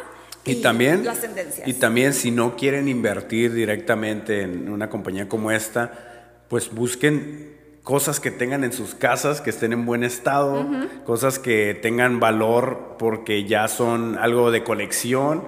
y, 0.46 0.52
Y 0.52 0.62
también, 0.62 1.04
las 1.04 1.22
tendencias. 1.22 1.68
y 1.68 1.74
también 1.74 2.14
si 2.14 2.32
no 2.32 2.56
quieren 2.56 2.88
invertir 2.88 3.54
directamente 3.54 4.42
en 4.42 4.70
una 4.70 4.90
compañía 4.90 5.28
como 5.28 5.52
esta, 5.52 6.44
pues 6.48 6.72
busquen 6.72 7.58
cosas 7.84 8.20
que 8.20 8.32
tengan 8.32 8.64
en 8.64 8.74
sus 8.74 8.94
casas, 8.96 9.42
que 9.42 9.50
estén 9.50 9.74
en 9.74 9.86
buen 9.86 10.04
estado, 10.04 10.66
cosas 11.06 11.40
que 11.40 11.78
tengan 11.82 12.20
valor 12.20 12.96
porque 13.00 13.46
ya 13.46 13.68
son 13.68 14.18
algo 14.18 14.52
de 14.52 14.64
colección 14.64 15.44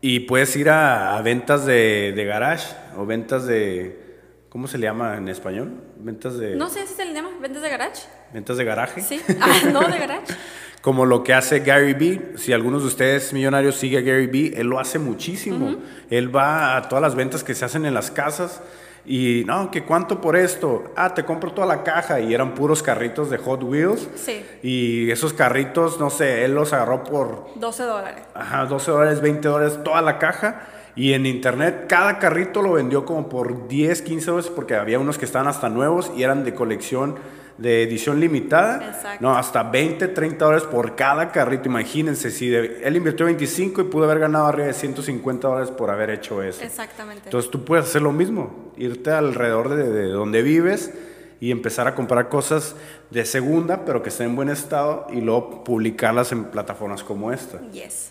y 0.00 0.20
puedes 0.20 0.56
ir 0.56 0.70
a, 0.70 1.16
a 1.16 1.22
ventas 1.22 1.66
de, 1.66 2.12
de 2.16 2.24
garage 2.24 2.74
o 2.96 3.04
ventas 3.04 3.46
de, 3.46 4.18
¿cómo 4.48 4.66
se 4.66 4.78
le 4.78 4.86
llama 4.86 5.16
en 5.18 5.28
español? 5.28 5.74
Ventas 5.98 6.38
de, 6.38 6.56
no 6.56 6.70
sé 6.70 6.86
si 6.86 6.94
se 6.94 7.04
le 7.04 7.12
llama 7.12 7.28
ventas 7.40 7.62
de 7.62 7.68
garage. 7.68 8.02
ventas 8.32 8.56
de 8.56 8.64
garaje. 8.64 9.02
Sí. 9.02 9.20
Ah, 9.38 9.54
no, 9.72 9.80
de 9.80 9.98
garage. 9.98 10.34
Como 10.80 11.04
lo 11.04 11.22
que 11.22 11.34
hace 11.34 11.60
Gary 11.60 11.92
Vee. 11.92 12.32
Si 12.36 12.54
algunos 12.54 12.80
de 12.80 12.88
ustedes 12.88 13.34
millonarios 13.34 13.76
sigue 13.76 13.98
a 13.98 14.00
Gary 14.00 14.28
Vee, 14.28 14.54
él 14.56 14.66
lo 14.68 14.80
hace 14.80 14.98
muchísimo. 14.98 15.76
Él 16.08 16.34
va 16.34 16.74
a 16.78 16.88
todas 16.88 17.02
las 17.02 17.14
ventas 17.14 17.44
que 17.44 17.54
se 17.54 17.66
hacen 17.66 17.84
en 17.84 17.92
las 17.92 18.10
casas 18.10 18.62
y, 19.04 19.44
no, 19.46 19.70
que 19.70 19.84
cuánto 19.84 20.20
por 20.20 20.36
esto. 20.36 20.84
Ah, 20.96 21.14
te 21.14 21.24
compro 21.24 21.52
toda 21.52 21.66
la 21.66 21.82
caja. 21.82 22.20
Y 22.20 22.34
eran 22.34 22.54
puros 22.54 22.82
carritos 22.82 23.30
de 23.30 23.38
Hot 23.38 23.62
Wheels. 23.62 24.08
Sí. 24.14 24.44
Y 24.62 25.10
esos 25.10 25.32
carritos, 25.32 25.98
no 25.98 26.10
sé, 26.10 26.44
él 26.44 26.54
los 26.54 26.72
agarró 26.72 27.04
por 27.04 27.46
12 27.56 27.82
dólares. 27.84 28.22
ajá, 28.34 28.66
12 28.66 28.90
dólares, 28.90 29.20
20 29.20 29.48
dólares, 29.48 29.78
toda 29.84 30.02
la 30.02 30.18
caja. 30.18 30.62
Y 30.96 31.12
en 31.12 31.24
internet, 31.24 31.86
cada 31.88 32.18
carrito 32.18 32.62
lo 32.62 32.72
vendió 32.72 33.04
como 33.04 33.28
por 33.28 33.68
10, 33.68 34.02
15 34.02 34.26
dólares, 34.26 34.52
porque 34.54 34.74
había 34.74 34.98
unos 34.98 35.18
que 35.18 35.24
estaban 35.24 35.48
hasta 35.48 35.68
nuevos 35.68 36.10
y 36.16 36.22
eran 36.24 36.44
de 36.44 36.54
colección 36.54 37.16
de 37.60 37.82
edición 37.82 38.18
limitada. 38.18 38.88
Exacto. 38.88 39.18
No, 39.20 39.36
hasta 39.36 39.62
20, 39.62 40.08
30 40.08 40.44
dólares 40.44 40.66
por 40.66 40.96
cada 40.96 41.30
carrito. 41.30 41.68
Imagínense, 41.68 42.30
si 42.30 42.48
de- 42.48 42.80
él 42.82 42.96
invirtió 42.96 43.26
25 43.26 43.82
y 43.82 43.84
pudo 43.84 44.04
haber 44.04 44.18
ganado 44.18 44.46
arriba 44.46 44.66
de 44.68 44.72
150 44.72 45.46
dólares 45.46 45.70
por 45.70 45.90
haber 45.90 46.10
hecho 46.10 46.42
eso. 46.42 46.62
Exactamente. 46.64 47.24
Entonces 47.26 47.50
tú 47.50 47.64
puedes 47.64 47.84
hacer 47.84 48.02
lo 48.02 48.12
mismo, 48.12 48.72
irte 48.76 49.10
alrededor 49.10 49.68
de, 49.68 49.88
de 49.90 50.06
donde 50.08 50.40
vives 50.42 50.90
y 51.38 51.50
empezar 51.50 51.86
a 51.86 51.94
comprar 51.94 52.28
cosas 52.28 52.74
de 53.10 53.24
segunda, 53.26 53.84
pero 53.84 54.02
que 54.02 54.08
estén 54.08 54.28
en 54.28 54.36
buen 54.36 54.48
estado 54.48 55.06
y 55.12 55.20
luego 55.20 55.62
publicarlas 55.64 56.32
en 56.32 56.44
plataformas 56.44 57.02
como 57.04 57.30
esta. 57.32 57.60
Yes. 57.72 58.10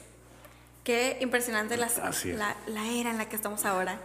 Qué 0.84 1.18
impresionante 1.22 1.76
las- 1.78 1.98
la, 2.26 2.56
la 2.68 2.88
era 2.88 3.12
en 3.12 3.18
la 3.18 3.28
que 3.30 3.36
estamos 3.36 3.66
ahora. 3.66 3.98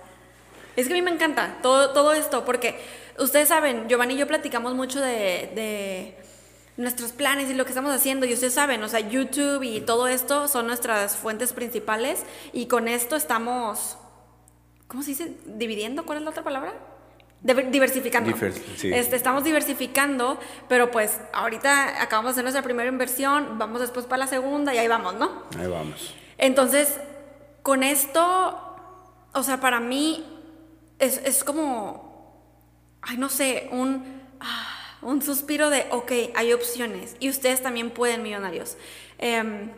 Es 0.77 0.89
que 0.89 0.93
a 0.93 0.97
mí 0.97 1.03
me 1.03 1.11
encanta 1.13 1.59
todo, 1.63 1.93
todo 1.93 2.13
esto, 2.13 2.45
porque 2.45 2.75
ustedes 3.19 3.49
saben, 3.49 3.89
Giovanni 3.89 4.15
y 4.15 4.17
yo 4.19 4.27
platicamos 4.27 4.75
mucho 4.75 5.01
de, 5.01 5.51
de 5.55 6.19
nuestros 6.77 7.13
planes 7.13 7.51
y 7.51 7.55
lo 7.55 7.65
que 7.65 7.71
estamos 7.71 7.95
haciendo, 7.95 8.27
y 8.27 8.33
ustedes 8.35 8.55
saben, 8.55 8.83
o 8.83 8.89
sea, 8.89 9.01
YouTube 9.01 9.63
y 9.63 9.81
todo 9.81 10.09
esto 10.09 10.49
son 10.49 10.67
nuestras 10.67 11.17
fuentes 11.17 11.53
principales, 11.53 12.25
y 12.53 12.67
con 12.67 12.89
esto 12.89 13.17
estamos, 13.17 13.97
¿cómo 14.89 15.03
se 15.03 15.11
dice? 15.11 15.33
¿Dividiendo? 15.47 16.05
¿Cuál 16.05 16.19
es 16.19 16.25
la 16.25 16.31
otra 16.31 16.43
palabra? 16.43 16.75
Diver- 17.45 17.71
diversificando. 17.71 18.31
Divers- 18.31 18.61
sí. 18.77 18.91
Este, 18.93 19.17
estamos 19.17 19.45
diversificando, 19.45 20.39
pero 20.69 20.91
pues 20.91 21.21
ahorita 21.33 22.03
acabamos 22.03 22.31
de 22.31 22.33
hacer 22.33 22.45
nuestra 22.45 22.63
primera 22.63 22.89
inversión, 22.89 23.59
vamos 23.59 23.81
después 23.81 24.07
para 24.07 24.25
la 24.25 24.27
segunda 24.27 24.75
y 24.75 24.79
ahí 24.79 24.89
vamos, 24.89 25.15
¿no? 25.15 25.43
Ahí 25.59 25.67
vamos. 25.67 26.15
Entonces, 26.39 26.99
con 27.63 27.83
esto, 27.83 28.77
o 29.33 29.43
sea, 29.43 29.61
para 29.61 29.79
mí 29.79 30.25
es, 30.99 31.19
es 31.19 31.45
como, 31.45 32.04
ay, 33.07 33.17
no 33.17 33.29
sé, 33.29 33.69
un, 33.71 34.23
ah, 34.41 34.99
un 35.03 35.23
suspiro 35.23 35.71
de, 35.71 35.87
ok, 35.91 36.13
hay 36.35 36.53
opciones 36.53 37.17
y 37.21 37.29
ustedes 37.29 37.63
también 37.63 37.91
pueden, 37.91 38.23
millonarios. 38.23 38.77
Em, 39.19 39.71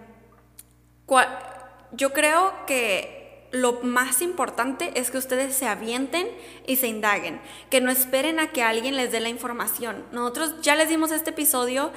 yo 1.93 2.13
creo 2.13 2.53
que 2.67 3.49
lo 3.53 3.81
más 3.83 4.23
importante 4.23 4.91
es 4.97 5.11
que 5.11 5.19
ustedes 5.19 5.55
se 5.55 5.67
avienten 5.67 6.29
y 6.67 6.77
se 6.77 6.89
indaguen, 6.89 7.41
que 7.71 7.81
no 7.81 7.91
esperen 7.91 8.41
a 8.41 8.51
que 8.51 8.63
alguien 8.63 8.97
les 8.97 9.13
dé 9.13 9.21
la 9.21 9.29
información. 9.29 10.05
Nosotros 10.13 10.61
ya 10.63 10.75
les 10.75 10.89
dimos 10.89 11.11
este 11.11 11.31
episodio 11.31 11.93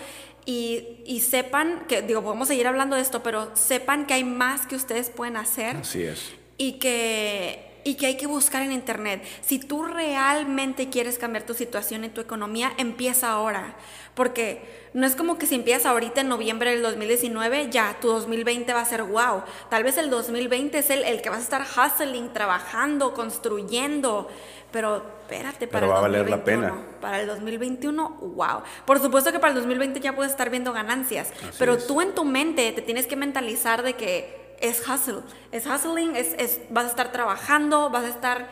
y, 0.46 1.02
y 1.06 1.20
sepan 1.22 1.86
que, 1.88 2.02
digo, 2.02 2.24
podemos 2.24 2.48
seguir 2.48 2.68
hablando 2.68 2.96
de 2.96 3.02
esto, 3.02 3.24
pero 3.24 3.56
sepan 3.56 4.06
que 4.06 4.14
hay 4.14 4.24
más 4.24 4.68
que 4.68 4.76
ustedes 4.76 5.10
pueden 5.10 5.38
hacer 5.38 5.78
Así 5.78 6.04
es. 6.04 6.32
y 6.58 6.74
que, 6.74 7.69
y 7.84 7.96
que 7.96 8.08
hay 8.08 8.18
que 8.18 8.28
buscar 8.28 8.62
en 8.62 8.72
internet. 8.72 9.24
Si 9.42 9.60
tú 9.60 9.84
realmente 9.84 10.90
quieres 10.90 11.18
cambiar 11.18 11.46
tu 11.46 11.54
situación 11.54 12.04
y 12.04 12.10
tu 12.10 12.22
economía, 12.22 12.72
empieza 12.78 13.32
ahora. 13.32 13.76
Porque 14.16 14.90
no 14.94 15.06
es 15.08 15.16
como 15.16 15.38
que 15.38 15.46
si 15.46 15.56
empiezas 15.56 15.86
ahorita 15.86 16.22
en 16.22 16.30
noviembre 16.30 16.72
del 16.72 16.82
2019, 16.82 17.70
ya 17.70 17.98
tu 18.02 18.10
2020 18.10 18.74
va 18.74 18.82
a 18.82 18.86
ser 18.86 19.04
wow. 19.04 19.44
Tal 19.70 19.84
vez 19.84 19.98
el 19.98 20.10
2020 20.10 20.78
es 20.78 20.90
el, 20.90 21.04
el 21.04 21.22
que 21.22 21.30
vas 21.30 21.40
a 21.40 21.42
estar 21.44 21.62
hustling, 21.62 22.34
trabajando, 22.34 23.14
construyendo. 23.14 24.28
Pero 24.72 24.98
espérate, 25.22 25.68
para 25.68 25.82
Pero 25.82 25.94
va 25.94 26.00
a 26.00 26.06
el 26.06 26.12
valer 26.12 26.30
la 26.30 26.38
2021, 26.38 26.76
pena. 26.76 27.00
Para 27.00 27.22
el 27.22 27.28
2021, 27.28 28.10
wow. 28.10 28.62
Por 28.86 29.00
supuesto 29.00 29.32
que 29.32 29.40
para 29.40 29.54
el 29.54 29.60
2020 29.60 30.00
ya 30.00 30.16
puedes 30.16 30.32
estar 30.32 30.50
viendo 30.50 30.74
ganancias. 30.74 31.32
Así 31.32 31.56
pero 31.58 31.74
es. 31.74 31.88
tú 31.88 32.02
en 32.02 32.14
tu 32.14 32.26
mente 32.26 32.72
te 32.72 32.82
tienes 32.82 33.08
que 33.08 33.16
mentalizar 33.16 33.84
de 33.84 33.94
que 33.94 34.39
es 34.62 34.88
hustle, 34.88 35.22
es 35.52 35.66
hustling, 35.66 36.16
es, 36.16 36.34
es- 36.38 36.60
vas 36.70 36.86
a 36.86 36.90
estar 36.90 37.12
trabajando, 37.12 37.90
vas 37.90 38.06
a 38.06 38.10
estar, 38.10 38.48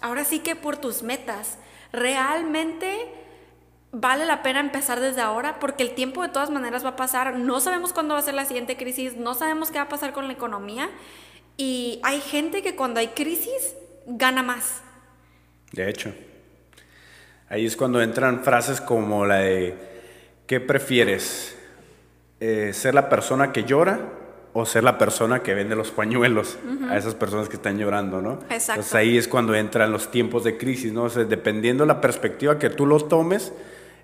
ahora 0.00 0.24
sí 0.24 0.40
que 0.40 0.56
por 0.56 0.76
tus 0.76 1.02
metas. 1.02 1.58
Realmente 1.92 3.08
vale 3.92 4.24
la 4.24 4.42
pena 4.42 4.60
empezar 4.60 5.00
desde 5.00 5.20
ahora 5.20 5.58
porque 5.60 5.82
el 5.82 5.94
tiempo 5.94 6.22
de 6.22 6.28
todas 6.30 6.50
maneras 6.50 6.84
va 6.84 6.90
a 6.90 6.96
pasar, 6.96 7.34
no 7.36 7.60
sabemos 7.60 7.92
cuándo 7.92 8.14
va 8.14 8.20
a 8.20 8.22
ser 8.22 8.34
la 8.34 8.46
siguiente 8.46 8.76
crisis, 8.76 9.16
no 9.16 9.34
sabemos 9.34 9.70
qué 9.70 9.78
va 9.78 9.84
a 9.84 9.88
pasar 9.88 10.12
con 10.12 10.26
la 10.26 10.32
economía 10.32 10.88
y 11.56 12.00
hay 12.02 12.20
gente 12.20 12.62
que 12.62 12.74
cuando 12.74 13.00
hay 13.00 13.08
crisis 13.08 13.74
gana 14.06 14.42
más. 14.42 14.80
De 15.72 15.88
hecho. 15.88 16.12
Ahí 17.48 17.66
es 17.66 17.76
cuando 17.76 18.00
entran 18.00 18.42
frases 18.44 18.80
como 18.80 19.26
la 19.26 19.36
de, 19.40 19.76
¿qué 20.46 20.58
prefieres? 20.58 21.54
Eh, 22.40 22.72
¿Ser 22.72 22.94
la 22.94 23.10
persona 23.10 23.52
que 23.52 23.64
llora 23.64 24.00
o 24.54 24.66
ser 24.66 24.84
la 24.84 24.98
persona 24.98 25.42
que 25.42 25.54
vende 25.54 25.74
los 25.74 25.90
pañuelos 25.90 26.58
a 26.88 26.96
esas 26.98 27.14
personas 27.14 27.48
que 27.48 27.56
están 27.56 27.78
llorando, 27.78 28.20
¿no? 28.20 28.34
Exacto. 28.50 28.72
Entonces 28.72 28.94
ahí 28.94 29.16
es 29.16 29.26
cuando 29.26 29.54
entran 29.54 29.90
los 29.90 30.10
tiempos 30.10 30.44
de 30.44 30.58
crisis, 30.58 30.92
¿no? 30.92 31.04
O 31.04 31.10
sea, 31.10 31.24
dependiendo 31.24 31.86
la 31.86 32.00
perspectiva 32.00 32.58
que 32.58 32.68
tú 32.68 32.84
lo 32.84 32.98
tomes, 32.98 33.52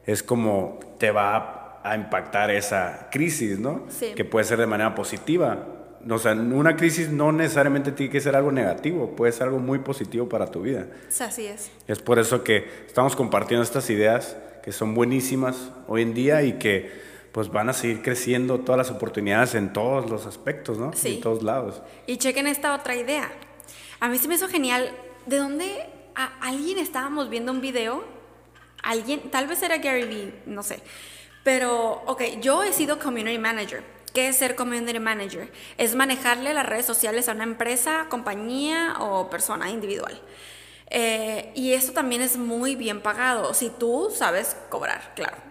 es 0.07 0.23
como 0.23 0.81
te 0.99 1.11
va 1.11 1.81
a 1.83 1.95
impactar 1.97 2.51
esa 2.51 3.09
crisis, 3.11 3.59
¿no? 3.59 3.85
Sí. 3.89 4.13
Que 4.17 4.25
puede 4.25 4.45
ser 4.45 4.59
de 4.59 4.67
manera 4.67 4.95
positiva. 4.95 5.67
O 6.09 6.19
sea, 6.19 6.33
una 6.33 6.77
crisis 6.77 7.11
no 7.11 7.31
necesariamente 7.33 7.93
tiene 7.93 8.11
que 8.11 8.21
ser 8.21 8.35
algo 8.35 8.51
negativo, 8.51 9.15
puede 9.17 9.33
ser 9.33 9.49
algo 9.49 9.59
muy 9.59 9.81
positivo 9.81 10.29
para 10.29 10.47
tu 10.47 10.63
vida. 10.63 10.87
Así 11.21 11.47
es. 11.47 11.71
Es 11.87 11.99
por 11.99 12.19
eso 12.19 12.43
que 12.43 12.67
estamos 12.87 13.17
compartiendo 13.17 13.63
estas 13.63 13.91
ideas 13.91 14.37
que 14.63 14.73
son 14.73 14.95
buenísimas 14.95 15.71
hoy 15.89 16.03
en 16.03 16.15
día 16.15 16.43
y 16.43 16.55
que 16.55 17.08
pues 17.39 17.51
van 17.51 17.69
a 17.69 17.73
seguir 17.73 18.03
creciendo 18.03 18.59
todas 18.59 18.79
las 18.79 18.91
oportunidades 18.91 19.55
en 19.55 19.73
todos 19.73 20.11
los 20.11 20.27
aspectos, 20.27 20.77
¿no? 20.77 20.93
Sí. 20.93 21.15
En 21.15 21.21
todos 21.21 21.45
lados. 21.45 21.81
Y 22.05 22.17
chequen 22.17 22.49
esta 22.49 22.75
otra 22.75 22.97
idea. 22.97 23.31
A 24.01 24.09
mí 24.09 24.19
sí 24.19 24.27
me 24.27 24.35
hizo 24.35 24.49
genial. 24.49 24.91
¿De 25.25 25.37
dónde 25.37 25.87
a 26.17 26.33
alguien 26.41 26.79
estábamos 26.79 27.31
viendo 27.31 27.53
un 27.53 27.61
video? 27.61 28.03
Alguien, 28.83 29.31
tal 29.31 29.47
vez 29.47 29.63
era 29.63 29.79
Gary 29.79 30.03
Vee, 30.03 30.35
no 30.47 30.65
sé. 30.65 30.81
Pero, 31.45 32.03
ok, 32.07 32.23
yo 32.41 32.65
he 32.65 32.73
sido 32.73 32.99
community 32.99 33.39
manager. 33.39 33.85
¿Qué 34.13 34.27
es 34.27 34.37
ser 34.37 34.57
community 34.57 34.99
manager? 34.99 35.53
Es 35.77 35.95
manejarle 35.95 36.53
las 36.53 36.67
redes 36.67 36.87
sociales 36.87 37.29
a 37.29 37.35
una 37.35 37.45
empresa, 37.45 38.07
compañía 38.09 38.97
o 38.99 39.31
persona 39.31 39.71
individual. 39.71 40.21
Eh, 40.91 41.53
y 41.55 41.73
eso 41.73 41.93
también 41.93 42.21
es 42.21 42.37
muy 42.37 42.75
bien 42.75 43.01
pagado, 43.01 43.55
si 43.55 43.71
tú 43.71 44.11
sabes 44.13 44.57
cobrar, 44.71 45.13
claro. 45.15 45.48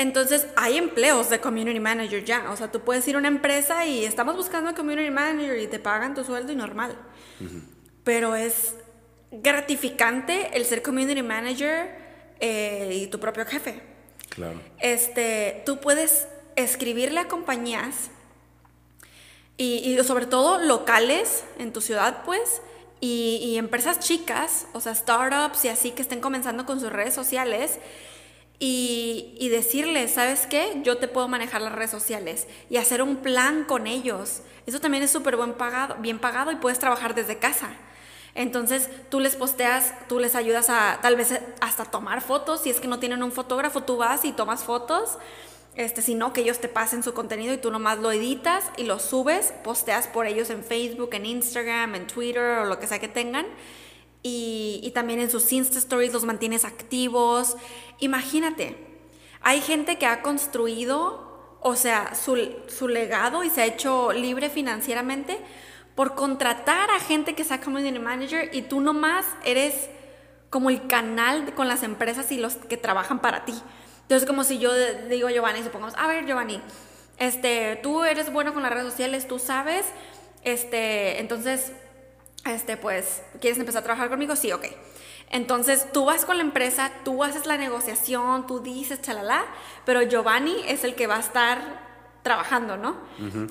Entonces, 0.00 0.46
hay 0.56 0.78
empleos 0.78 1.28
de 1.28 1.40
community 1.40 1.78
manager 1.78 2.24
ya. 2.24 2.50
O 2.50 2.56
sea, 2.56 2.72
tú 2.72 2.80
puedes 2.80 3.06
ir 3.06 3.16
a 3.16 3.18
una 3.18 3.28
empresa 3.28 3.84
y 3.84 4.06
estamos 4.06 4.34
buscando 4.34 4.70
a 4.70 4.74
community 4.74 5.10
manager 5.10 5.58
y 5.58 5.66
te 5.66 5.78
pagan 5.78 6.14
tu 6.14 6.24
sueldo 6.24 6.50
y 6.52 6.56
normal. 6.56 6.96
Pero 8.02 8.34
es 8.34 8.76
gratificante 9.30 10.56
el 10.56 10.64
ser 10.64 10.80
community 10.80 11.22
manager 11.22 11.94
eh, 12.40 12.92
y 12.94 13.08
tu 13.08 13.20
propio 13.20 13.44
jefe. 13.44 13.82
Claro. 14.30 14.58
Este, 14.78 15.62
tú 15.66 15.80
puedes 15.80 16.26
escribirle 16.56 17.20
a 17.20 17.28
compañías 17.28 18.08
y, 19.58 19.82
y 19.84 20.02
sobre 20.02 20.24
todo 20.24 20.60
locales 20.60 21.44
en 21.58 21.74
tu 21.74 21.82
ciudad, 21.82 22.22
pues, 22.24 22.62
y, 23.00 23.38
y 23.42 23.58
empresas 23.58 24.00
chicas, 24.00 24.66
o 24.72 24.80
sea, 24.80 24.94
startups 24.94 25.66
y 25.66 25.68
así 25.68 25.90
que 25.90 26.00
estén 26.00 26.22
comenzando 26.22 26.64
con 26.64 26.80
sus 26.80 26.90
redes 26.90 27.12
sociales. 27.12 27.78
Y, 28.62 29.48
decirles, 29.50 30.12
¿sabes 30.12 30.46
qué? 30.46 30.80
Yo 30.84 30.98
te 30.98 31.08
puedo 31.08 31.26
manejar 31.28 31.62
las 31.62 31.72
redes 31.72 31.90
sociales 31.90 32.46
y 32.68 32.76
hacer 32.76 33.00
un 33.00 33.16
plan 33.16 33.64
con 33.64 33.86
ellos. 33.86 34.42
Eso 34.66 34.80
también 34.80 35.02
es 35.02 35.10
súper 35.10 35.36
buen 35.36 35.54
pagado, 35.54 35.96
bien 35.96 36.18
pagado 36.18 36.52
y 36.52 36.56
puedes 36.56 36.78
trabajar 36.78 37.14
desde 37.14 37.38
casa. 37.38 37.70
Entonces 38.34 38.90
tú 39.08 39.18
les 39.18 39.34
posteas, 39.34 39.94
tú 40.08 40.18
les 40.18 40.34
ayudas 40.34 40.68
a 40.68 40.98
tal 41.00 41.16
vez 41.16 41.40
hasta 41.60 41.86
tomar 41.86 42.20
fotos. 42.20 42.60
Si 42.60 42.70
es 42.70 42.80
que 42.80 42.86
no 42.86 42.98
tienen 42.98 43.22
un 43.22 43.32
fotógrafo, 43.32 43.82
tú 43.82 43.96
vas 43.96 44.26
y 44.26 44.32
tomas 44.32 44.62
fotos. 44.62 45.16
Este, 45.74 46.02
sino 46.02 46.34
que 46.34 46.42
ellos 46.42 46.60
te 46.60 46.68
pasen 46.68 47.02
su 47.02 47.14
contenido 47.14 47.54
y 47.54 47.58
tú 47.58 47.70
nomás 47.70 47.98
lo 47.98 48.12
editas 48.12 48.64
y 48.76 48.84
lo 48.84 48.98
subes, 48.98 49.54
posteas 49.64 50.08
por 50.08 50.26
ellos 50.26 50.50
en 50.50 50.64
Facebook, 50.64 51.10
en 51.12 51.24
Instagram, 51.24 51.94
en 51.94 52.06
Twitter 52.06 52.58
o 52.58 52.64
lo 52.66 52.78
que 52.78 52.86
sea 52.86 52.98
que 52.98 53.08
tengan. 53.08 53.46
Y, 54.22 54.90
también 54.94 55.20
en 55.20 55.30
sus 55.30 55.50
Insta 55.52 55.78
Stories 55.78 56.12
los 56.12 56.24
mantienes 56.24 56.64
activos. 56.64 57.56
Imagínate, 57.98 58.76
hay 59.40 59.60
gente 59.60 59.96
que 59.96 60.06
ha 60.06 60.20
construido, 60.22 61.58
o 61.60 61.74
sea, 61.76 62.14
su, 62.14 62.36
su 62.68 62.88
legado 62.88 63.44
y 63.44 63.50
se 63.50 63.62
ha 63.62 63.66
hecho 63.66 64.12
libre 64.12 64.50
financieramente 64.50 65.38
por 65.94 66.14
contratar 66.14 66.90
a 66.90 67.00
gente 67.00 67.34
que 67.34 67.44
sea 67.44 67.60
community 67.60 67.98
manager 67.98 68.50
y 68.52 68.62
tú 68.62 68.80
nomás 68.80 69.26
eres 69.44 69.88
como 70.50 70.68
el 70.68 70.86
canal 70.86 71.54
con 71.54 71.68
las 71.68 71.82
empresas 71.82 72.30
y 72.32 72.38
los 72.38 72.56
que 72.56 72.76
trabajan 72.76 73.20
para 73.20 73.44
ti. 73.44 73.54
Entonces, 74.02 74.26
como 74.26 74.42
si 74.42 74.58
yo 74.58 74.72
digo 75.08 75.28
a 75.28 75.30
Giovanni, 75.30 75.62
supongamos, 75.62 75.94
a 75.96 76.08
ver, 76.08 76.26
Giovanni, 76.26 76.60
este, 77.18 77.76
tú 77.82 78.02
eres 78.02 78.32
bueno 78.32 78.52
con 78.52 78.62
las 78.62 78.72
redes 78.72 78.90
sociales, 78.90 79.28
tú 79.28 79.38
sabes, 79.38 79.86
este, 80.42 81.20
entonces, 81.20 81.72
este, 82.44 82.76
pues, 82.76 83.22
¿quieres 83.40 83.58
empezar 83.58 83.80
a 83.80 83.84
trabajar 83.84 84.08
conmigo? 84.08 84.36
Sí, 84.36 84.52
ok. 84.52 84.66
Entonces, 85.30 85.86
tú 85.92 86.06
vas 86.06 86.24
con 86.24 86.36
la 86.38 86.42
empresa, 86.42 86.90
tú 87.04 87.22
haces 87.22 87.46
la 87.46 87.56
negociación, 87.56 88.46
tú 88.46 88.60
dices, 88.60 89.00
chalala, 89.00 89.44
pero 89.84 90.02
Giovanni 90.02 90.56
es 90.66 90.82
el 90.82 90.94
que 90.94 91.06
va 91.06 91.16
a 91.16 91.20
estar 91.20 91.89
trabajando, 92.22 92.76
¿no? 92.76 92.96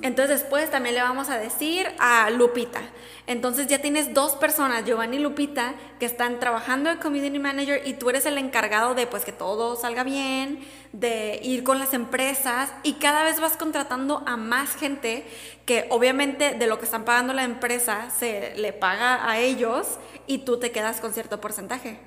Entonces 0.02 0.42
después 0.42 0.70
también 0.70 0.96
le 0.96 1.02
vamos 1.02 1.30
a 1.30 1.38
decir 1.38 1.88
a 1.98 2.30
Lupita. 2.30 2.82
Entonces 3.26 3.68
ya 3.68 3.80
tienes 3.80 4.14
dos 4.14 4.36
personas, 4.36 4.86
Giovanni 4.86 5.18
y 5.18 5.20
Lupita, 5.20 5.74
que 6.00 6.06
están 6.06 6.40
trabajando 6.40 6.90
de 6.90 6.98
community 6.98 7.40
manager 7.40 7.82
y 7.86 7.94
tú 7.94 8.10
eres 8.10 8.26
el 8.26 8.38
encargado 8.38 8.94
de 8.94 9.08
pues 9.08 9.26
que 9.26 9.32
todo 9.32 9.76
salga 9.76 10.04
bien, 10.04 10.60
de 10.94 11.40
ir 11.42 11.64
con 11.64 11.80
las 11.80 11.94
empresas 11.94 12.72
y 12.84 12.94
cada 12.94 13.24
vez 13.24 13.40
vas 13.40 13.58
contratando 13.58 14.24
a 14.28 14.38
más 14.38 14.76
gente 14.76 15.26
que 15.66 15.88
obviamente 15.90 16.54
de 16.54 16.68
lo 16.68 16.78
que 16.78 16.86
están 16.86 17.06
pagando 17.06 17.34
la 17.34 17.44
empresa 17.44 18.10
se 18.12 18.54
le 18.56 18.74
paga 18.74 19.30
a 19.30 19.40
ellos 19.40 19.98
y 20.28 20.40
tú 20.40 20.60
te 20.60 20.72
quedas 20.72 21.02
con 21.02 21.14
cierto 21.14 21.42
porcentaje. 21.42 22.00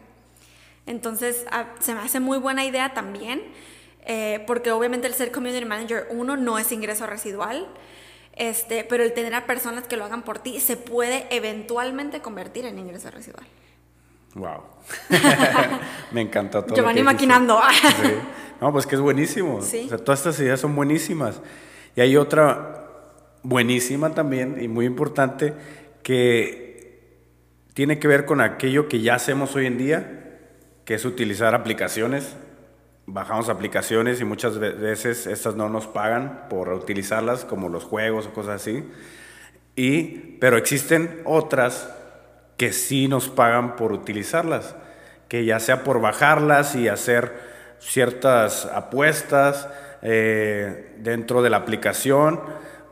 Entonces, 0.86 1.44
ah, 1.50 1.66
se 1.78 1.94
me 1.94 2.00
hace 2.00 2.18
muy 2.18 2.38
buena 2.38 2.64
idea 2.64 2.92
también, 2.92 3.42
eh, 4.05 4.42
porque 4.46 4.70
obviamente 4.72 5.07
el 5.07 5.14
ser 5.14 5.30
community 5.30 5.64
manager, 5.64 6.07
uno, 6.11 6.36
no 6.36 6.59
es 6.59 6.72
ingreso 6.72 7.07
residual, 7.07 7.68
este, 8.34 8.84
pero 8.84 9.03
el 9.03 9.12
tener 9.12 9.34
a 9.34 9.46
personas 9.46 9.86
que 9.86 9.96
lo 9.96 10.05
hagan 10.05 10.22
por 10.22 10.38
ti 10.38 10.61
se 10.61 10.76
puede 10.76 11.26
eventualmente 11.30 12.20
convertir 12.20 12.66
en 12.66 12.78
ingreso 12.78 13.11
residual. 13.11 13.46
Wow. 14.34 14.62
me 16.12 16.22
encantó 16.22 16.64
todo. 16.64 16.74
Giovanni 16.74 17.03
maquinando. 17.03 17.61
sí. 17.82 18.12
No, 18.61 18.72
pues 18.72 18.86
que 18.86 18.94
es 18.94 19.00
buenísimo. 19.00 19.61
Sí. 19.61 19.82
O 19.86 19.88
sea, 19.88 19.98
todas 19.98 20.20
estas 20.20 20.38
ideas 20.38 20.61
son 20.61 20.74
buenísimas. 20.76 21.40
Y 21.96 22.00
hay 22.00 22.16
otra 22.16 22.86
buenísima 23.42 24.14
también 24.14 24.59
y 24.62 24.68
muy 24.68 24.86
importante 24.86 25.53
que 26.03 26.62
tiene 27.74 27.98
que 27.98 28.09
ver 28.09 28.24
con 28.24 28.40
aquello 28.40 28.88
que 28.88 29.00
ya 29.00 29.16
hacemos 29.16 29.55
hoy 29.57 29.66
en 29.66 29.78
día, 29.78 30.38
que 30.84 30.94
es 30.94 31.05
utilizar 31.05 31.55
aplicaciones. 31.55 32.36
Bajamos 33.12 33.50
aplicaciones 33.50 34.22
y 34.22 34.24
muchas 34.24 34.58
veces 34.58 35.26
estas 35.26 35.54
no 35.54 35.68
nos 35.68 35.86
pagan 35.86 36.46
por 36.48 36.70
utilizarlas, 36.70 37.44
como 37.44 37.68
los 37.68 37.84
juegos 37.84 38.26
o 38.26 38.32
cosas 38.32 38.62
así. 38.62 38.88
Y, 39.76 40.38
pero 40.40 40.56
existen 40.56 41.20
otras 41.26 41.90
que 42.56 42.72
sí 42.72 43.08
nos 43.08 43.28
pagan 43.28 43.76
por 43.76 43.92
utilizarlas, 43.92 44.74
que 45.28 45.44
ya 45.44 45.60
sea 45.60 45.84
por 45.84 46.00
bajarlas 46.00 46.74
y 46.74 46.88
hacer 46.88 47.34
ciertas 47.80 48.64
apuestas 48.64 49.68
eh, 50.00 50.94
dentro 51.00 51.42
de 51.42 51.50
la 51.50 51.58
aplicación. 51.58 52.40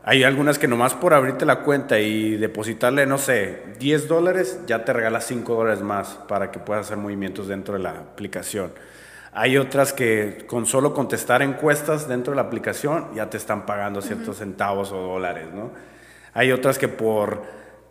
Hay 0.03 0.23
algunas 0.23 0.59
que 0.59 0.67
nomás 0.67 0.93
por 0.93 1.15
abrirte 1.15 1.47
la 1.47 1.61
cuenta 1.61 1.99
y 1.99 2.37
depositarle, 2.37 3.07
no 3.07 3.17
sé, 3.17 3.63
10 3.79 4.07
dólares, 4.07 4.59
ya 4.67 4.85
te 4.85 4.93
regala 4.93 5.19
5 5.19 5.55
dólares 5.55 5.81
más 5.81 6.09
para 6.27 6.51
que 6.51 6.59
puedas 6.59 6.85
hacer 6.85 6.97
movimientos 6.97 7.47
dentro 7.47 7.73
de 7.73 7.79
la 7.79 7.89
aplicación. 7.91 8.71
Hay 9.33 9.57
otras 9.57 9.93
que 9.93 10.45
con 10.47 10.65
solo 10.65 10.93
contestar 10.93 11.41
encuestas 11.41 12.07
dentro 12.07 12.31
de 12.31 12.35
la 12.35 12.41
aplicación 12.43 13.07
ya 13.15 13.29
te 13.29 13.37
están 13.37 13.65
pagando 13.65 14.01
ciertos 14.01 14.37
centavos 14.37 14.91
o 14.91 14.97
dólares, 14.97 15.47
¿no? 15.53 15.71
Hay 16.33 16.51
otras 16.51 16.77
que 16.77 16.87
por 16.87 17.43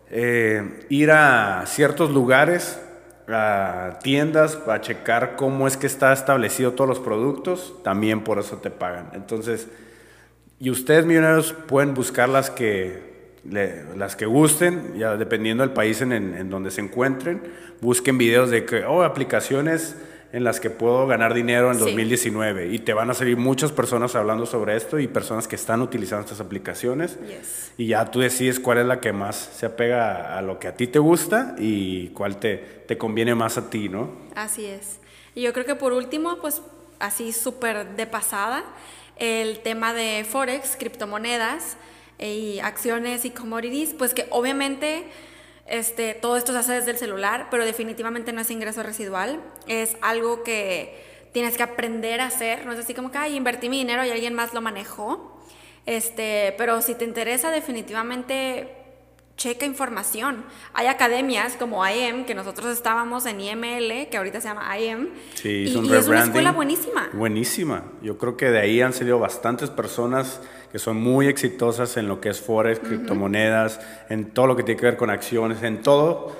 eh, 0.09 0.85
ir 0.89 1.11
a 1.11 1.63
ciertos 1.65 2.11
lugares, 2.11 2.79
a 3.27 3.99
tiendas, 4.03 4.55
para 4.55 4.81
checar 4.81 5.35
cómo 5.35 5.67
es 5.67 5.77
que 5.77 5.87
está 5.87 6.13
establecido 6.13 6.73
todos 6.73 6.87
los 6.87 6.99
productos, 6.99 7.75
también 7.83 8.23
por 8.23 8.37
eso 8.37 8.57
te 8.57 8.69
pagan. 8.69 9.09
Entonces, 9.13 9.67
y 10.59 10.69
ustedes 10.69 11.05
millonarios 11.05 11.53
pueden 11.53 11.93
buscar 11.95 12.29
las 12.29 12.51
que, 12.51 13.01
las 13.43 14.15
que 14.15 14.27
gusten, 14.27 14.95
ya 14.95 15.17
dependiendo 15.17 15.63
del 15.63 15.73
país 15.73 16.01
en, 16.01 16.11
en, 16.11 16.49
donde 16.51 16.69
se 16.69 16.81
encuentren. 16.81 17.41
Busquen 17.79 18.19
videos 18.19 18.51
de 18.51 18.65
que, 18.65 18.83
oh, 18.83 19.03
aplicaciones 19.03 19.95
en 20.33 20.43
las 20.43 20.59
que 20.59 20.69
puedo 20.69 21.07
ganar 21.07 21.33
dinero 21.33 21.67
en 21.71 21.75
Sí. 21.77 21.81
2019. 21.81 22.67
Y 22.67 22.79
te 22.79 22.93
van 22.93 23.09
a 23.09 23.13
salir 23.13 23.37
muchas 23.37 23.71
personas 23.71 24.15
hablando 24.15 24.45
sobre 24.45 24.75
esto 24.77 24.97
y 24.99 25.07
personas 25.07 25.47
que 25.47 25.55
están 25.55 25.81
utilizando 25.81 26.23
estas 26.25 26.39
aplicaciones. 26.39 27.17
Yes. 27.27 27.71
Y 27.77 27.87
ya 27.87 28.05
tú 28.09 28.19
decides 28.21 28.59
cuál 28.59 28.77
es 28.77 28.85
la 28.85 28.99
que 29.01 29.11
más 29.13 29.35
se 29.35 29.65
apega 29.65 30.37
a 30.37 30.41
lo 30.41 30.59
que 30.59 30.67
a 30.69 30.75
ti 30.75 30.87
te 30.87 30.99
gusta 30.99 31.55
y 31.57 32.09
cuál 32.09 32.37
te, 32.37 32.57
te 32.87 32.97
conviene 32.97 33.35
más 33.35 33.57
a 33.57 33.69
ti, 33.69 33.89
¿no? 33.89 34.09
Así 34.35 34.65
es. 34.65 34.99
Y 35.35 35.41
yo 35.41 35.53
creo 35.53 35.65
que 35.65 35.75
por 35.75 35.93
último, 35.93 36.37
pues 36.41 36.61
así 36.99 37.31
súper 37.33 37.95
de 37.95 38.05
pasada, 38.07 38.63
el 39.17 39.59
tema 39.59 39.93
de 39.93 40.25
Forex, 40.29 40.75
criptomonedas 40.77 41.77
eh, 42.19 42.33
y 42.33 42.59
acciones 42.59 43.25
y 43.25 43.31
commodities, 43.31 43.93
pues 43.97 44.13
que 44.13 44.27
obviamente 44.29 45.03
este, 45.71 46.13
todo 46.13 46.35
esto 46.35 46.51
se 46.51 46.59
hace 46.59 46.73
desde 46.73 46.91
el 46.91 46.97
celular, 46.97 47.47
pero 47.49 47.65
definitivamente 47.65 48.33
no 48.33 48.41
es 48.41 48.51
ingreso 48.51 48.83
residual, 48.83 49.39
es 49.67 49.95
algo 50.01 50.43
que 50.43 51.29
tienes 51.31 51.55
que 51.55 51.63
aprender 51.63 52.19
a 52.19 52.25
hacer, 52.25 52.65
no 52.65 52.73
es 52.73 52.79
así 52.79 52.93
como 52.93 53.09
que, 53.09 53.17
ay, 53.17 53.37
invertí 53.37 53.69
mi 53.69 53.77
dinero 53.77 54.03
y 54.03 54.09
alguien 54.09 54.33
más 54.33 54.53
lo 54.53 54.61
manejó, 54.61 55.41
este, 55.85 56.53
pero 56.57 56.81
si 56.81 56.93
te 56.95 57.05
interesa 57.05 57.51
definitivamente 57.51 58.75
checa 59.37 59.65
información. 59.65 60.43
Hay 60.73 60.85
academias 60.87 61.55
como 61.55 61.87
IM, 61.87 62.25
que 62.25 62.35
nosotros 62.35 62.71
estábamos 62.73 63.25
en 63.25 63.41
IML, 63.41 64.09
que 64.09 64.17
ahorita 64.17 64.39
se 64.39 64.49
llama 64.49 64.77
IM, 64.77 65.09
Sí, 65.33 65.49
y, 65.49 65.69
y 65.69 65.93
es 65.93 66.07
una 66.07 66.23
escuela 66.25 66.51
buenísima. 66.51 67.09
Buenísima. 67.13 67.85
Yo 68.03 68.17
creo 68.19 68.37
que 68.37 68.51
de 68.51 68.59
ahí 68.59 68.81
han 68.81 68.93
salido 68.93 69.17
bastantes 69.17 69.71
personas 69.71 70.41
que 70.71 70.79
son 70.79 70.97
muy 70.97 71.27
exitosas 71.27 71.97
en 71.97 72.07
lo 72.07 72.21
que 72.21 72.29
es 72.29 72.39
Forex, 72.41 72.79
criptomonedas, 72.79 73.79
en 74.09 74.31
todo 74.31 74.47
lo 74.47 74.55
que 74.55 74.63
tiene 74.63 74.79
que 74.79 74.85
ver 74.87 74.97
con 74.97 75.09
acciones, 75.09 75.61
en 75.63 75.81
todo. 75.81 76.35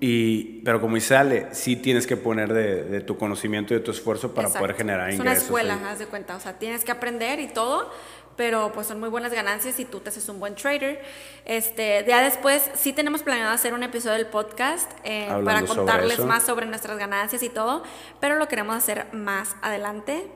y, 0.00 0.60
pero 0.64 0.80
como 0.80 0.94
dice 0.94 1.16
Ale, 1.16 1.46
sí 1.52 1.76
tienes 1.76 2.06
que 2.06 2.16
poner 2.16 2.52
de, 2.52 2.84
de 2.84 3.00
tu 3.00 3.16
conocimiento 3.18 3.74
y 3.74 3.78
de 3.78 3.82
tu 3.84 3.90
esfuerzo 3.90 4.32
para 4.34 4.48
Exacto. 4.48 4.64
poder 4.64 4.76
generar 4.76 5.08
Es 5.10 5.16
ingresos. 5.16 5.48
una 5.50 5.60
escuela, 5.62 5.74
ahí. 5.74 5.92
haz 5.92 5.98
de 5.98 6.06
cuenta. 6.06 6.36
O 6.36 6.40
sea, 6.40 6.58
tienes 6.58 6.84
que 6.84 6.92
aprender 6.92 7.40
y 7.40 7.48
todo, 7.48 7.90
pero 8.36 8.70
pues 8.72 8.86
son 8.86 9.00
muy 9.00 9.08
buenas 9.08 9.32
ganancias 9.32 9.74
si 9.74 9.84
tú 9.84 9.98
te 9.98 10.10
haces 10.10 10.28
un 10.28 10.38
buen 10.38 10.54
trader. 10.54 11.00
Este, 11.44 12.04
ya 12.06 12.22
después 12.22 12.62
sí 12.74 12.92
tenemos 12.92 13.24
planeado 13.24 13.52
hacer 13.52 13.74
un 13.74 13.82
episodio 13.82 14.14
del 14.16 14.26
podcast 14.26 14.88
eh, 15.02 15.26
para 15.44 15.60
sobre 15.60 15.74
contarles 15.76 16.12
eso. 16.18 16.26
más 16.26 16.44
sobre 16.44 16.66
nuestras 16.66 16.96
ganancias 16.98 17.42
y 17.42 17.48
todo, 17.48 17.82
pero 18.20 18.36
lo 18.36 18.46
queremos 18.46 18.76
hacer 18.76 19.06
más 19.12 19.56
adelante. 19.62 20.26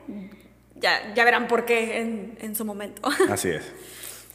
Ya, 0.83 1.13
ya 1.15 1.23
verán 1.23 1.47
por 1.47 1.63
qué 1.63 2.01
en, 2.01 2.37
en 2.41 2.55
su 2.57 2.65
momento. 2.65 3.01
Así 3.29 3.49
es. 3.49 3.63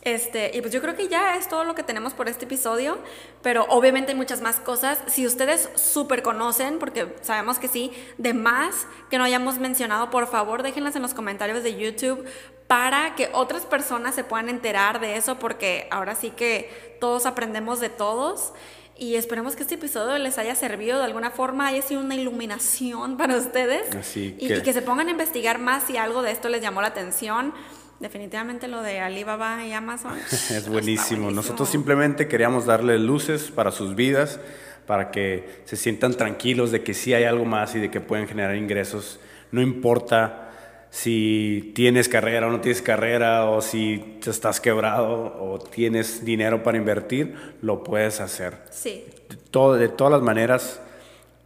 Este, 0.00 0.56
y 0.56 0.62
pues 0.62 0.72
yo 0.72 0.80
creo 0.80 0.96
que 0.96 1.08
ya 1.08 1.36
es 1.36 1.46
todo 1.46 1.64
lo 1.64 1.74
que 1.74 1.82
tenemos 1.82 2.14
por 2.14 2.26
este 2.26 2.46
episodio, 2.46 2.96
pero 3.42 3.66
obviamente 3.68 4.12
hay 4.12 4.16
muchas 4.16 4.40
más 4.40 4.56
cosas. 4.56 4.98
Si 5.08 5.26
ustedes 5.26 5.68
súper 5.74 6.22
conocen, 6.22 6.78
porque 6.78 7.14
sabemos 7.20 7.58
que 7.58 7.68
sí, 7.68 7.92
de 8.16 8.32
más 8.32 8.86
que 9.10 9.18
no 9.18 9.24
hayamos 9.24 9.58
mencionado, 9.58 10.08
por 10.08 10.26
favor 10.26 10.62
déjenlas 10.62 10.96
en 10.96 11.02
los 11.02 11.12
comentarios 11.12 11.62
de 11.62 11.76
YouTube 11.76 12.24
para 12.66 13.14
que 13.14 13.28
otras 13.34 13.66
personas 13.66 14.14
se 14.14 14.24
puedan 14.24 14.48
enterar 14.48 15.00
de 15.00 15.16
eso, 15.16 15.38
porque 15.38 15.86
ahora 15.90 16.14
sí 16.14 16.30
que 16.30 16.96
todos 16.98 17.26
aprendemos 17.26 17.78
de 17.78 17.90
todos. 17.90 18.54
Y 19.00 19.14
esperemos 19.14 19.54
que 19.54 19.62
este 19.62 19.76
episodio 19.76 20.18
les 20.18 20.38
haya 20.38 20.54
servido 20.56 20.98
de 20.98 21.04
alguna 21.04 21.30
forma, 21.30 21.68
haya 21.68 21.82
sido 21.82 22.00
una 22.00 22.16
iluminación 22.16 23.16
para 23.16 23.36
ustedes. 23.36 23.94
Así 23.94 24.34
y, 24.38 24.48
que- 24.48 24.56
y 24.56 24.60
que 24.62 24.72
se 24.72 24.82
pongan 24.82 25.06
a 25.06 25.10
investigar 25.12 25.58
más 25.60 25.84
si 25.84 25.96
algo 25.96 26.22
de 26.22 26.32
esto 26.32 26.48
les 26.48 26.60
llamó 26.62 26.82
la 26.82 26.88
atención. 26.88 27.54
Definitivamente 28.00 28.68
lo 28.68 28.82
de 28.82 29.00
Alibaba 29.00 29.64
y 29.64 29.72
Amazon. 29.72 30.18
Es 30.50 30.68
buenísimo. 30.68 31.30
Nosotros 31.30 31.68
simplemente 31.68 32.26
queríamos 32.28 32.66
darle 32.66 32.98
luces 32.98 33.50
para 33.52 33.70
sus 33.70 33.94
vidas, 33.94 34.40
para 34.86 35.10
que 35.10 35.62
se 35.64 35.76
sientan 35.76 36.14
tranquilos 36.14 36.70
de 36.72 36.82
que 36.82 36.94
sí 36.94 37.14
hay 37.14 37.24
algo 37.24 37.44
más 37.44 37.74
y 37.76 37.78
de 37.80 37.90
que 37.90 38.00
pueden 38.00 38.26
generar 38.26 38.56
ingresos. 38.56 39.20
No 39.52 39.62
importa 39.62 40.47
si 40.90 41.72
tienes 41.74 42.08
carrera 42.08 42.46
o 42.46 42.50
no 42.50 42.60
tienes 42.60 42.82
carrera, 42.82 43.44
o 43.46 43.60
si 43.60 44.18
te 44.22 44.30
estás 44.30 44.60
quebrado 44.60 45.10
o 45.40 45.58
tienes 45.58 46.24
dinero 46.24 46.62
para 46.62 46.78
invertir, 46.78 47.34
lo 47.62 47.84
puedes 47.84 48.20
hacer. 48.20 48.54
Sí, 48.70 49.04
De, 49.28 49.36
todo- 49.50 49.74
de 49.74 49.88
todas 49.88 50.12
las 50.12 50.22
maneras, 50.22 50.80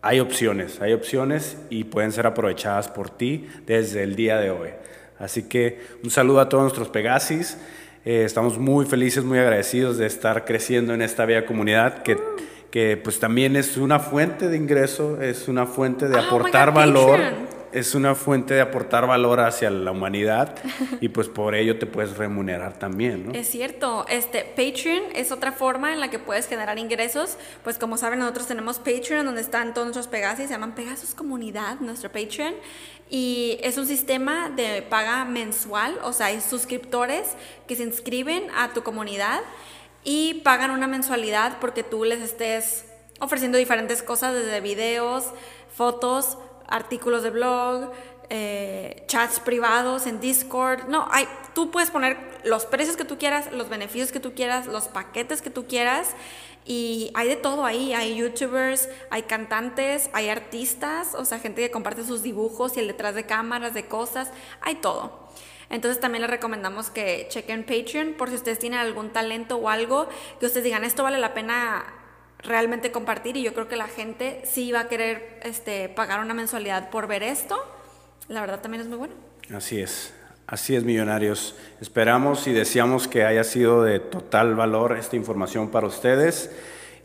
hay 0.01 0.21
opciones, 0.21 0.81
hay 0.81 0.93
opciones 0.93 1.57
y 1.71 1.85
pueden 1.85 2.13
ser 2.13 2.27
aprovechadas 2.27 2.89
por 2.89 3.11
ti 3.11 3.47
desde 3.67 4.03
el 4.03 4.17
día 4.17 4.39
de 4.39 4.51
hoy. 4.51 4.71
Así 5.19 5.45
que 5.49 5.81
un 6.03 6.11
saludo 6.11 6.41
a 6.41 6.49
todos 6.49 6.63
nuestros 6.65 6.89
Pegasis. 6.89 7.57
Eh, 8.05 8.25
estamos 8.25 8.59
muy 8.59 8.85
felices, 8.85 9.23
muy 9.23 9.39
agradecidos 9.39 9.97
de 9.99 10.07
estar 10.07 10.45
creciendo 10.45 10.93
en 10.95 11.03
esta 11.03 11.25
bella 11.25 11.47
comunidad 11.47 12.03
que, 12.03 12.19
que 12.73 12.97
pues 12.97 13.21
también 13.21 13.55
es 13.55 13.77
una 13.77 14.01
fuente 14.01 14.49
de 14.49 14.57
ingreso, 14.57 15.23
es 15.23 15.47
una 15.47 15.67
fuente 15.67 16.09
de 16.09 16.17
Oh 16.17 16.21
my 16.21 16.27
aportar 16.27 16.71
God, 16.71 16.75
valor 16.77 17.11
Patreon. 17.21 17.62
Es 17.73 17.95
una 17.95 18.15
fuente 18.15 18.55
de 18.55 18.61
aportar 18.61 19.07
valor 19.07 19.41
hacia 19.41 19.71
la 19.71 19.91
humanidad 19.91 20.57
y 21.01 21.09
pues 21.09 21.29
por 21.29 21.55
ello 21.55 21.79
te 21.79 21.87
puedes 21.87 22.17
remunerar 22.17 22.79
también, 22.79 23.29
¿no? 23.29 23.33
es 23.33 23.49
cierto. 23.49 24.07
Este 24.09 24.45
Patreon 24.45 25.03
es 25.15 25.33
otra 25.33 25.53
forma 25.53 25.93
en 25.93 26.01
la 26.01 26.11
que 26.11 26.19
puedes 26.19 26.47
generar 26.47 26.79
ingresos. 26.79 27.37
Pues 27.65 27.79
como 27.79 27.97
saben, 27.97 28.19
nosotros 28.19 28.47
tenemos 28.47 28.79
Patreon 28.79 29.27
donde 29.27 29.41
están 29.41 29.75
todos 29.75 29.87
nuestros 29.87 30.09
Pegasus, 30.09 30.47
se 30.47 30.53
llaman 30.53 30.75
Pegasus 30.75 31.15
Comunidad, 31.15 31.81
nuestro 31.81 32.11
Patreon. 32.11 32.55
Y 33.11 33.59
es 33.63 33.77
un 33.77 33.87
sistema 33.87 34.49
de 34.49 34.83
paga 34.83 35.25
mensual, 35.25 35.99
o 36.03 36.13
sea, 36.13 36.27
hay 36.27 36.41
suscriptores 36.41 37.35
que 37.67 37.77
se 37.77 37.83
inscriben 37.83 38.45
a 38.57 38.73
tu 38.73 38.83
comunidad 38.83 39.41
y 40.05 40.41
pagan 40.45 40.71
una 40.71 40.87
mensualidad 40.87 41.59
porque 41.61 41.83
tú 41.83 42.05
les 42.05 42.21
estés 42.23 42.87
ofreciendo 43.21 43.59
diferentes 43.59 44.03
cosas, 44.03 44.35
desde 44.35 44.61
videos, 44.61 45.27
fotos, 45.75 46.39
artículos 46.73 47.23
de 47.23 47.31
blog, 47.31 47.93
eh, 48.31 49.05
chats 49.07 49.41
privados 49.41 50.07
en 50.07 50.19
Discord. 50.19 50.89
No, 50.89 51.07
hay, 51.11 51.29
tú 51.55 51.71
puedes 51.71 51.91
poner 51.91 52.17
los 52.45 52.65
precios 52.65 52.97
que 52.97 53.05
tú 53.05 53.19
quieras, 53.19 53.53
los 53.53 53.69
beneficios 53.69 54.11
que 54.11 54.21
tú 54.21 54.33
quieras, 54.35 54.67
los 54.67 54.89
paquetes 54.89 55.43
que 55.43 55.51
tú 55.51 55.67
quieras. 55.67 56.17
Y 56.65 57.11
hay 57.15 57.29
de 57.29 57.37
todo 57.37 57.65
ahí, 57.65 57.93
hay 57.93 58.15
youtubers, 58.17 58.89
hay 59.11 59.23
cantantes, 59.23 60.09
hay 60.13 60.29
artistas, 60.29 61.15
o 61.15 61.25
sea, 61.25 61.41
gente 61.41 61.61
que 61.61 61.71
comparte 61.71 62.05
sus 62.05 62.23
dibujos 62.23 62.77
y 62.77 62.81
el 62.81 62.87
detrás 62.87 63.15
de 63.15 63.27
cámaras, 63.27 63.75
de 63.75 63.87
cosas, 63.87 64.31
hay 64.61 64.77
todo. 64.77 65.29
Entonces 65.69 66.01
también 66.01 66.23
les 66.23 66.31
recomendamos 66.31 66.91
que 66.91 67.27
chequen 67.29 67.65
Patreon 67.65 68.15
por 68.15 68.29
si 68.29 68.37
ustedes 68.37 68.59
tienen 68.59 68.79
algún 68.79 69.11
talento 69.11 69.57
o 69.57 69.69
algo 69.69 70.09
que 70.39 70.47
ustedes 70.47 70.65
digan, 70.65 70.85
esto 70.85 71.03
vale 71.03 71.19
la 71.19 71.35
pena 71.35 71.85
realmente 72.45 72.91
compartir 72.91 73.37
y 73.37 73.43
yo 73.43 73.55
creo 73.55 73.69
que 73.69 73.77
la 73.77 73.89
gente 73.89 74.43
sí 74.45 74.73
va 74.73 74.81
a 74.81 74.89
querer 74.89 75.41
este, 75.43 75.89
pagar 75.89 76.21
una 76.21 76.35
mensualidad 76.35 76.91
por 76.91 77.07
ver 77.07 77.23
esto. 77.23 77.57
La 78.29 78.41
verdad 78.41 78.61
también 78.61 78.83
es 78.83 78.89
muy 78.89 78.99
bueno. 78.99 79.15
Así 79.55 79.81
es, 79.81 80.15
así 80.47 80.75
es, 80.75 80.85
millonarios. 80.85 81.55
Esperamos 81.81 82.47
y 82.47 82.53
deseamos 82.53 83.09
que 83.09 83.25
haya 83.25 83.45
sido 83.45 83.83
de 83.83 84.01
total 84.01 84.55
valor 84.55 84.97
esta 84.97 85.17
información 85.17 85.71
para 85.71 85.87
ustedes 85.87 86.51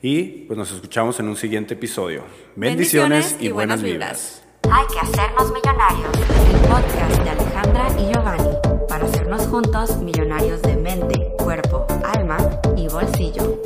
y 0.01 0.45
pues 0.45 0.57
nos 0.57 0.71
escuchamos 0.71 1.19
en 1.19 1.27
un 1.27 1.35
siguiente 1.35 1.73
episodio. 1.73 2.23
Bendiciones, 2.55 3.35
y, 3.39 3.49
buenas 3.49 3.81
vibras. 3.81 4.43
Hay 4.71 4.85
que 4.87 4.99
hacernos 4.99 5.51
millonarios. 5.51 6.11
El 6.51 6.59
podcast 6.67 7.23
de 7.23 7.29
Alejandra 7.29 7.87
y 7.99 8.13
Giovanni 8.13 8.57
para 8.87 9.05
hacernos 9.05 9.47
juntos 9.47 9.97
millonarios 9.97 10.61
de 10.61 10.75
mente, 10.75 11.33
cuerpo, 11.37 11.85
alma 12.03 12.37
y 12.75 12.87
bolsillo. 12.87 13.56